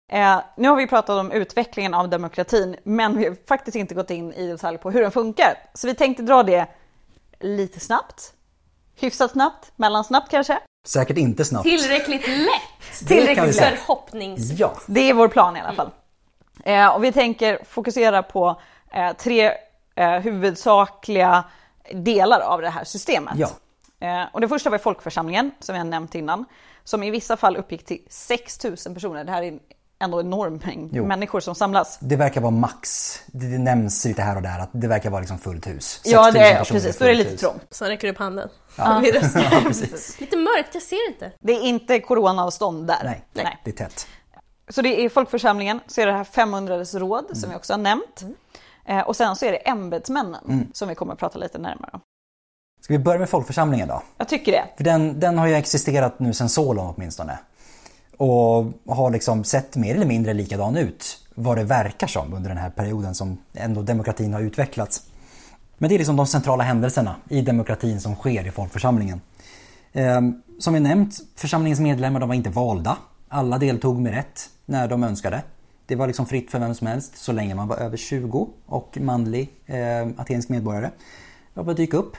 [0.09, 4.10] Eh, nu har vi pratat om utvecklingen av demokratin, men vi har faktiskt inte gått
[4.10, 5.55] in i detalj på hur den funkar.
[5.74, 6.66] Så vi tänkte dra det
[7.40, 8.32] lite snabbt,
[8.97, 10.59] hyfsat snabbt, mellansnabbt kanske.
[10.86, 11.64] Säkert inte snabbt.
[11.68, 13.09] Tillräckligt lätt.
[13.09, 13.76] Tillräckligt säga.
[13.76, 14.59] Förhoppningsvis.
[14.59, 15.90] Ja, Det är vår plan i alla fall.
[16.64, 18.60] Eh, och vi tänker fokusera på
[18.93, 19.52] eh, tre
[19.94, 21.44] eh, huvudsakliga
[21.93, 23.35] delar av det här systemet.
[23.36, 23.48] Ja.
[24.01, 26.44] Eh, och det första var folkförsamlingen, som jag nämnt innan,
[26.85, 29.24] som i vissa fall uppgick till 6 000 personer.
[29.24, 29.59] Det här är
[30.00, 31.06] ändå en enorm mängd Jo.
[31.06, 31.98] människor som samlas.
[32.00, 33.14] det verkar vara max.
[33.26, 36.00] Det, det nämns lite här och där att det verkar vara liksom fullt hus.
[36.04, 36.98] Ja, 6 000 det är, precis.
[36.98, 37.40] Då är det lite hus.
[37.40, 37.62] trångt.
[37.70, 38.48] Så han räcker upp handen.
[38.76, 39.02] Ja.
[39.34, 40.20] Ja, precis.
[40.20, 41.32] Lite mörkt, jag ser inte.
[41.40, 43.00] Det är inte coronaavstånd där.
[43.04, 43.58] Nej, Nej.
[43.64, 44.06] det är tätt.
[44.68, 48.24] Så det är folkförsamlingen, så är det här 500 råd som vi också har nämnt.
[48.84, 52.00] Eh, och sen så är det ämbetsmännen som vi kommer att prata lite närmare om.
[52.80, 54.02] Ska vi börja med folkförsamlingen då?
[54.16, 54.64] Jag tycker det.
[54.76, 57.38] För den, den har ju existerat nu sedan Solon åtminstone.
[58.18, 62.58] Och har liksom sett mer eller mindre likadan ut vad det verkar som under den
[62.58, 65.02] här perioden som ändå demokratin har utvecklats.
[65.78, 69.20] Men det är liksom de centrala händelserna i demokratin som sker i folkförsamlingen.
[69.92, 72.96] Ehm, som vi nämnt, församlingens medlemmar de var inte valda.
[73.28, 75.42] Alla deltog med rätt när de önskade.
[75.86, 78.98] Det var liksom fritt för vem som helst så länge man var över 20 och
[79.00, 80.90] manlig eh, atensk medborgare.
[81.54, 82.16] Det var att dyka upp.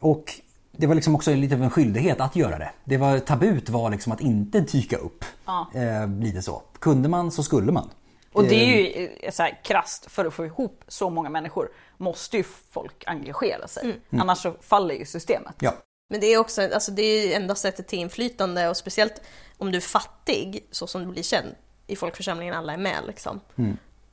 [0.00, 0.40] Och
[0.72, 2.70] det var liksom också lite av en skyldighet att göra det.
[2.84, 5.24] Det var tabut var liksom att inte dyka upp.
[5.44, 5.70] Ja.
[5.74, 6.62] Eh, lite så.
[6.78, 7.90] Kunde man så skulle man.
[8.32, 11.68] Och det är ju eh, så här krasst, för att få ihop så många människor
[11.96, 14.00] måste ju folk engagera sig.
[14.10, 15.54] Annars så faller ju systemet.
[15.60, 15.74] Ja.
[16.10, 19.20] Men det är också alltså det är ju enda sättet till inflytande och speciellt
[19.58, 21.54] om du är fattig, så som du blir känd
[21.86, 23.40] i folkförsamlingen, alla är med liksom.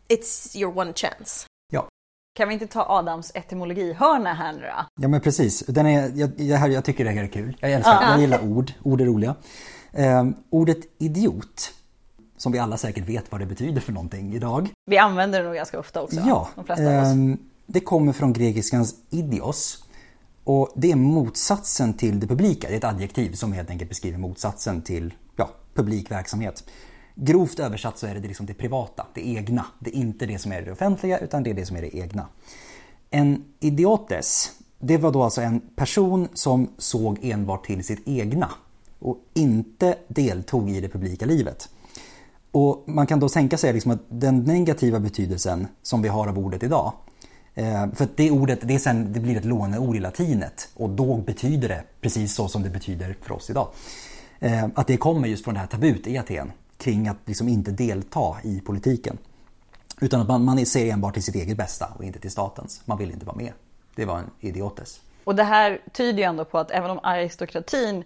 [0.08, 1.46] It's your one chance.
[2.40, 4.86] Kan vi inte ta Adams etymologihörna här nu då?
[5.02, 5.60] Ja men precis.
[5.68, 6.12] Den är,
[6.42, 7.58] jag, här- jag tycker det här är kul.
[7.60, 8.12] Jag älskar Ja.
[8.12, 8.72] Jag gillar ord.
[8.84, 9.36] Ord är roliga.
[9.92, 11.72] Eh, ordet idiot,
[12.38, 14.70] som vi alla säkert vet vad det betyder för någonting idag.
[14.86, 16.20] Vi använder det nog ganska ofta också.
[16.28, 17.08] Ja, De flesta av oss.
[17.08, 19.84] ehm, det kommer från grekiskans idios.
[20.44, 22.68] Och det är motsatsen till det publika.
[22.68, 26.64] Det är ett adjektiv som helt enkelt beskriver motsatsen till ja, publik verksamhet.
[27.22, 29.66] Grovt översatt så är det liksom det privata, det egna.
[29.80, 31.98] Det är inte det som är det offentliga utan det är det som är det
[31.98, 32.28] egna.
[33.10, 38.52] En idiotes, det var då alltså en person som såg enbart till sitt egna
[39.00, 41.70] och inte deltog i det publika livet.
[42.52, 46.40] Och man kan då tänka sig liksom att den negativa betydelsen som vi har av
[46.40, 46.94] ordet idag.
[47.54, 50.90] Eh, för att det ordet det, är sen, det blir ett låneord i latinet och
[50.90, 53.68] då betyder det precis så som det betyder för oss idag.
[54.40, 57.72] Eh, att det kommer just från det här tabut i Aten kring att liksom inte
[57.72, 59.18] delta i politiken.
[60.02, 62.82] Utan att man, man ser enbart till sitt eget bästa och inte till statens.
[62.86, 63.54] Man vill inte vara med.
[63.96, 65.02] Det var en idiotes.
[65.24, 68.04] Och det här tyder ju ändå på att även om aristokratin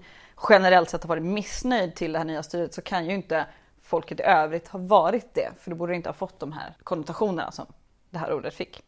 [0.50, 3.46] generellt sett har varit missnöjd till det här nya styret så kan ju inte
[3.84, 5.50] folket i övrigt ha varit det.
[5.60, 7.66] För då borde det inte ha fått de här konnotationerna som
[8.10, 8.82] det här ordet fick.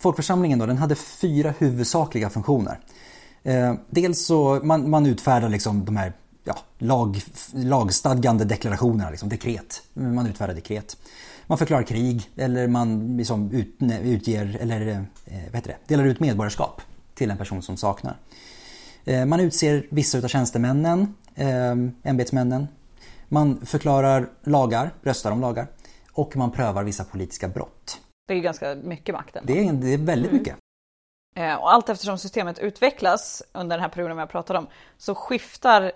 [0.00, 2.80] Folkförsamlingen då, den hade fyra huvudsakliga funktioner.
[3.42, 6.12] Eh, dels så man, man utfärdar liksom de här
[6.48, 7.20] ja, lag,
[7.54, 9.82] lagstadgande deklarationer, liksom, dekret.
[9.92, 10.96] Man utfärdar dekret.
[11.46, 16.82] Man förklarar krig eller man liksom ut, utger eller eh, det, delar ut medborgarskap
[17.14, 18.16] till en person som saknar.
[19.04, 22.68] Eh, man utser vissa av tjänstemännen, eh, ämbetsmännen.
[23.28, 25.66] Man förklarar lagar, röstar om lagar
[26.12, 28.00] och man prövar vissa politiska brott.
[28.28, 29.36] Det är ganska mycket makt.
[29.42, 30.56] Det är, det är väldigt mycket.
[31.36, 34.66] Eh, Och allt eftersom systemet utvecklas under den här perioden vi har pratat om
[34.98, 35.92] så skiftar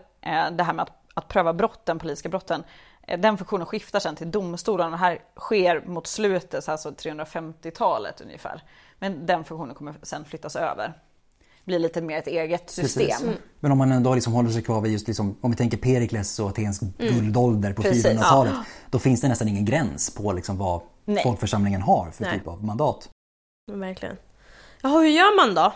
[0.56, 2.64] det här med att, att pröva brotten, politiska brotten,
[3.06, 4.90] eh, den funktionen skiftar sen till domstolarna.
[4.90, 8.62] Det här sker mot slutet, alltså 350-talet ungefär.
[8.98, 10.98] Men den funktionen kommer sen flyttas över.
[11.64, 13.06] Blir lite mer ett eget system.
[13.06, 13.38] Precis.
[13.60, 16.38] Men om man ändå liksom håller sig kvar vid just liksom, om vi tänker Perikles
[16.38, 18.52] och Atens guldålder på Precis, 400-talet.
[18.90, 21.22] Då finns det nästan ingen gräns på liksom vad Nej.
[21.22, 22.38] folkförsamlingen har för Nej.
[22.38, 23.08] typ av mandat.
[23.72, 24.16] Verkligen.
[24.82, 25.72] Jaha, hur gör man då?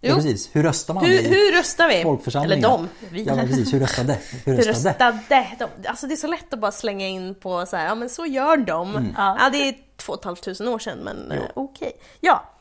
[0.00, 0.14] Ja, Jo.
[0.14, 0.56] precis.
[0.56, 2.02] Hur röstar man Hur, hur röstar vi?
[2.02, 2.64] folkförsamlingen?
[2.64, 3.24] Eller de, vi.
[3.24, 3.72] Ja, precis.
[3.74, 4.18] Hur röstade?
[4.44, 5.10] Hur Hur röstade?
[5.10, 5.88] röstade de?
[5.88, 8.26] Alltså det är så lätt att bara slänga in på så här, ja men så
[8.26, 8.90] gör de.
[8.96, 9.14] Mm.
[9.16, 9.48] Ja.
[9.52, 11.92] det är två och ett halvt tusen år sedan men eh, okej.
[12.20, 12.54] Ja,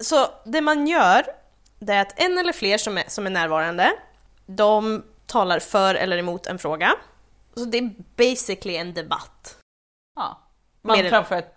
[0.00, 1.26] så det man gör
[1.78, 3.92] det är att en eller fler som är, som är närvarande,
[4.46, 6.92] de talar för eller emot en fråga.
[7.54, 9.56] Så det är basically en debatt.
[10.16, 10.38] Ja.
[10.82, 11.54] Man Mer- framför ett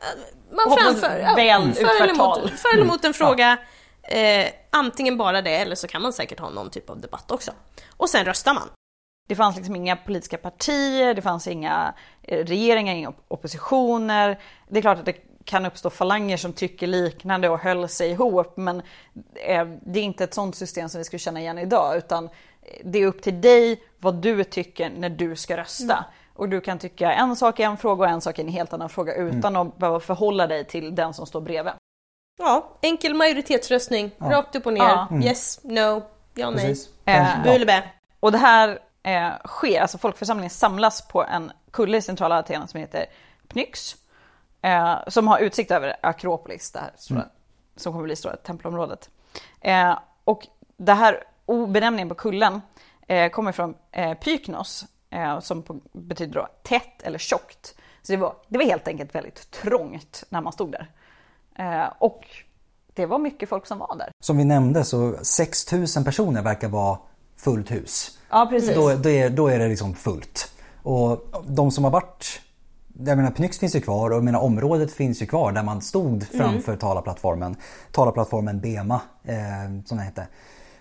[0.51, 2.39] Man framför ja, väl för, eller utfört tal.
[2.39, 3.57] emot, för eller emot en fråga.
[4.07, 7.51] Eh, antingen bara det eller så kan man säkert ha någon typ av debatt också.
[7.97, 8.69] Och sen röstar man.
[9.27, 14.39] Det fanns liksom inga politiska partier, det fanns inga eh, regeringar, inga op- oppositioner.
[14.69, 15.15] Det är klart att det
[15.45, 18.81] kan uppstå falanger som tycker liknande och höll sig ihop, men
[19.35, 22.29] eh, det är inte ett sånt system som vi skulle känna igen idag, utan
[22.83, 26.05] det är upp till dig vad du tycker när du ska rösta.
[26.33, 28.73] Och du kan tycka en sak i en fråga och en sak i en helt
[28.73, 31.73] annan fråga utan att behöva förhålla dig till den som står bredvid.
[32.37, 34.83] Ja, enkel majoritetsröstning, rakt upp och ner.
[34.83, 35.07] Ja.
[35.23, 36.03] Yes, no,
[36.33, 36.75] ja, nej.
[37.05, 37.83] Eh, Bu eller bä.
[38.19, 42.79] Och det här eh, sker, alltså folkförsamlingen samlas på en kulle i centrala Aten som
[42.79, 43.05] heter
[43.47, 43.95] Pnyx.
[44.61, 47.25] Eh, som har utsikt över Akropolis, det här stora,
[47.75, 49.09] som kommer bli stora tempelområdet.
[49.61, 50.47] Eh, och
[50.77, 51.23] det här
[51.67, 52.61] benämningen på kullen
[53.07, 57.75] eh, kommer från eh, pyknos, eh, som på, betyder då tätt eller tjockt.
[58.01, 60.91] Så det var, det var helt enkelt väldigt trångt när man stod där.
[61.59, 62.27] Eh, och
[62.93, 64.11] det var mycket folk som var där.
[64.19, 66.97] Som vi nämnde så 6000 personer verkar vara
[67.37, 68.17] fullt hus.
[68.29, 68.75] Ja, precis.
[68.75, 70.51] Då, då, är, då är det liksom fullt.
[70.83, 72.41] Och de som har varit
[73.03, 75.81] jag menar Pnyx finns ju kvar och jag menar, området finns ju kvar där man
[75.81, 77.55] stod framför talarplattformen.
[77.91, 79.35] Talarplattformen Bema eh,
[79.85, 80.27] som den hette.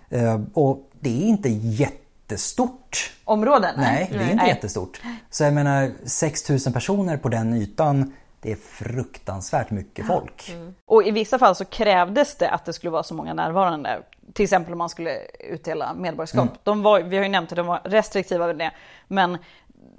[0.09, 3.13] Eh, och det är inte jättestort.
[3.23, 3.75] Områden?
[3.77, 4.47] Nej, det är inte Nej.
[4.47, 5.01] jättestort.
[5.29, 8.13] Så jag menar 6000 personer på den ytan.
[8.45, 10.55] Det är fruktansvärt mycket folk.
[10.85, 13.99] Och i vissa fall så krävdes det att det skulle vara så många närvarande.
[14.33, 15.17] Till exempel om man skulle
[15.49, 16.43] utdela medborgarskap.
[16.43, 16.57] Mm.
[16.63, 18.71] De var, vi har ju nämnt att de var restriktiva med det.
[19.07, 19.37] Men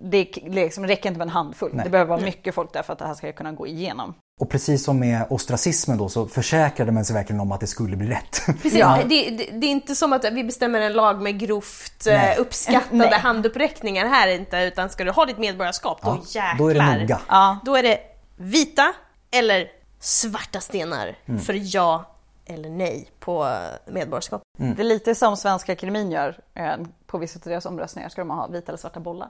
[0.01, 1.71] det liksom räcker inte med en handfull.
[1.75, 1.85] Nej.
[1.85, 4.15] Det behöver vara mycket folk där för att det här ska kunna gå igenom.
[4.41, 7.97] Och precis som med ostracismen då så försäkrade man sig verkligen om att det skulle
[7.97, 8.47] bli rätt.
[8.63, 12.35] Precis, det, det, det är inte som att vi bestämmer en lag med grovt Nej.
[12.35, 13.13] eh, uppskattade Nej.
[13.13, 16.59] handuppräckningar här inte, utan ska du ha ditt medborgarskap, då Ja, jäklar.
[16.59, 17.21] då är det noga.
[17.29, 17.59] Ja.
[17.65, 17.99] Då är det
[18.37, 18.93] vita
[19.31, 21.41] eller svarta stenar Mm.
[21.41, 22.05] för ja
[22.45, 24.43] eller nej på eh, medborgarskap.
[24.59, 24.75] Mm.
[24.75, 26.39] Det är lite som Svenska Akademin gör.
[26.55, 26.75] eh,
[27.07, 29.29] På vissa av deras omröstningar ska de ha vita eller svarta bollar.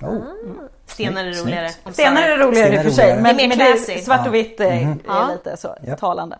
[0.00, 0.22] Oh.
[0.86, 1.70] Stenar är roligare.
[1.92, 3.14] Stenar är roligare i och för sig.
[3.22, 5.30] Men, Det är mer men det är svart och vitt är, är Ja.
[5.32, 6.00] lite så Japp.
[6.00, 6.38] talande.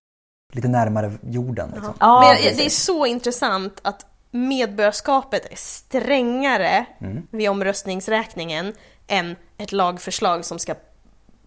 [0.53, 1.71] Lite närmare jorden.
[1.75, 1.95] Liksom.
[2.01, 7.27] Ja, Men det är så intressant att medborgarskapet är strängare Mm.
[7.31, 8.75] vid omröstningsräkningen
[9.07, 10.75] än ett lagförslag som ska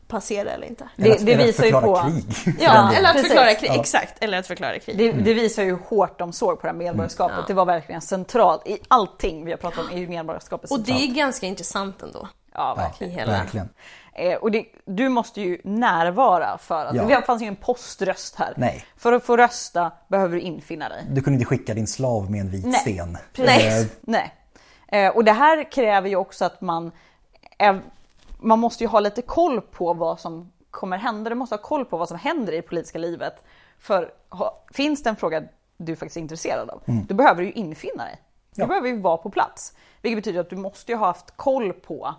[0.07, 0.89] passera eller inte.
[0.97, 2.55] Eller Det- att- det eller att visar ju förklara på- krig.
[2.59, 3.71] Ja, eller att förklara krig.
[3.71, 3.79] Ja.
[3.79, 4.97] Exakt, eller att förklara krig.
[4.97, 7.37] Det, det visar ju hur hårt de såg på det här medborgarskapet.
[7.39, 7.43] Ja.
[7.47, 8.67] Det var verkligen centralt.
[8.67, 11.09] I allting vi har pratat om är ju medborgarskapet Och det centralt.
[11.11, 12.19] är ganska intressant ändå.
[12.53, 13.13] Ja, Ja, verkligen.
[13.13, 13.69] i hela- verkligen.
[14.13, 16.95] Eh, och det, du måste ju närvara för att...
[16.95, 17.03] Ja.
[17.03, 18.53] Det fanns ju ingen poströst här.
[18.57, 18.85] Nej.
[18.97, 21.03] För att få rösta behöver du infinna dig.
[21.09, 22.79] Du kunde inte skicka din slav med en vit Nej.
[22.79, 23.17] sten.
[23.37, 23.81] Nej.
[23.81, 24.33] Eh, Nej.
[24.87, 26.91] Eh, och det här kräver ju också att man...
[28.39, 31.29] Man måste ju ha lite koll på vad som kommer hända.
[31.29, 33.33] Du måste ha koll på vad som händer i det politiska livet.
[33.79, 35.43] För ha, finns det en fråga
[35.77, 38.21] du faktiskt är intresserad av, då behöver du ju infinna dig.
[38.55, 38.67] Du Ja.
[38.67, 39.73] behöver ju vara på plats.
[40.01, 42.15] Vilket betyder att du måste ju ha haft koll på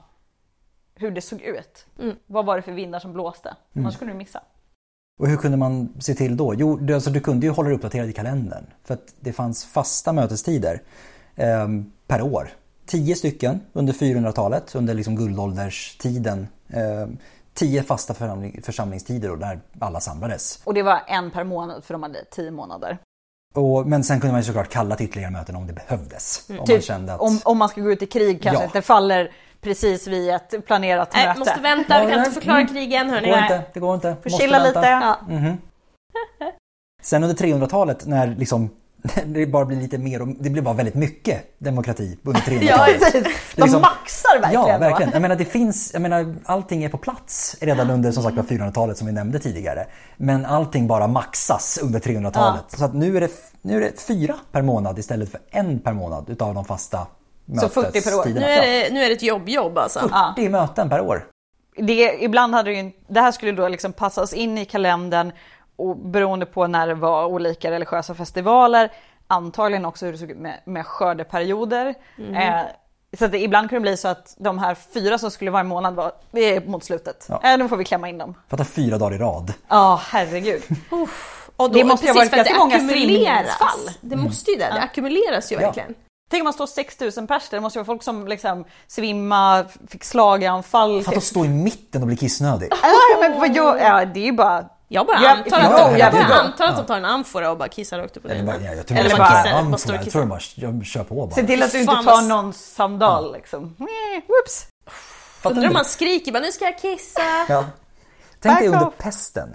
[0.95, 1.87] hur det såg ut.
[2.27, 3.57] Vad var det för vindar som blåste?
[3.77, 4.41] Annars kunde du missa.
[5.21, 6.55] Och hur kunde man se till då?
[6.55, 8.65] Jo, du, alltså, du kunde ju hålla dig uppdaterad i kalendern.
[8.85, 10.83] För att det fanns fasta mötestider
[11.37, 11.69] eh,
[12.07, 12.49] per år.
[12.89, 16.49] Tio stycken under 400-talet, under liksom guldålderstiden.
[16.69, 17.07] Eh,
[17.55, 20.61] tio fasta församling, församlingstider och där alla samlades.
[20.65, 22.99] Och det var en per månad för de hade tio månader.
[23.55, 26.47] Och, men sen kunde man ju såklart kalla till ytterligare möten om det behövdes.
[26.49, 27.21] Om man Typ, kände att...
[27.21, 28.67] om, om man ska gå ut i krig kanske Ja.
[28.67, 31.39] inte faller precis vid ett planerat Nej, möte.
[31.39, 32.73] måste vänta, vi kan inte förklara mm.
[32.73, 33.29] krigen Det hörni.
[33.29, 34.17] går inte, det går inte.
[34.23, 34.81] Får chilla lite.
[34.81, 35.17] Ja.
[37.03, 38.71] Sen under 300-talet när liksom
[39.27, 43.01] det bara blir lite mer och det blir bara väldigt mycket demokrati under 300-talet.
[43.01, 43.23] precis.
[43.57, 44.69] De Liksom- maxar verkligen.
[44.69, 45.13] Ja, verkligen.
[45.13, 48.43] Jag menar, det finns, jag menar, allting är på plats redan under som sagt var
[48.43, 49.87] 400-talet som vi nämnde tidigare.
[50.17, 52.65] Men allting bara maxas under 300-talet.
[52.69, 53.31] Så att nu är, det,
[53.63, 57.07] nu är det fyra per månad istället för en per månad utav de fasta
[57.61, 58.17] Så 40 per år.
[58.17, 58.47] mötestiderna.
[58.47, 60.09] Nu är det, nu är det ett jobbjobb alltså.
[60.13, 60.33] Ja.
[60.37, 61.25] 40 möten per år.
[61.77, 65.33] det, ibland hade det ju, det här skulle då liksom passas in i kalendern
[65.79, 68.93] och beroende på när det var olika religiösa festivaler,
[69.27, 71.95] antagligen också hur det såg ut med, med skördeperioder.
[72.35, 72.61] Eh,
[73.19, 75.61] så att det, ibland kunde det bli så att de här fyra som skulle vara
[75.61, 77.27] en månad var, det är mot slutet.
[77.29, 77.41] Ja.
[77.45, 78.35] Eh, nu får vi klämma in dem.
[78.49, 79.53] Fatta fyra dagar i rad.
[79.69, 80.63] Ja, herregud.
[81.57, 83.91] Och Det måste ju ha varit ganska det många strimningsfall.
[84.01, 85.61] Det måste ju det, det ackumuleras ju Ja.
[85.61, 85.95] verkligen.
[86.31, 89.65] Tänk om man står 6000 pers där, det måste ju vara folk som liksom svimma,
[89.89, 91.03] fick slaganfall.
[91.03, 92.69] Fatta att stå i mitten och bli kissnödig.
[92.83, 94.65] Ja, men vad gör, ja, det är ju bara...
[94.91, 96.35] Jag bara Ja, antar, ja, att, ja, de, ja, jag ja.
[96.35, 98.53] antar att de tar en amfora och bara kissar rakt upp och Eller ner.
[98.53, 101.31] bara, ja, jag tror Eller bara, bara- jag, bara tror bara jag kör på bara.
[101.31, 103.75] Se till att du inte tar någons sandal liksom.
[103.79, 104.67] Whoops!
[105.41, 105.69] Fattar Undrar ni?
[105.69, 107.21] om man skriker bara nu ska jag kissa.
[107.49, 107.65] Ja.
[108.41, 108.95] Tänk dig under off.
[108.99, 109.55] pesten.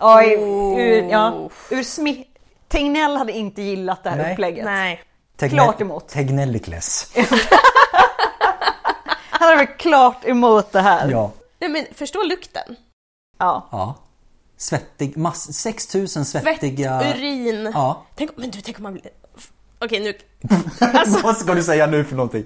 [0.00, 0.80] Oj, Oh.
[0.80, 2.24] ur, ja, ur smi-
[2.68, 4.32] Tegnell hade inte gillat det här Nej.
[4.32, 4.64] upplägget.
[4.64, 5.02] Nej.
[5.38, 6.08] Tegne- Klart emot.
[6.08, 7.12] Tegnellikles.
[9.30, 11.08] Han hade varit klart emot det här.
[11.10, 11.30] Ja.
[11.58, 12.76] Nej men förstå lukten.
[13.38, 13.68] Ja.
[13.72, 13.94] ja.
[14.56, 17.14] Svettig, mass, 6000 Svett, svettiga...
[17.16, 17.70] urin.
[17.74, 18.02] Ja.
[18.14, 19.04] Tänk, men du, tänk om man blir...
[19.78, 20.14] Okej nu,
[21.22, 22.44] Vad ska du säga nu för någonting?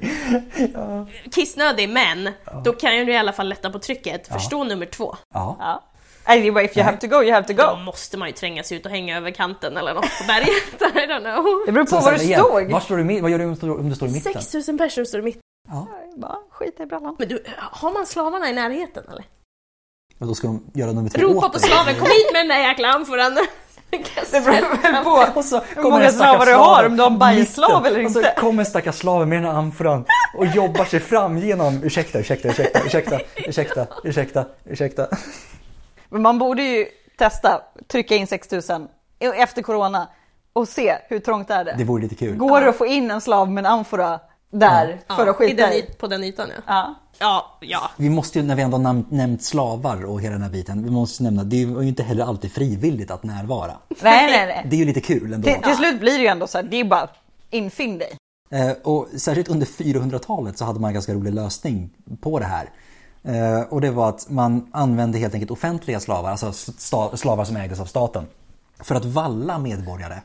[1.32, 2.30] kissnödig men
[2.64, 4.28] då kan ju du i alla fall lätta på trycket.
[4.28, 5.16] Förstå nummer två.
[5.35, 5.56] Ja.
[5.59, 5.85] ja.
[6.35, 7.76] Är bara if you have to go, you have to Då go.
[7.85, 10.48] måste man ju tränga sig ut och hänga över kanten eller något på berget.
[10.80, 11.62] I don't know.
[11.66, 12.70] Det beror på Så var du igen, stod.
[12.72, 14.32] Var står du, vad gör du om du står- i mitten?
[14.32, 15.43] 6000 personer står i mitten.
[16.16, 17.16] Bara skita i brallan.
[17.18, 19.24] Men du, har man slavarna i närheten eller?
[20.19, 21.69] Och då ska de göra nummer två Ropa åt på dig.
[21.69, 23.39] slaven, kom hit med den där jäkla amforan!
[23.90, 27.11] Det beror väl på Och så hur kommer många slavar du har, om du har
[27.31, 27.85] en mitten.
[27.86, 28.35] eller Och så inte.
[28.39, 30.05] kommer stackars slav med den här amforan
[30.36, 35.07] och jobbar sig fram genom, ursäkta, ursäkta, ursäkta, ursäkta, ursäkta, ursäkta, ursäkta.
[36.09, 36.86] Men man borde ju
[37.19, 37.61] testa,
[37.93, 38.89] trycka in 6000
[39.35, 40.09] efter corona
[40.53, 41.74] och se hur trångt är det.
[41.78, 42.36] Det vore lite kul.
[42.36, 44.20] Går det att få in en slav med en amfora
[44.51, 45.77] där för att skita den, i?
[45.82, 46.62] yt- på den ytan ja.
[46.66, 46.95] Ja.
[47.20, 47.90] Ja, ja.
[47.97, 50.90] Vi måste ju, när vi ändå nam- nämnt slavar och hela den här biten, vi
[50.90, 53.73] måste nämna, det är ju inte heller alltid frivilligt att närvara.
[54.03, 54.66] Nej, nej, nej.
[54.70, 55.49] Det är ju lite kul ändå.
[55.53, 57.09] Till, till slut blir det ju ändå så här, det är bara
[57.51, 58.12] infinn dig.
[58.51, 61.90] Eh, och särskilt under 400-talet så hade man en ganska rolig lösning
[62.20, 62.70] på det här.
[63.24, 67.57] Eh, och det var att man använde helt enkelt offentliga slavar, alltså sta- slavar som
[67.57, 68.27] ägdes av staten,
[68.81, 70.20] för att valla medborgare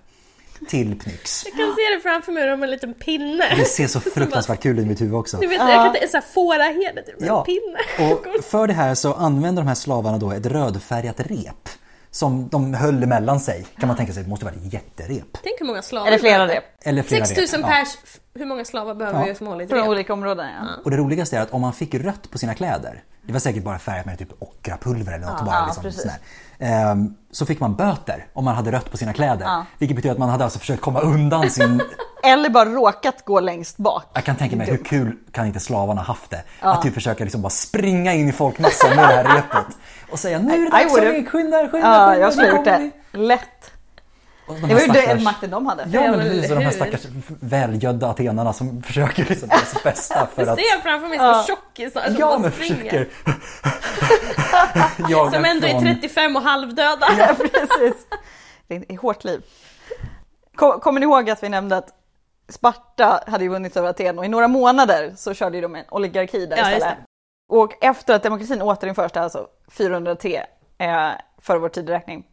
[0.70, 1.46] till Pnyx.
[1.46, 3.56] Jag kan se det framför mig, de har en liten pinne.
[3.58, 5.38] Det ser så fruktansvärt kul ut i mitt huvud också.
[5.38, 8.12] Du vet, jag kan en sån här fåraherde, typ, Ja, en pinne.
[8.14, 11.70] och för det här så använder de här slavarna då ett rödfärgat rep
[12.12, 13.66] som de höll mellan sig.
[13.80, 15.38] Kan man tänka sig, det måste vara ett jätterep.
[15.44, 16.64] Tänk hur många slavar Eller flera behöver- rep.
[16.84, 17.70] Eller flera 6000 rep.
[17.70, 17.76] Ja.
[17.76, 19.26] pers, f- hur många slavar behöver Ja.
[19.26, 19.90] vi förmodligen Från till det?
[19.92, 20.68] olika områden ja.
[20.84, 23.64] Och det roligaste är att om man fick rött på sina kläder, det var säkert
[23.64, 26.02] bara färgat med typ ockrapulver eller något, Ja, bara ja, liksom precis.
[26.02, 26.18] sådär.
[26.60, 29.46] Ehm, så fick man böter om man hade rött på sina kläder.
[29.46, 29.66] Ja.
[29.78, 31.82] Vilket betyder att man hade alltså försökt komma undan sin...
[32.24, 34.04] Eller bara råkat gå längst bak.
[34.14, 36.44] Jag kan tänka mig hur kul kan inte slavarna haft det?
[36.60, 39.78] Att typ försöka liksom bara springa in i folkmassan med det här repet.
[40.12, 42.92] Och säga nu är det dags hörni, skynda, skynda, Ja, skynda, jag skulle gjort det.
[43.12, 43.72] vi." Lätt.
[44.48, 45.86] Det var ju stackars- den makten de hade.
[45.92, 47.02] Ja men precis, och de här stackars
[47.40, 50.60] välgödda atenarna som försöker liksom göra sitt bästa för att...
[50.60, 51.44] ser framför mig Ja.
[51.48, 52.76] tjockisar som Ja bara men springer.
[52.76, 53.08] försöker...
[55.34, 57.08] Som ändå är från- 35 och halvdöda.
[57.18, 57.96] Ja, precis.
[58.68, 59.42] Det är ett hårt liv.
[60.56, 61.90] Kom- Kommer ni ihåg att vi nämnde att
[62.50, 66.46] Sparta hade ju vunnit över Aten och i några månader så körde de en oligarki
[66.46, 66.98] där Ja, istället.
[67.50, 70.44] Och efter att demokratin återinförs, alltså 403
[70.78, 71.10] eh,
[71.42, 72.26] för vår tideräkning,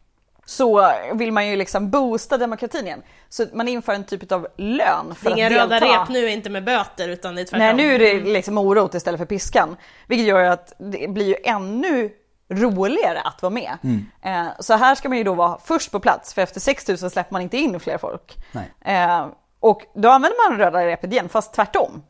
[0.51, 3.01] så vill man ju liksom boosta demokratin igen.
[3.29, 5.65] Så man inför en typ av lön Det för är att inga delta.
[5.65, 7.59] röda rep nu, inte med böter utan det är tvärtom.
[7.59, 9.77] Nej, nu är det liksom morot istället för piskan.
[10.07, 12.09] Vilket gör ju att det blir ju ännu
[12.49, 13.77] roligare att vara med.
[14.21, 17.33] Eh, så här ska man ju då vara först på plats, för efter 6000 släpper
[17.33, 18.37] man inte in fler folk.
[18.51, 18.71] Nej.
[18.81, 19.25] Eh,
[19.59, 22.03] och då använder man röda repet igen, fast tvärtom.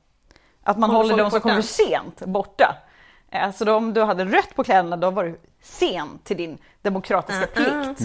[0.63, 2.75] Att man Håller de som kommer sent borta.
[3.31, 6.57] Eh, så då, om du hade rött på kläderna, då var du sen till din
[6.81, 8.01] demokratiska plikt.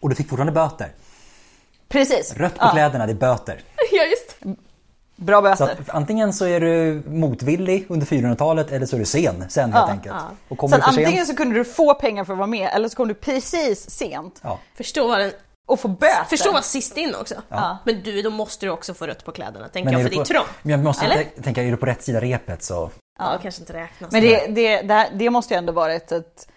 [0.00, 0.88] Och du fick fortfarande böter.
[1.88, 2.34] Precis.
[2.36, 3.60] Rött på Ja, kläderna, det är böter.
[3.92, 4.36] Ja, just
[5.16, 5.80] Bra Så böter.
[5.82, 9.90] att antingen så är du motvillig under 400-talet eller så är du sen, sen helt
[9.90, 10.14] enkelt.
[10.48, 11.28] Och Så kommer att du för antingen sent...
[11.28, 14.40] så kunde du få pengar för att vara med, eller så kom du precis sent.
[14.42, 14.58] Ja.
[14.74, 15.32] Förstå vad den
[15.66, 16.24] Och få böter.
[16.28, 17.34] Förstå vara sist in också.
[17.48, 17.78] Ja.
[17.84, 20.22] Men du, då måste du också få rött på kläderna, tänker jag, för du det
[20.22, 20.48] är trångt.
[20.62, 21.24] Men jag måste Eller?
[21.42, 22.90] tänka, är du på rätt sida repet så...
[23.18, 24.12] Ja, kanske inte räknas.
[24.12, 26.48] Men det, det, det, här- det måste ju ändå varit ett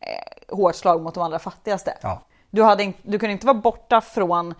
[0.00, 1.98] eh, hårt slag mot de allra fattigaste.
[2.02, 2.22] Ja.
[2.50, 4.54] Du, hade, in- du kunde inte vara borta från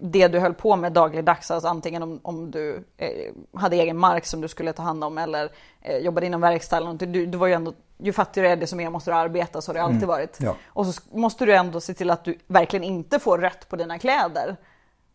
[0.00, 4.26] det du höll på med dagligdags, alltså antingen om, om du eh, hade egen mark
[4.26, 5.48] som du skulle ta hand om eller
[5.82, 7.12] eh, jobbade inom verkstad eller någonting.
[7.12, 9.68] Du, du var ju ändå, ju fattigare du är desto mer måste du arbeta, så
[9.70, 10.38] har det alltid varit.
[10.40, 10.56] Ja.
[10.68, 13.98] Och så måste du ändå se till att du verkligen inte får rött på dina
[13.98, 14.56] kläder.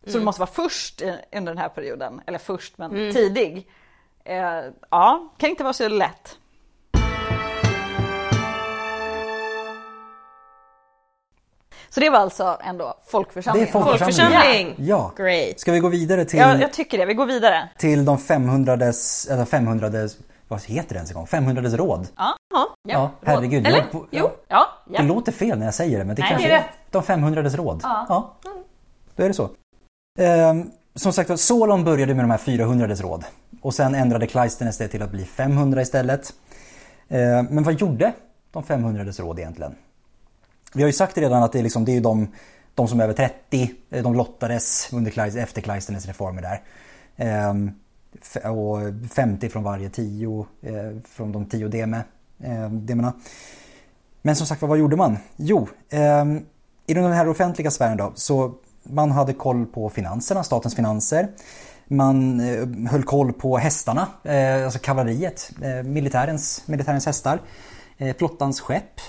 [0.06, 3.68] Så du måste vara först i, under den här perioden, eller först men tidig.
[4.24, 6.38] Eh, ja, kan inte vara så lätt.
[11.88, 13.72] Så det var alltså ändå Det är folkförsamlingen.
[13.72, 14.30] folkförsamlingen.
[14.32, 14.74] Folkförsamling!
[14.78, 15.12] Ja.
[15.16, 15.60] Great.
[15.60, 17.04] Ska vi gå vidare till, Ja, jag tycker det.
[17.06, 17.68] Vi går vidare.
[17.78, 19.90] till de 500 eller 500
[20.48, 21.26] vad heter det ens en gång?
[21.26, 22.08] 500 råd?
[22.16, 22.68] Ja, Ja.
[22.88, 23.66] Ja, herregud.
[23.66, 23.78] Eller?
[23.92, 24.30] Jag, Jo.
[24.48, 25.02] ja, Det ja.
[25.02, 26.68] låter fel när jag säger det men det Nej, kanske det är rätt.
[26.90, 27.80] de 500 råd.
[27.82, 28.34] Ja.
[29.16, 29.48] Då är det så.
[30.18, 33.24] Ehm, som sagt var, Solon började med de här 400 råd
[33.62, 36.32] och sen ändrade Clijsterness det till att bli 500 istället.
[37.08, 38.12] Eh, men vad gjorde
[38.50, 39.74] de 500 råd egentligen?
[40.74, 42.28] Vi har ju sagt redan att det är, liksom, det är ju de,
[42.74, 46.60] de som är över 30, eh, de lottades under, efter Clijsterness reformer där.
[47.16, 47.70] Ehm,
[48.44, 48.78] och
[49.10, 50.72] 50 från varje 10 eh,
[51.04, 52.02] från de 10 deme,
[52.40, 53.12] eh, demerna.
[54.22, 55.18] Men som sagt vad gjorde man?
[55.36, 56.40] Jo, ehm,
[56.86, 61.28] i den här offentliga sfären då så man hade koll på finanserna, statens finanser.
[61.88, 67.40] Man eh, höll koll på hästarna, eh, alltså kavalleriet, eh, militärens, militärens hästar,
[68.18, 69.00] flottans skepp.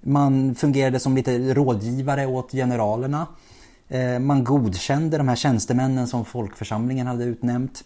[0.00, 3.26] Man fungerade som lite rådgivare åt generalerna.
[4.20, 7.84] Man godkände de här tjänstemännen som folkförsamlingen hade utnämnt.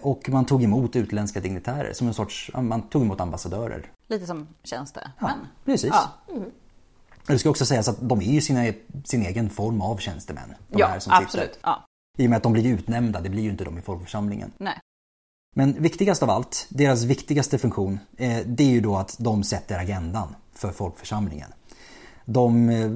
[0.00, 3.86] Och man tog emot utländska dignitärer som en sorts, man tog emot ambassadörer.
[4.08, 5.10] Lite som tjänstemän.
[5.18, 5.30] Ja,
[5.64, 5.90] precis.
[5.92, 6.34] Ja.
[7.26, 8.72] Det ska också sägas att de är ju sina,
[9.04, 10.54] sin egen form av tjänstemän.
[10.70, 11.58] Ja, absolut.
[11.62, 11.86] Ja.
[12.18, 14.52] I och med att de blir utnämnda, det blir ju inte de i folkförsamlingen.
[14.58, 14.78] Nej.
[15.56, 19.78] Men viktigast av allt, deras viktigaste funktion, eh, det är ju då att de sätter
[19.78, 21.52] agendan för folkförsamlingen.
[22.24, 22.90] De, eh,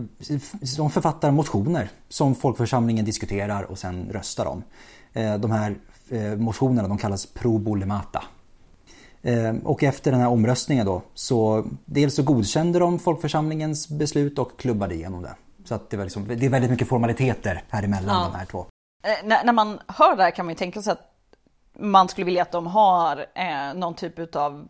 [0.76, 4.62] de författar motioner som folkförsamlingen diskuterar och sen röstar om.
[5.12, 5.76] Eh, De här
[6.36, 8.22] motionerna de kallas probolemata.
[9.22, 14.58] Eh, Och efter den här omröstningen då så dels så godkände de folkförsamlingens beslut och
[14.58, 15.34] klubbade igenom det.
[15.64, 18.30] Så att det, var liksom, det är väldigt mycket formaliteter här emellan Ja.
[18.32, 18.66] de här två.
[19.02, 21.12] Eh, när, när man hör det här kan man ju tänka sig att
[21.78, 24.68] man skulle vilja att de har eh, någon typ av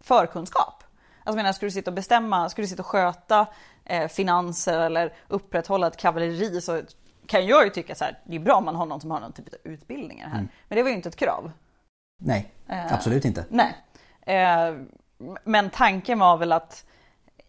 [0.00, 0.84] förkunskap.
[1.24, 3.46] Alltså menar, skulle du sitta och bestämma, skulle du sitta och sköta
[3.84, 6.82] eh, finanser eller upprätthålla ett kavalleri så
[7.26, 9.20] kan jag ju tycka så här, det är bra om man har någon som har
[9.20, 10.48] någon typ av utbildningar här.
[10.68, 11.52] Men det var ju inte ett krav.
[12.22, 13.44] Nej, Eh, absolut inte.
[13.50, 13.76] Nej.
[14.26, 14.74] Eh,
[15.44, 16.84] men tanken var väl att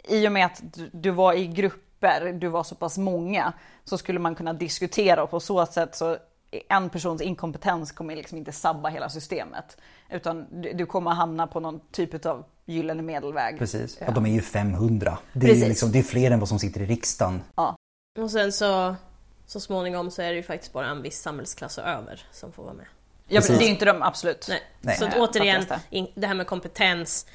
[0.03, 0.61] i och med att
[0.91, 1.47] du- var i
[2.01, 3.53] grupper, du var så pass många,
[3.83, 6.17] så skulle man kunna diskutera och på så sätt så
[6.69, 9.77] en persons inkompetens kommer liksom inte sabba hela systemet.
[10.09, 13.59] Utan du, kommer hamna på någon typ av gyllene medelväg.
[13.59, 13.97] Precis.
[14.01, 14.07] Ja.
[14.07, 15.17] Och de är ju 500.
[15.33, 15.69] Det är, ju Precis.
[15.69, 17.41] liksom, det är fler än vad som sitter i riksdagen.
[18.19, 18.95] Och sen så,
[19.45, 22.63] så småningom så är det ju faktiskt bara en viss samhällsklass och över som får
[22.63, 22.85] vara med.
[23.27, 24.45] Ja, det är inte de, absolut.
[24.49, 24.61] Nej.
[24.81, 24.97] Nej.
[24.97, 25.65] Så återigen,
[26.15, 27.25] det här med kompetens.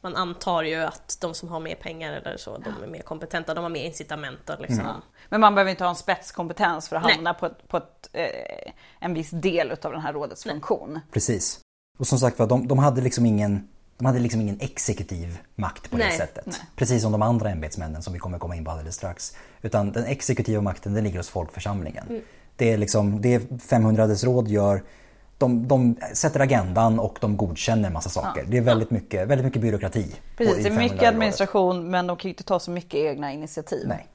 [0.00, 3.54] Man antar ju att de som har mer pengar eller så, de är mer kompetenta,
[3.54, 4.80] de har mer incitament liksom.
[4.80, 4.96] Mm.
[5.28, 7.14] Men man behöver inte ha en spetskompetens för att Nej.
[7.14, 11.00] hamna på, ett, på ett, eh, en viss del av den här rådets funktion.
[11.12, 11.60] Precis.
[11.98, 13.68] Och som sagt var, de, de hade liksom ingen
[14.00, 16.46] de hade liksom ingen exekutiv makt på det Nej, sättet.
[16.46, 16.56] nej.
[16.76, 19.36] Precis som de andra ämbetsmännen som vi kommer komma in på alldeles strax.
[19.62, 22.06] Utan den exekutiva makten den ligger hos folkförsamlingen.
[22.08, 22.22] Mm.
[22.56, 24.82] Det är liksom det 500 råd gör.
[25.40, 28.44] De, de sätter agendan och de godkänner en massa saker.
[28.48, 30.14] Det är väldigt mycket, väldigt mycket byråkrati.
[30.36, 31.14] Precis, i det är 500 mycket rådet.
[31.14, 33.88] administration men de kan ju inte ta så mycket egna initiativ.
[33.88, 34.06] Nej.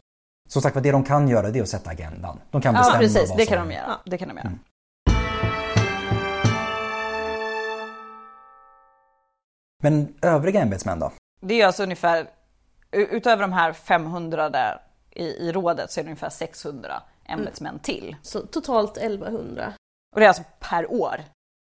[0.49, 2.39] Som sagt det de kan göra det är att sätta agendan.
[2.51, 3.55] De kan Ja, bestämma precis, vad det som...
[3.55, 3.97] kan de göra.
[4.05, 4.47] Det kan de göra.
[4.47, 4.59] Mm.
[9.83, 11.11] Men övriga ämbetsmän då?
[11.41, 12.27] Det är alltså ungefär,
[12.91, 14.81] utöver de här 500 där
[15.11, 18.15] i, i rådet så är det ungefär 600 ämbetsmän till.
[18.21, 19.73] Så totalt 1100
[20.15, 21.23] Och det är alltså per år,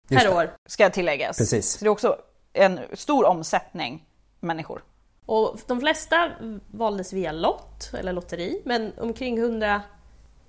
[0.09, 0.37] Just per det.
[0.37, 0.51] år.
[0.65, 1.37] ska tilläggas.
[1.37, 1.71] Precis.
[1.71, 2.17] Så det är också
[2.53, 4.05] en stor omsättning
[4.39, 4.83] människor.
[5.25, 6.31] Och de flesta
[6.71, 9.81] valdes via lott eller lotteri, men omkring 100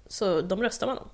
[0.07, 1.09] så de röstar man om.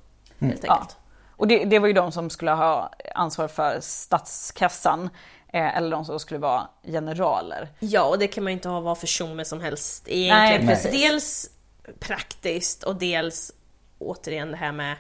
[0.49, 0.73] Helt Ja.
[0.75, 0.97] enkelt.
[1.37, 5.11] Och det, det var ju de som skulle ha ansvar för statskassan,
[5.53, 7.69] eh, eller de som skulle vara generaler.
[7.79, 10.67] Ja, och det kan man ju inte ha vad för tjomme som helst egentligen.
[10.67, 10.91] Nej, precis.
[11.03, 11.51] Dels
[11.99, 13.53] praktiskt och dels
[13.99, 14.97] återigen det här med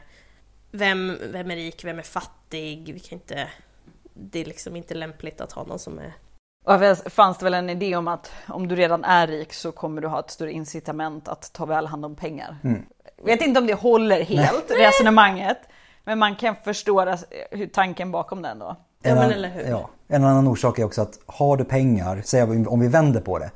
[0.70, 2.90] vem, vem är rik, vem är fattig?
[2.94, 3.48] Vi kan inte,
[4.14, 6.12] det är liksom inte lämpligt att ha någon som är...
[6.64, 10.00] Och fanns det väl en idé om att om du redan är rik så kommer
[10.00, 12.56] du ha ett större incitament att ta väl hand om pengar.
[12.64, 12.86] Mm.
[13.24, 15.58] vet inte om det håller helt, resonemanget.
[16.04, 17.16] Men man kan förstå
[17.50, 18.76] hur tanken bakom den då.
[19.02, 19.62] Ja, En men eller hur?
[19.62, 19.90] Ja.
[20.10, 23.50] En annan orsak är också att har du pengar, säg om vi vänder på det.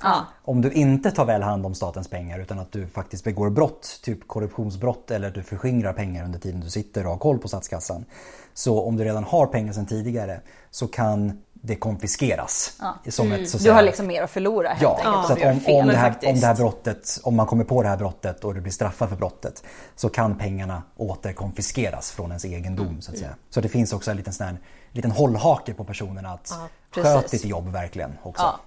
[0.45, 4.01] Om du inte tar väl hand om statens pengar utan att du faktiskt begår brott,
[4.03, 7.49] typ korruptionsbrott eller att du förskingrar pengar under tiden du sitter och har koll på
[7.49, 8.05] statskassan.
[8.55, 12.81] Så om du redan har pengar sedan tidigare så kan det konfiskeras.
[13.09, 15.41] Som ett, så att Du säga- har liksom mer att förlora helt Ja, enkelt.
[15.41, 17.83] så om att om, om, det här, om det här brottet, om man kommer på
[17.83, 19.65] det här brottet och du blir straffad för brottet
[19.97, 23.31] så kan pengarna återkonfiskeras från ens egendom så att säga.
[23.51, 24.57] Så det finns också en liten, sån här,
[24.93, 26.53] liten hållhake på personerna att
[26.91, 27.13] precis.
[27.13, 28.43] sköt ditt jobb verkligen också.
[28.43, 28.61] Ja.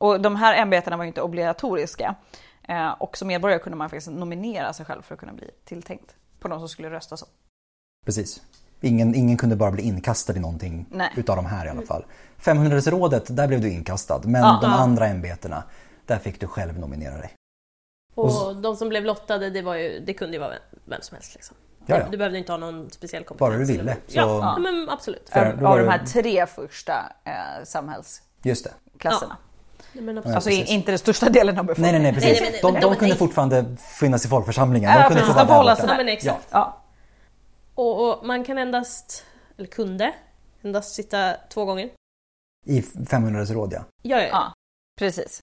[0.00, 2.14] Och de här ämbetena var ju inte obligatoriska.
[2.68, 6.14] Eh, och som medborgare kunde man faktiskt nominera sig själv för att kunna bli tilltänkt
[6.40, 7.26] på de som skulle rösta så.
[8.06, 8.42] Precis.
[8.80, 11.10] Ingen, ingen kunde bara bli inkastad i någonting Nej.
[11.16, 12.04] utav de här i alla fall.
[12.38, 14.20] 500-rådet, där blev du inkastad.
[14.24, 14.58] Men Ja.
[14.62, 14.76] de Ja.
[14.78, 15.64] andra ämbetena,
[16.06, 17.32] där fick du själv nominera dig.
[18.14, 21.14] Och de som blev lottade, det, var ju, det kunde ju vara vem, vem som
[21.14, 21.34] helst.
[21.34, 21.56] Liksom.
[21.86, 22.06] Ja, ja.
[22.10, 23.50] Du behövde inte ha någon speciell kompetens.
[23.50, 23.94] Bara du ville.
[23.94, 25.28] Så, Ja, ja, men absolut.
[25.30, 29.36] För- Av de här tre första eh, samhällsklasserna.
[29.92, 30.22] Men Ja.
[30.34, 30.70] Alltså precis.
[30.70, 32.02] i- inte den största delen av befolkningen.
[32.02, 32.40] nej, nej, precis.
[32.40, 33.64] Nej, nej, nej, de, de kunde fortfarande
[34.00, 34.90] finnas i folkförsamlingen.
[34.90, 35.34] Ja, De kunde precis.
[35.36, 35.88] få vara hålla där.
[35.88, 36.48] Ja, men exakt.
[36.50, 36.82] Ja,
[37.74, 39.24] Och, och man kan endast,
[39.58, 40.14] eller kunde,
[40.62, 41.90] endast sitta två gånger.
[42.66, 43.84] I 500-råd ja.
[44.02, 44.28] Ja, ja, ja.
[44.32, 44.52] ja,
[44.98, 45.40] precis.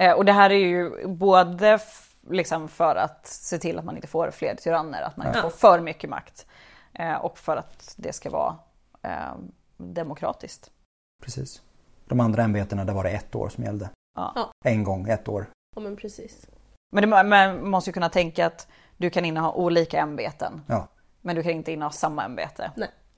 [0.00, 1.78] Eh, och det här är ju både
[2.30, 5.50] liksom för att se till att man inte får fler tyranner, att man inte får
[5.50, 6.46] för mycket makt.
[6.92, 8.56] Eh, och för att det ska vara
[9.02, 9.34] eh,
[9.76, 10.70] demokratiskt.
[11.22, 11.62] Precis.
[12.06, 13.90] De andra ämbetena, där var det ett år som gällde.
[14.16, 14.50] Ja.
[14.64, 15.46] En gång, ett år.
[15.76, 16.46] ja men precis.
[16.92, 20.62] Men man måste ju kunna tänka att du kan inneha olika ämbeten.
[20.66, 20.88] Ja,
[21.20, 22.70] Men du kan inte inneha samma ämbete.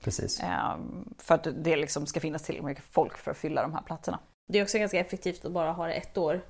[0.03, 0.39] precis.
[0.43, 3.81] Ehm, för att det liksom ska finnas tillräckligt mycket folk för att fylla de här
[3.81, 4.19] platserna.
[4.47, 6.41] Det är också ganska effektivt att bara ha det ett år.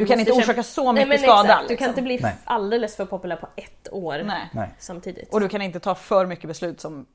[0.00, 1.42] Du kan inte orsaka så Nej, mycket men skada.
[1.48, 1.62] exakt.
[1.62, 1.84] Du liksom.
[1.84, 2.34] kan inte bli Nej.
[2.44, 4.50] alldeles för populär på ett år Nej.
[4.52, 5.32] Nej, samtidigt.
[5.34, 7.06] Och du kan inte ta för mycket beslut som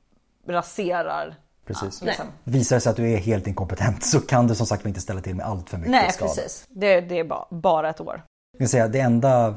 [0.48, 1.34] raserar.
[1.66, 2.02] precis.
[2.02, 2.26] Liksom.
[2.44, 5.20] Visar det sig att du är helt inkompetent så kan du som sagt inte ställa
[5.20, 6.34] till med allt för mycket Nej skada.
[6.34, 6.66] precis.
[6.68, 8.22] Det, det är bara, bara ett år.
[8.58, 9.54] Jag säga, det enda,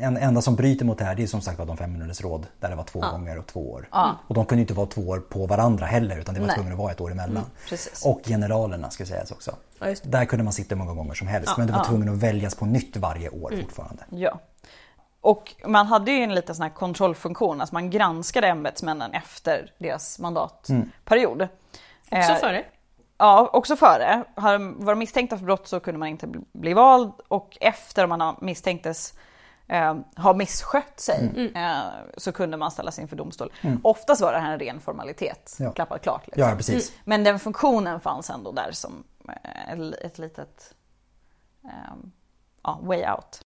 [0.00, 2.46] en, enda som bryter mot det här det är som sagt var de 500 råd
[2.60, 3.88] där det var två gånger och två år.
[3.92, 4.16] Ja.
[4.28, 6.78] Och de kunde inte vara två år på varandra heller utan det var tvungen att
[6.78, 7.44] vara ett år emellan.
[7.68, 8.04] Precis.
[8.06, 9.54] Och generalerna ska sägas också.
[9.78, 10.08] Ja, just det.
[10.10, 12.54] Där kunde man sitta hur många gånger som helst men du var tvungen att väljas
[12.54, 13.64] på nytt varje år Mm.
[13.64, 14.02] fortfarande.
[14.10, 14.40] Ja.
[15.20, 20.18] Och man hade ju en liten sån här kontrollfunktion, alltså man granskade ämbetsmännen efter deras
[20.18, 21.42] mandatperiod.
[21.42, 22.64] Också Eh, före.
[23.18, 24.24] Ja, också före.
[24.36, 28.20] Var de misstänkta för brott så kunde man inte bli- bli vald och efter man
[28.20, 29.14] har- misstänktes
[29.68, 31.78] eh, ha misskött sig eh,
[32.16, 33.52] så kunde man ställas inför domstol.
[33.82, 35.72] Oftast var det här en ren formalitet, Ja.
[35.72, 36.26] klappat klart.
[36.26, 36.42] Liksom.
[36.48, 36.92] Ja, precis.
[37.04, 39.72] Men den funktionen fanns ändå där som eh,
[40.06, 40.74] ett- litet
[41.64, 41.70] eh,
[42.62, 43.40] ja, way out.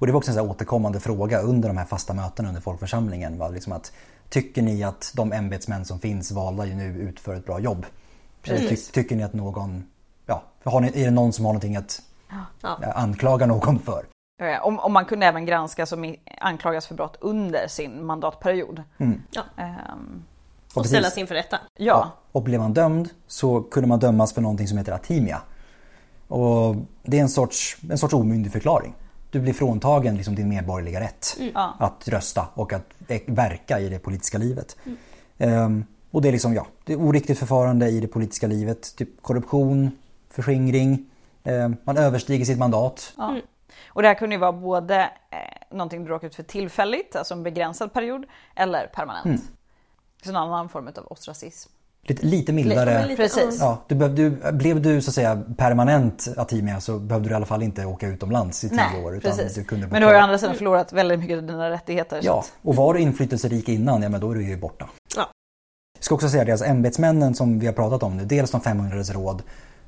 [0.00, 2.60] Och det var också en sån här återkommande fråga under de här fasta mötena under
[2.60, 3.38] folkförsamlingen.
[3.38, 3.92] Var liksom att,
[4.28, 7.86] tycker ni att de ämbetsmän som finns valda ju nu utför ett bra jobb?
[8.44, 9.84] Eller ty, tycker ni att någon,
[10.26, 12.02] ja, har ni, är det någon som har någonting att
[12.62, 12.78] Ja.
[12.82, 14.06] ja, anklaga någon för?
[14.44, 18.82] Eh, Om, om man kunde även granska som anklagas för brott under sin mandatperiod.
[19.30, 19.42] Ja.
[19.56, 20.22] Ehm,
[20.74, 21.58] Och Och ställas inför rätta.
[21.76, 25.42] ja, Och blev man dömd så kunde man dömas för någonting som heter atimia.
[26.28, 28.94] Och det är en sorts, en sorts omyndigförklaring.
[29.30, 31.76] Du blir fråntagen liksom din medborgerliga rätt Ja.
[31.78, 32.84] att rösta och att
[33.26, 34.76] verka i det politiska livet.
[35.38, 38.96] Ehm, och det är liksom, ja, det är oriktigt förfarande i det politiska livet.
[38.96, 39.90] Typ korruption,
[40.30, 41.06] förskingring,
[41.44, 43.12] ehm, man överstiger sitt mandat.
[43.16, 43.36] Ja.
[43.94, 45.38] Och det här kunde ju vara både eh,
[45.76, 48.24] någonting du råkar ut för tillfälligt, alltså en begränsad period,
[48.56, 49.42] eller permanent.
[50.24, 51.70] Så en annan form av ostracism.
[52.04, 53.06] Lite, lite mildare.
[53.06, 53.60] lite- Precis.
[53.60, 57.36] Ja, du behövde, du, blev du så att säga permanent atimia så behövde du i
[57.36, 59.16] alla fall inte åka utomlands i tio Nej, år.
[59.16, 59.54] Utan precis.
[59.54, 62.20] du kunde Men du har ju å andra sidan förlorat väldigt mycket av dina rättigheter.
[62.20, 64.88] så Ja, att- och var du inflytelserik innan, ja men då är du ju borta.
[65.16, 65.28] Ja.
[65.98, 68.60] Jag ska också säga det, alltså ämbetsmännen som vi har pratat om nu, dels de
[68.60, 69.42] 500 råd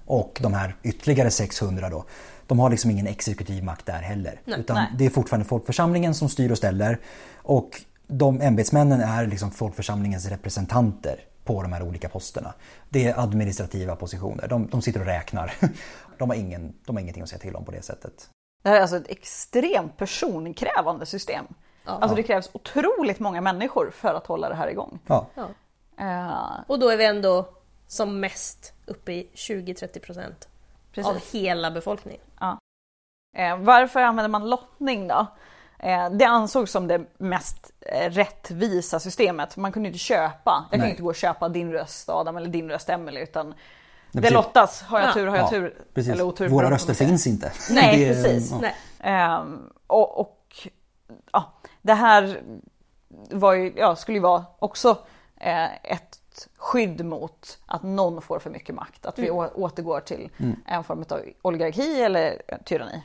[0.07, 2.05] och de här ytterligare 600 då.
[2.47, 4.41] De har liksom ingen exekutiv makt där heller.
[4.47, 4.87] utan nej.
[4.99, 6.99] det är fortfarande folkförsamlingen som styr och ställer.
[7.43, 12.55] Och de ämbetsmännen är liksom folkförsamlingens representanter på de här olika posterna.
[12.89, 14.49] Det är administrativa positioner.
[14.49, 15.55] De, de sitter och räknar.
[16.19, 18.29] De har, ingen, de har ingenting att säga till om på det sättet.
[18.63, 21.45] Det här är alltså ett extremt personkrävande system.
[21.85, 24.99] Alltså det krävs otroligt många människor för att hålla det här igång.
[25.07, 25.49] Ja, Ja.
[25.99, 27.49] Eh, Och då är vi ändå
[27.87, 30.33] som mest uppe i 20-30%
[30.95, 31.07] precis.
[31.07, 32.21] av hela befolkningen.
[33.37, 35.27] Eh, varför använder man lottning då?
[35.79, 39.57] Eh, det ansågs som det mest eh, rättvisa systemet.
[39.57, 40.65] Man kunde inte köpa.
[40.65, 40.91] Jag kan Nej.
[40.91, 43.55] inte gå och köpa din röst Adam eller din röst Emily utan
[44.13, 44.35] det precis.
[44.35, 44.83] lottas.
[44.83, 45.13] Har jag Ja.
[45.13, 45.75] tur har jag Ja, tur.
[45.95, 46.13] precis.
[46.13, 46.49] Eller otur.
[46.49, 47.53] Våra röster finns inte.
[47.71, 48.51] Nej, Det precis.
[48.51, 48.59] ja.
[48.61, 48.75] Nej.
[49.01, 50.69] Ehm, och och
[51.33, 51.53] ja,
[51.83, 52.43] det här
[53.31, 54.99] var ju, ja, skulle ju vara också
[55.41, 55.65] eh,
[56.35, 59.07] ett skydd mot att någon får för mycket makt.
[59.07, 60.31] Att vi å- återgår till
[60.67, 63.03] en form av oligarki eller tyranni.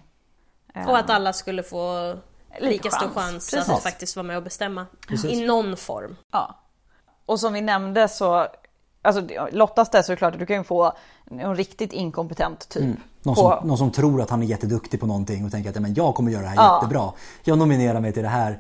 [0.88, 2.14] Och att alla skulle få
[2.60, 3.14] Lika stor chans.
[3.16, 3.70] chans Precis.
[3.74, 4.86] att faktiskt vara med och bestämma.
[5.08, 5.32] Precis.
[5.32, 6.16] I någon form.
[6.32, 6.56] Ja.
[7.26, 8.48] Och som vi nämnde så,
[9.02, 10.94] alltså lottas det så är det klart att du kan ju få
[11.32, 12.98] en riktigt inkompetent typ.
[13.24, 15.76] Någon, på- som, någon som tror att han är jätteduktig på någonting och tänker att
[15.76, 16.76] ja, men jag kommer göra det här Ja.
[16.82, 17.14] jättebra.
[17.44, 18.60] Jag nominerar mig till det här.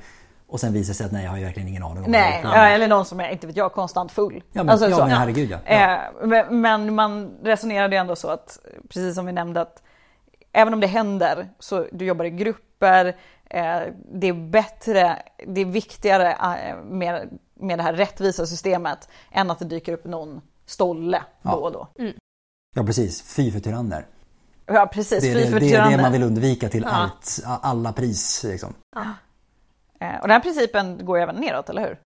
[0.49, 2.39] Och sen visar det sig att nej, jag har ju verkligen ingen aning om Nej,
[2.43, 2.47] det.
[2.49, 2.67] ja.
[2.67, 4.35] eller någon som är, inte vet jag, konstant full.
[4.51, 5.01] Ja, men, Alltså ja, så.
[5.05, 5.57] men herregud ja.
[5.65, 5.71] ja.
[6.37, 8.59] Eh, men- man resonerade ju ändå så att,
[8.89, 9.83] precis som vi nämnde, att
[10.51, 13.05] även om det händer så du jobbar i grupper,
[13.49, 13.79] eh,
[14.13, 15.17] det är bättre,
[15.47, 20.05] det är viktigare eh, med, med det här rättvisa systemet än att det dyker upp
[20.05, 21.51] någon stolle Ja.
[21.51, 21.87] då och då.
[22.75, 24.05] ja precis, fy för tyranner.
[24.65, 26.01] Ja precis, Det är fri det, för det, är det tyranner.
[26.01, 26.89] man vill undvika till Ja.
[26.89, 28.43] allt, alla pris.
[28.43, 28.73] Liksom.
[28.97, 29.01] Eh,
[29.99, 31.99] Och den här principen går även neråt, eller hur?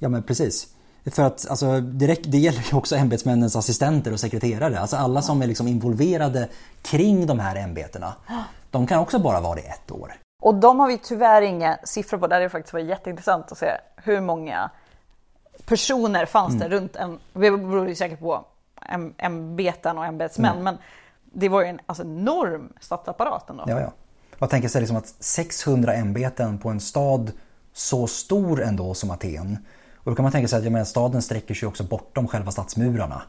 [0.00, 0.74] Ja men precis.
[1.10, 4.80] För att alltså, det, räck- det gäller ju också ämbetsmännens assistenter och sekreterare.
[4.80, 6.48] Alltså alla som är liksom involverade
[6.82, 8.14] kring de här ämbetena.
[8.70, 10.14] De kan också bara vara det ett år.
[10.42, 12.26] Och de har vi tyvärr inga siffror på.
[12.26, 14.70] Där det faktiskt var jätteintressant att se hur många
[15.64, 18.44] personer fanns det runt en, det beror ju säkert på
[18.90, 20.78] äm- ämbeten och ämbetsmän, men
[21.24, 23.64] det var ju en alltså, enorm statsapparat ändå.
[23.66, 23.92] Ja, ja.
[24.40, 27.32] Jag tänker sig liksom att 600 ämbeten på en stad
[27.72, 29.58] så stor ändå som Aten.
[30.02, 32.50] Och då kan man tänka sig att jag menar, staden sträcker sig också bortom själva
[32.50, 33.22] stadsmurarna.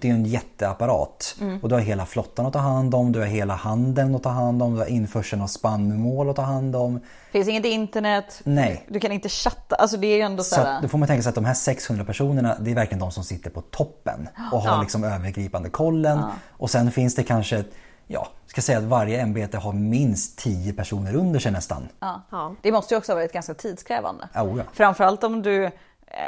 [0.00, 1.36] Det är en jätteapparat.
[1.62, 4.28] Och du har hela flottan att ta hand om, du har hela handeln att ta
[4.28, 7.00] hand om, du har införseln av spannmål att ta hand om.
[7.32, 8.86] finns inget internet, Nej.
[8.88, 11.22] du kan inte chatta, alltså det är ändå så Så att, då får man tänka
[11.22, 14.60] sig att de här 600 personerna, det är verkligen de som sitter på toppen och
[14.62, 16.22] har liksom övergripande kollen.
[16.50, 17.64] Och sen finns det kanske,
[18.06, 21.88] ja, ska säga att varje ämbete har minst 10 personer under sig nästan.
[22.30, 22.54] Ja.
[22.62, 24.28] Det måste ju också ha varit ganska tidskrävande.
[24.34, 24.64] Oh, ja.
[24.72, 25.70] Framförallt om du eh,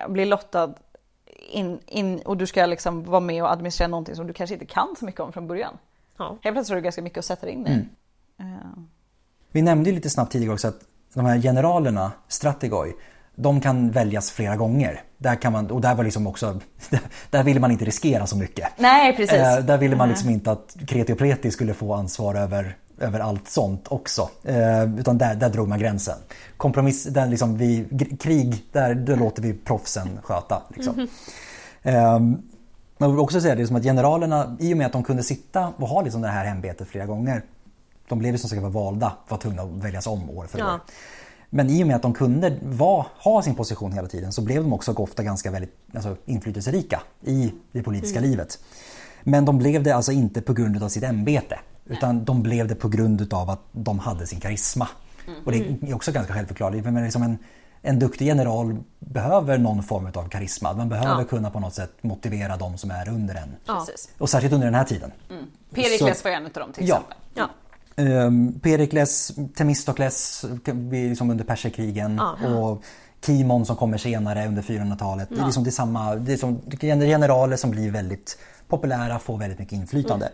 [0.09, 0.75] blir lottad
[1.53, 4.67] in, in och du ska liksom vara med och administrera någonting som du kanske inte
[4.67, 5.79] kan så mycket om från början.
[6.17, 6.39] Ja.
[6.43, 7.71] Helt plötsligt har du ganska mycket att sätta dig in i.
[7.71, 7.89] Mm.
[8.41, 8.69] Eh,
[9.53, 10.81] Vi nämnde ju lite snabbt tidigare också att
[11.15, 12.93] de här generalerna, Strategoi,
[13.40, 15.02] de kan väljas flera gånger.
[15.19, 16.60] Där kan man, och där var liksom också,
[17.31, 18.69] där ville man inte riskera så mycket.
[18.77, 19.39] Nej precis.
[19.39, 23.20] Eh, där ville man liksom inte att Kreti och Pleti skulle få ansvar över, över
[23.20, 24.28] allt sånt också.
[24.44, 26.19] Eh, utan där, där drog man gränsen.
[26.56, 27.85] Kompromiss, där liksom vi,
[28.20, 30.62] krig, där, där låter vi proffsen sköta.
[30.74, 31.09] Liksom.
[31.82, 32.20] Eh,
[32.98, 35.73] man vill också säga det som att generalerna, i och med att de kunde sitta
[35.77, 37.43] och ha liksom det här ämbetet flera gånger.
[38.09, 40.81] De blev ju som sagt var valda, var tvungna att väljas om år för Ja.
[41.51, 44.62] Men i och med att de kunde var, ha sin position hela tiden så blev
[44.62, 48.59] de också ofta ganska väldigt alltså, inflytelserika i det politiska livet.
[49.23, 51.59] Men de blev det alltså inte på grund av sitt ämbete.
[51.87, 54.89] Utan de blev det på grund av att de hade sin karisma.
[55.47, 56.85] Och det är också ganska självförklarligt.
[56.85, 57.39] Men liksom en,
[57.83, 60.73] en duktig general behöver någon form av karisma.
[60.73, 61.25] Man behöver Ja.
[61.29, 63.57] kunna på något sätt motivera de som är under en.
[63.66, 63.87] Ja.
[64.19, 65.12] Och särskilt under den här tiden.
[65.75, 66.95] Perikles var en av dem till Ja.
[66.97, 67.16] exempel.
[67.35, 67.49] Ja.
[67.99, 72.49] Um, Perikles, Temistokles vi- liksom under perserkrigen Ja.
[72.49, 72.83] och
[73.27, 75.29] Kimon som kommer senare under 400-talet.
[75.31, 76.61] Det är, liksom, det är samma, det är som
[77.07, 78.39] generaler som blir väldigt
[78.69, 80.29] populära, får väldigt mycket inflytande.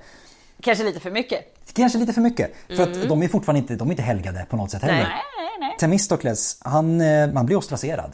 [0.62, 1.40] Kanske lite för mycket.
[1.72, 2.50] Kanske lite för mycket.
[2.76, 4.94] För att de är fortfarande inte, de är inte helgade på något sätt heller.
[4.94, 5.04] Nej.
[5.04, 5.76] Nej, nej.
[5.80, 8.12] Temistokles, han, eh, blir ostracerad.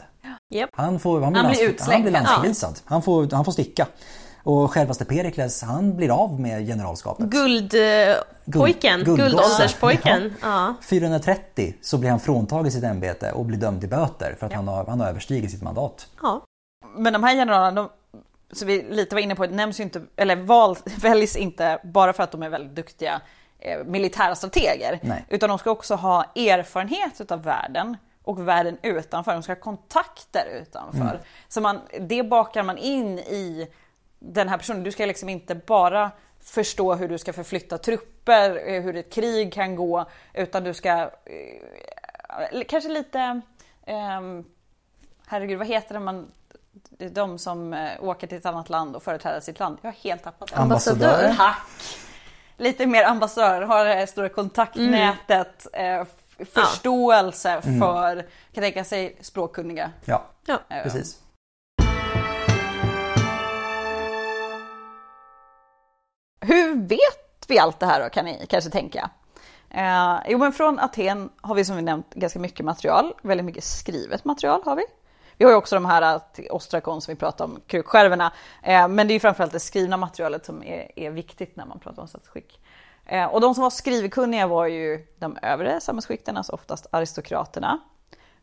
[0.49, 0.69] Japp.
[0.73, 2.79] Han, får, han blir, Han blir lands- utslängd, han blir landsförvisad.
[2.85, 3.87] Han, får, han får sticka.
[4.43, 7.25] Och självaste Perikles, han blir av med generalskapet.
[7.25, 10.33] Guldpojken, Guld- guldålderspojken.
[10.41, 10.73] Ja.
[10.81, 14.67] 430 så blir han fråntagen sitt ämbete och blir dömd till böter för att han,
[14.67, 16.07] har, han har överstigit sitt mandat.
[16.21, 16.41] ja.
[16.95, 17.89] Men de här generalerna, de,
[18.55, 22.23] så vi lite var inne på, nämns ju inte, eller val, väljs inte bara för
[22.23, 23.21] att de är väldigt duktiga
[23.59, 24.99] eh, militära strateger.
[25.01, 25.25] Nej.
[25.29, 29.33] Utan de ska också ha erfarenhet av världen och världen utanför.
[29.33, 31.19] De ska ha kontakter utanför.
[31.47, 33.67] Så man, det bakar man in i
[34.23, 34.83] den här personen.
[34.83, 39.53] Du ska liksom inte bara förstå hur du ska förflytta trupper, eh, hur ett krig
[39.53, 40.89] kan gå, utan du ska
[42.51, 43.41] eh, kanske lite
[43.85, 44.43] ehm,
[45.27, 46.31] herregud, vad heter det man,
[46.89, 49.77] det är de som eh, åker till ett annat land och företräder sitt land.
[49.81, 50.55] Jag har helt tappat det.
[50.57, 51.33] Ambassadör.
[51.37, 51.57] Tack!
[52.57, 56.07] Lite mer ambassadör, har det stora kontaktnätet, f-
[56.53, 58.15] förståelse för,
[58.53, 59.91] kan tänka sig, språkkunniga.
[60.05, 60.59] Ja, Ja.
[60.83, 61.19] Precis.
[66.41, 69.09] Hur vet vi allt det här då kan ni kanske tänka?
[69.69, 73.63] Eh, jo men från Aten har vi som vi nämnt ganska mycket material, väldigt mycket
[73.63, 74.83] skrivet material har vi.
[75.37, 78.33] Vi har ju också de här eh, till ostrakon som vi pratade om, krukskärvorna.
[78.63, 81.79] Eh, men det är ju framförallt det skrivna materialet som är, är viktigt när man
[81.79, 82.59] pratar om statsskick.
[83.05, 87.79] Eh, och de som var skrivkunniga var ju de övre samhällsskikten, alltså oftast aristokraterna.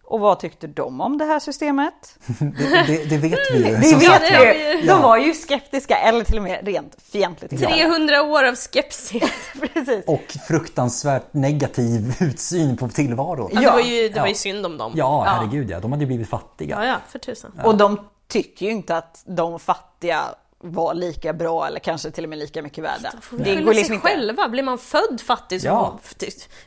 [0.09, 2.19] Och vad tyckte de om det här systemet?
[2.39, 3.65] Det, det, det vet vi ju.
[3.65, 7.61] Det vet sagt vi De var ju skeptiska eller till och med rent fientligt till
[7.61, 7.67] det.
[7.67, 9.23] 300 år av skepsis.
[9.75, 10.05] Precis.
[10.07, 13.51] Och fruktansvärt negativ utsyn på tillvaron.
[13.53, 14.93] Ja, det var ju, det var ju synd om dem.
[14.97, 15.81] Ja, herregud ja.
[15.81, 16.77] De hade ju blivit fattiga.
[16.81, 17.53] ja, ja för tusan.
[17.65, 20.25] Och de tycker ju inte att de fattiga
[20.61, 23.13] var lika bra eller kanske till och med lika mycket värda.
[23.31, 24.09] Det går liksom inte.
[24.09, 24.49] själva.
[24.49, 25.99] Blir man född fattig så Ja.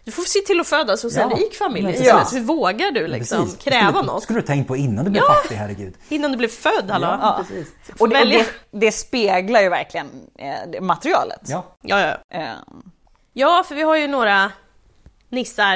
[0.03, 1.35] Du får se till att födas hos en Ja.
[1.37, 2.33] rik familj precis.
[2.33, 3.63] Hur vågar du liksom Precis.
[3.63, 4.23] kräva skulle, något?
[4.23, 5.93] skulle du tänkt på innan du blev fattig, herregud.
[6.09, 7.07] Innan du blev född, hallå?
[7.21, 7.45] Ja.
[7.99, 10.07] Och det, det, det speglar ju verkligen
[10.37, 11.41] eh, det- materialet.
[11.43, 11.63] Ja.
[11.81, 11.99] Ja,
[12.29, 12.37] ja.
[12.39, 12.53] Eh,
[13.33, 14.51] ja, för vi har ju några
[15.29, 15.75] nissar.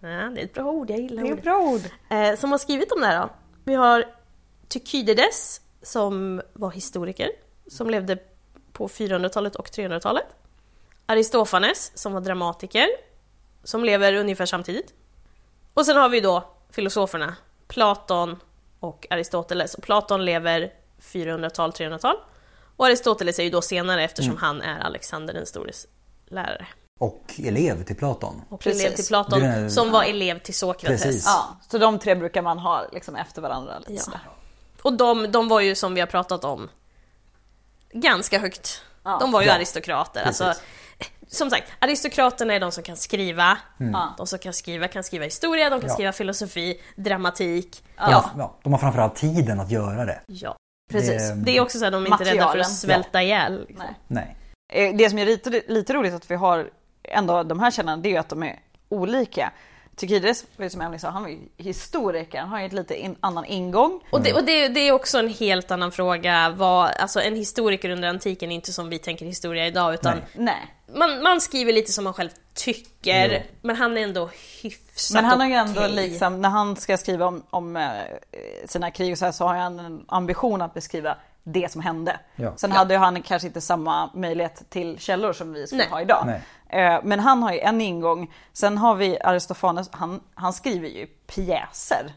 [0.00, 1.42] Ja, det är ett bra ord, jag gillar ordet.
[1.42, 1.80] bra ord.
[2.10, 3.30] Eh, som har skrivit om det här då.
[3.64, 4.04] Vi har
[4.68, 7.30] Thukydides som var historiker,
[7.66, 8.18] som levde
[8.72, 10.26] på 400-talet och 300-talet.
[11.06, 12.86] Aristofanes som var dramatiker,
[13.64, 14.94] som lever ungefär samtidigt.
[15.74, 17.36] Och sen har vi då filosoferna
[17.68, 18.36] Platon
[18.80, 19.74] och Aristoteles.
[19.74, 22.16] Och Platon lever 400-tal, 300-tal.
[22.76, 25.86] Och Aristoteles är ju då senare eftersom han är Alexander den stores
[26.26, 26.66] lärare.
[27.00, 28.42] Och elev till Platon.
[28.48, 28.84] Och Precis.
[28.84, 31.02] elev till Platon, är- som var elev till Sokrates.
[31.02, 31.24] Precis.
[31.26, 33.78] Ja, så de tre brukar man ha liksom efter varandra.
[33.78, 34.00] Lite Ja.
[34.00, 34.20] sådär.
[34.82, 36.68] Och de, de var ju som vi har pratat om
[37.92, 38.82] ganska högt.
[39.04, 39.18] Ja.
[39.20, 40.22] De var ju Ja, aristokrater.
[40.24, 40.40] precis.
[40.40, 40.62] Alltså,
[41.28, 43.58] som sagt, aristokraterna är de som kan skriva.
[43.78, 44.14] Ja.
[44.18, 45.94] De som kan skriva kan skriva historia, de kan Ja.
[45.94, 47.84] skriva filosofi, dramatik.
[47.96, 48.10] Ja.
[48.10, 50.20] Ja, Ja, de har framförallt tiden att göra det.
[50.26, 50.56] ja.
[50.90, 51.28] Precis.
[51.28, 53.64] Det- Det är också så att de är inte rädda för att svälta ihjäl.
[53.68, 53.86] Liksom.
[54.08, 54.36] Nej.
[54.72, 54.88] Nej.
[54.88, 56.70] Eh, Det som är lite, lite roligt att vi har
[57.02, 59.52] ändå de här källorna, det är ju att de är olika.
[60.00, 63.44] Thukydides, som Emelie sa, han var ju historiker, han har ju ett lite in, annan
[63.44, 64.00] ingång.
[64.10, 66.54] Och, det, och det, det är också en helt annan fråga.
[66.56, 70.24] Vad, alltså en historiker under antiken är inte som vi tänker historia idag utan Nej.
[70.34, 70.74] Nej.
[70.98, 73.30] man, man skriver lite som man själv tycker.
[73.30, 73.40] Ja.
[73.62, 74.30] Men han är ändå
[74.62, 75.92] hyfsat Men han har ju ändå okej.
[75.92, 77.88] liksom, när han ska skriva om, om eh,
[78.66, 81.16] sina krig och så här, så har han en ambition att beskriva
[81.52, 82.20] det som hände.
[82.36, 82.52] Ja.
[82.56, 85.90] Sen hade ju han kanske inte samma möjlighet till källor som vi skulle Nej.
[85.90, 86.22] ha idag.
[86.26, 86.42] Nej.
[86.68, 88.32] Eh, Men han har ju en ingång.
[88.52, 92.12] Sen har vi Aristofanes, han, han skriver ju pjäser.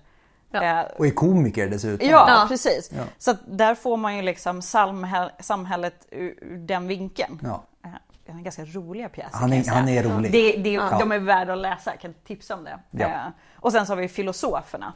[0.52, 0.64] Ja.
[0.64, 2.10] Eh, Och är komiker dessutom.
[2.10, 2.46] Ja, Ja.
[2.48, 2.92] precis.
[2.96, 3.04] Ja.
[3.18, 7.40] Så där får man ju liksom samhäll, samhället ur, den vinkeln.
[7.44, 7.64] Ja.
[7.86, 7.92] Eh,
[8.26, 10.32] en ganska roliga pjäser Han är, han är rolig.
[10.32, 10.98] Det, det, Ja.
[11.00, 12.80] De är värda att läsa, jag kan tipsa om det.
[12.92, 13.32] Ja.
[13.56, 14.94] Och sen så har vi filosoferna.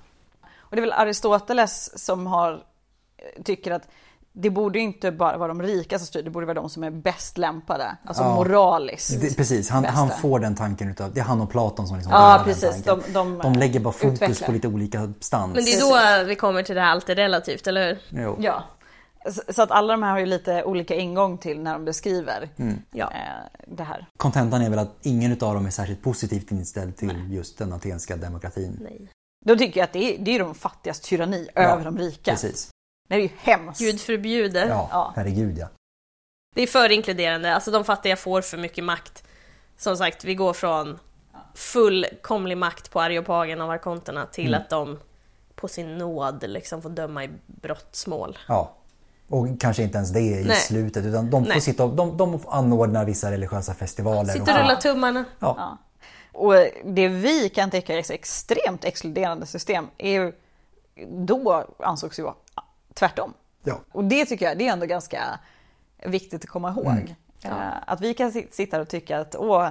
[0.58, 2.64] Och det är väl Aristoteles som har,
[3.44, 3.88] tycker att
[4.38, 6.84] det borde ju inte bara vara de rika som styr, det borde vara de som
[6.84, 7.98] är bäst lämpade.
[8.06, 8.36] Alltså Ja.
[8.36, 9.22] moraliskt.
[9.22, 12.14] Det, precis, han, han får den tanken utav, det är han och Platon som liksom
[12.14, 12.84] Ja, precis.
[12.84, 13.14] tanken.
[13.14, 14.46] De- de, lägger bara fokus utvecklar.
[14.48, 15.56] på lite olika stans.
[15.56, 18.22] Men det är då vi kommer till det här allt är relativt, eller hur?
[18.24, 18.38] Jo.
[18.40, 18.64] Ja.
[19.54, 22.50] Så, att alla de här har ju lite olika ingång till när de beskriver
[22.92, 23.12] Ja.
[23.12, 24.08] eh, det här.
[24.18, 28.16] Kontentan är väl att ingen utav dem är särskilt positivt inställd till just den atenska
[28.16, 28.78] demokratin.
[28.82, 29.10] Nej.
[29.46, 32.32] Då tycker jag att det är, det är de fattigas tyranni över de rika.
[32.32, 32.70] Precis.
[33.08, 33.80] Det är ju hemskt.
[33.80, 34.60] Gud förbjude.
[34.70, 35.14] Ja, Ja.
[35.16, 35.68] herregud ja.
[36.56, 39.24] Det är för inkluderande, alltså de fattiga får för mycket makt.
[39.78, 41.00] Som sagt, vi går från
[41.54, 44.62] fullkomlig makt på areopagen av arkonterna till Mm.
[44.62, 45.00] att de
[45.56, 48.38] på sin nåd liksom får döma i brottsmål.
[48.48, 48.72] ja.
[49.30, 50.56] Och kanske inte ens det i Nej.
[50.58, 51.62] slutet utan de får Nej.
[51.62, 54.34] sitta och, de, de anordnar vissa religiösa festivaler.
[54.34, 55.26] Sitter och och, rullar tummarna.
[55.40, 55.56] ja.
[55.58, 55.78] Ja.
[56.40, 56.54] Och
[56.86, 60.34] det vi kan tycka är ett extremt exkluderande system är ju,
[61.10, 62.34] då ansågs ju vara
[63.00, 63.34] tvärtom.
[63.64, 63.80] Ja.
[63.92, 65.40] Och det tycker jag det är ändå ganska
[66.06, 66.88] viktigt att komma ihåg.
[67.44, 67.58] Mm.
[67.58, 69.70] Eh, Att vi kan sit- sitta och tycka att åh,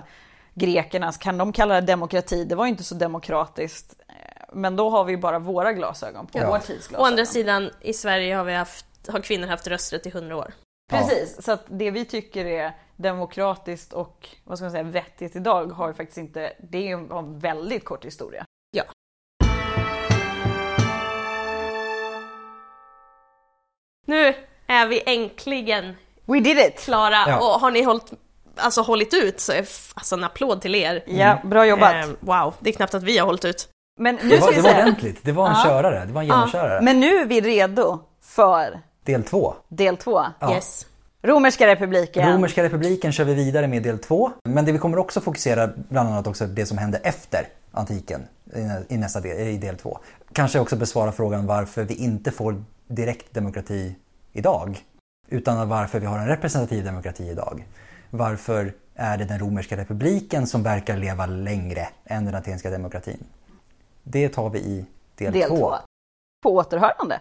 [0.54, 2.44] grekerna, kan de kalla det demokrati?
[2.44, 3.94] Det var ju inte så demokratiskt.
[4.08, 4.14] Eh,
[4.52, 6.46] Men då har vi bara våra glasögon på Ja.
[6.48, 7.06] vår tids Å glasögon.
[7.06, 10.52] andra sidan, i Sverige har, vi haft, har kvinnor haft rösträtt i 100 år.
[10.90, 15.66] Precis, så att det vi tycker är demokratiskt och vad ska man säga, vettigt idag
[15.66, 18.44] har ju faktiskt inte, det är en väldigt kort historia.
[24.04, 24.34] Nu
[24.66, 25.94] är vi äntligen
[26.26, 26.80] We did it!
[26.80, 27.36] klara Ja.
[27.38, 28.12] och har ni hållit,
[28.56, 31.04] alltså, hållit ut så är f- alltså, en applåd till er.
[31.06, 31.94] Ja, bra jobbat.
[31.94, 33.68] Eh, wow, det är knappt att vi har hållit ut.
[34.00, 35.18] Men nu Det ska var, vi det var ordentligt.
[35.22, 35.62] Det var en Ja.
[35.64, 36.04] körare.
[36.06, 36.80] Det var en genomkörare.
[36.82, 39.54] men nu är vi redo för Del två.
[39.68, 40.24] del två.
[40.40, 40.54] Ja.
[40.54, 40.86] Yes.
[41.22, 42.32] Romerska republiken.
[42.32, 44.30] Romerska republiken kör vi vidare med del två.
[44.44, 48.26] Men det vi kommer också fokusera bland annat också det som hände efter antiken
[48.56, 49.98] i nä- i nästa del, i del två.
[50.32, 53.94] Kanske också besvara frågan varför vi inte får direkt demokrati
[54.32, 54.78] idag.
[55.28, 57.66] Utan varför vi har en representativ demokrati idag.
[58.10, 63.24] Varför är det den romerska republiken som verkar leva längre än den atenska demokratin?
[64.02, 65.56] Det tar vi i del, del två.
[65.56, 65.74] två.
[66.42, 67.20] På återhörande.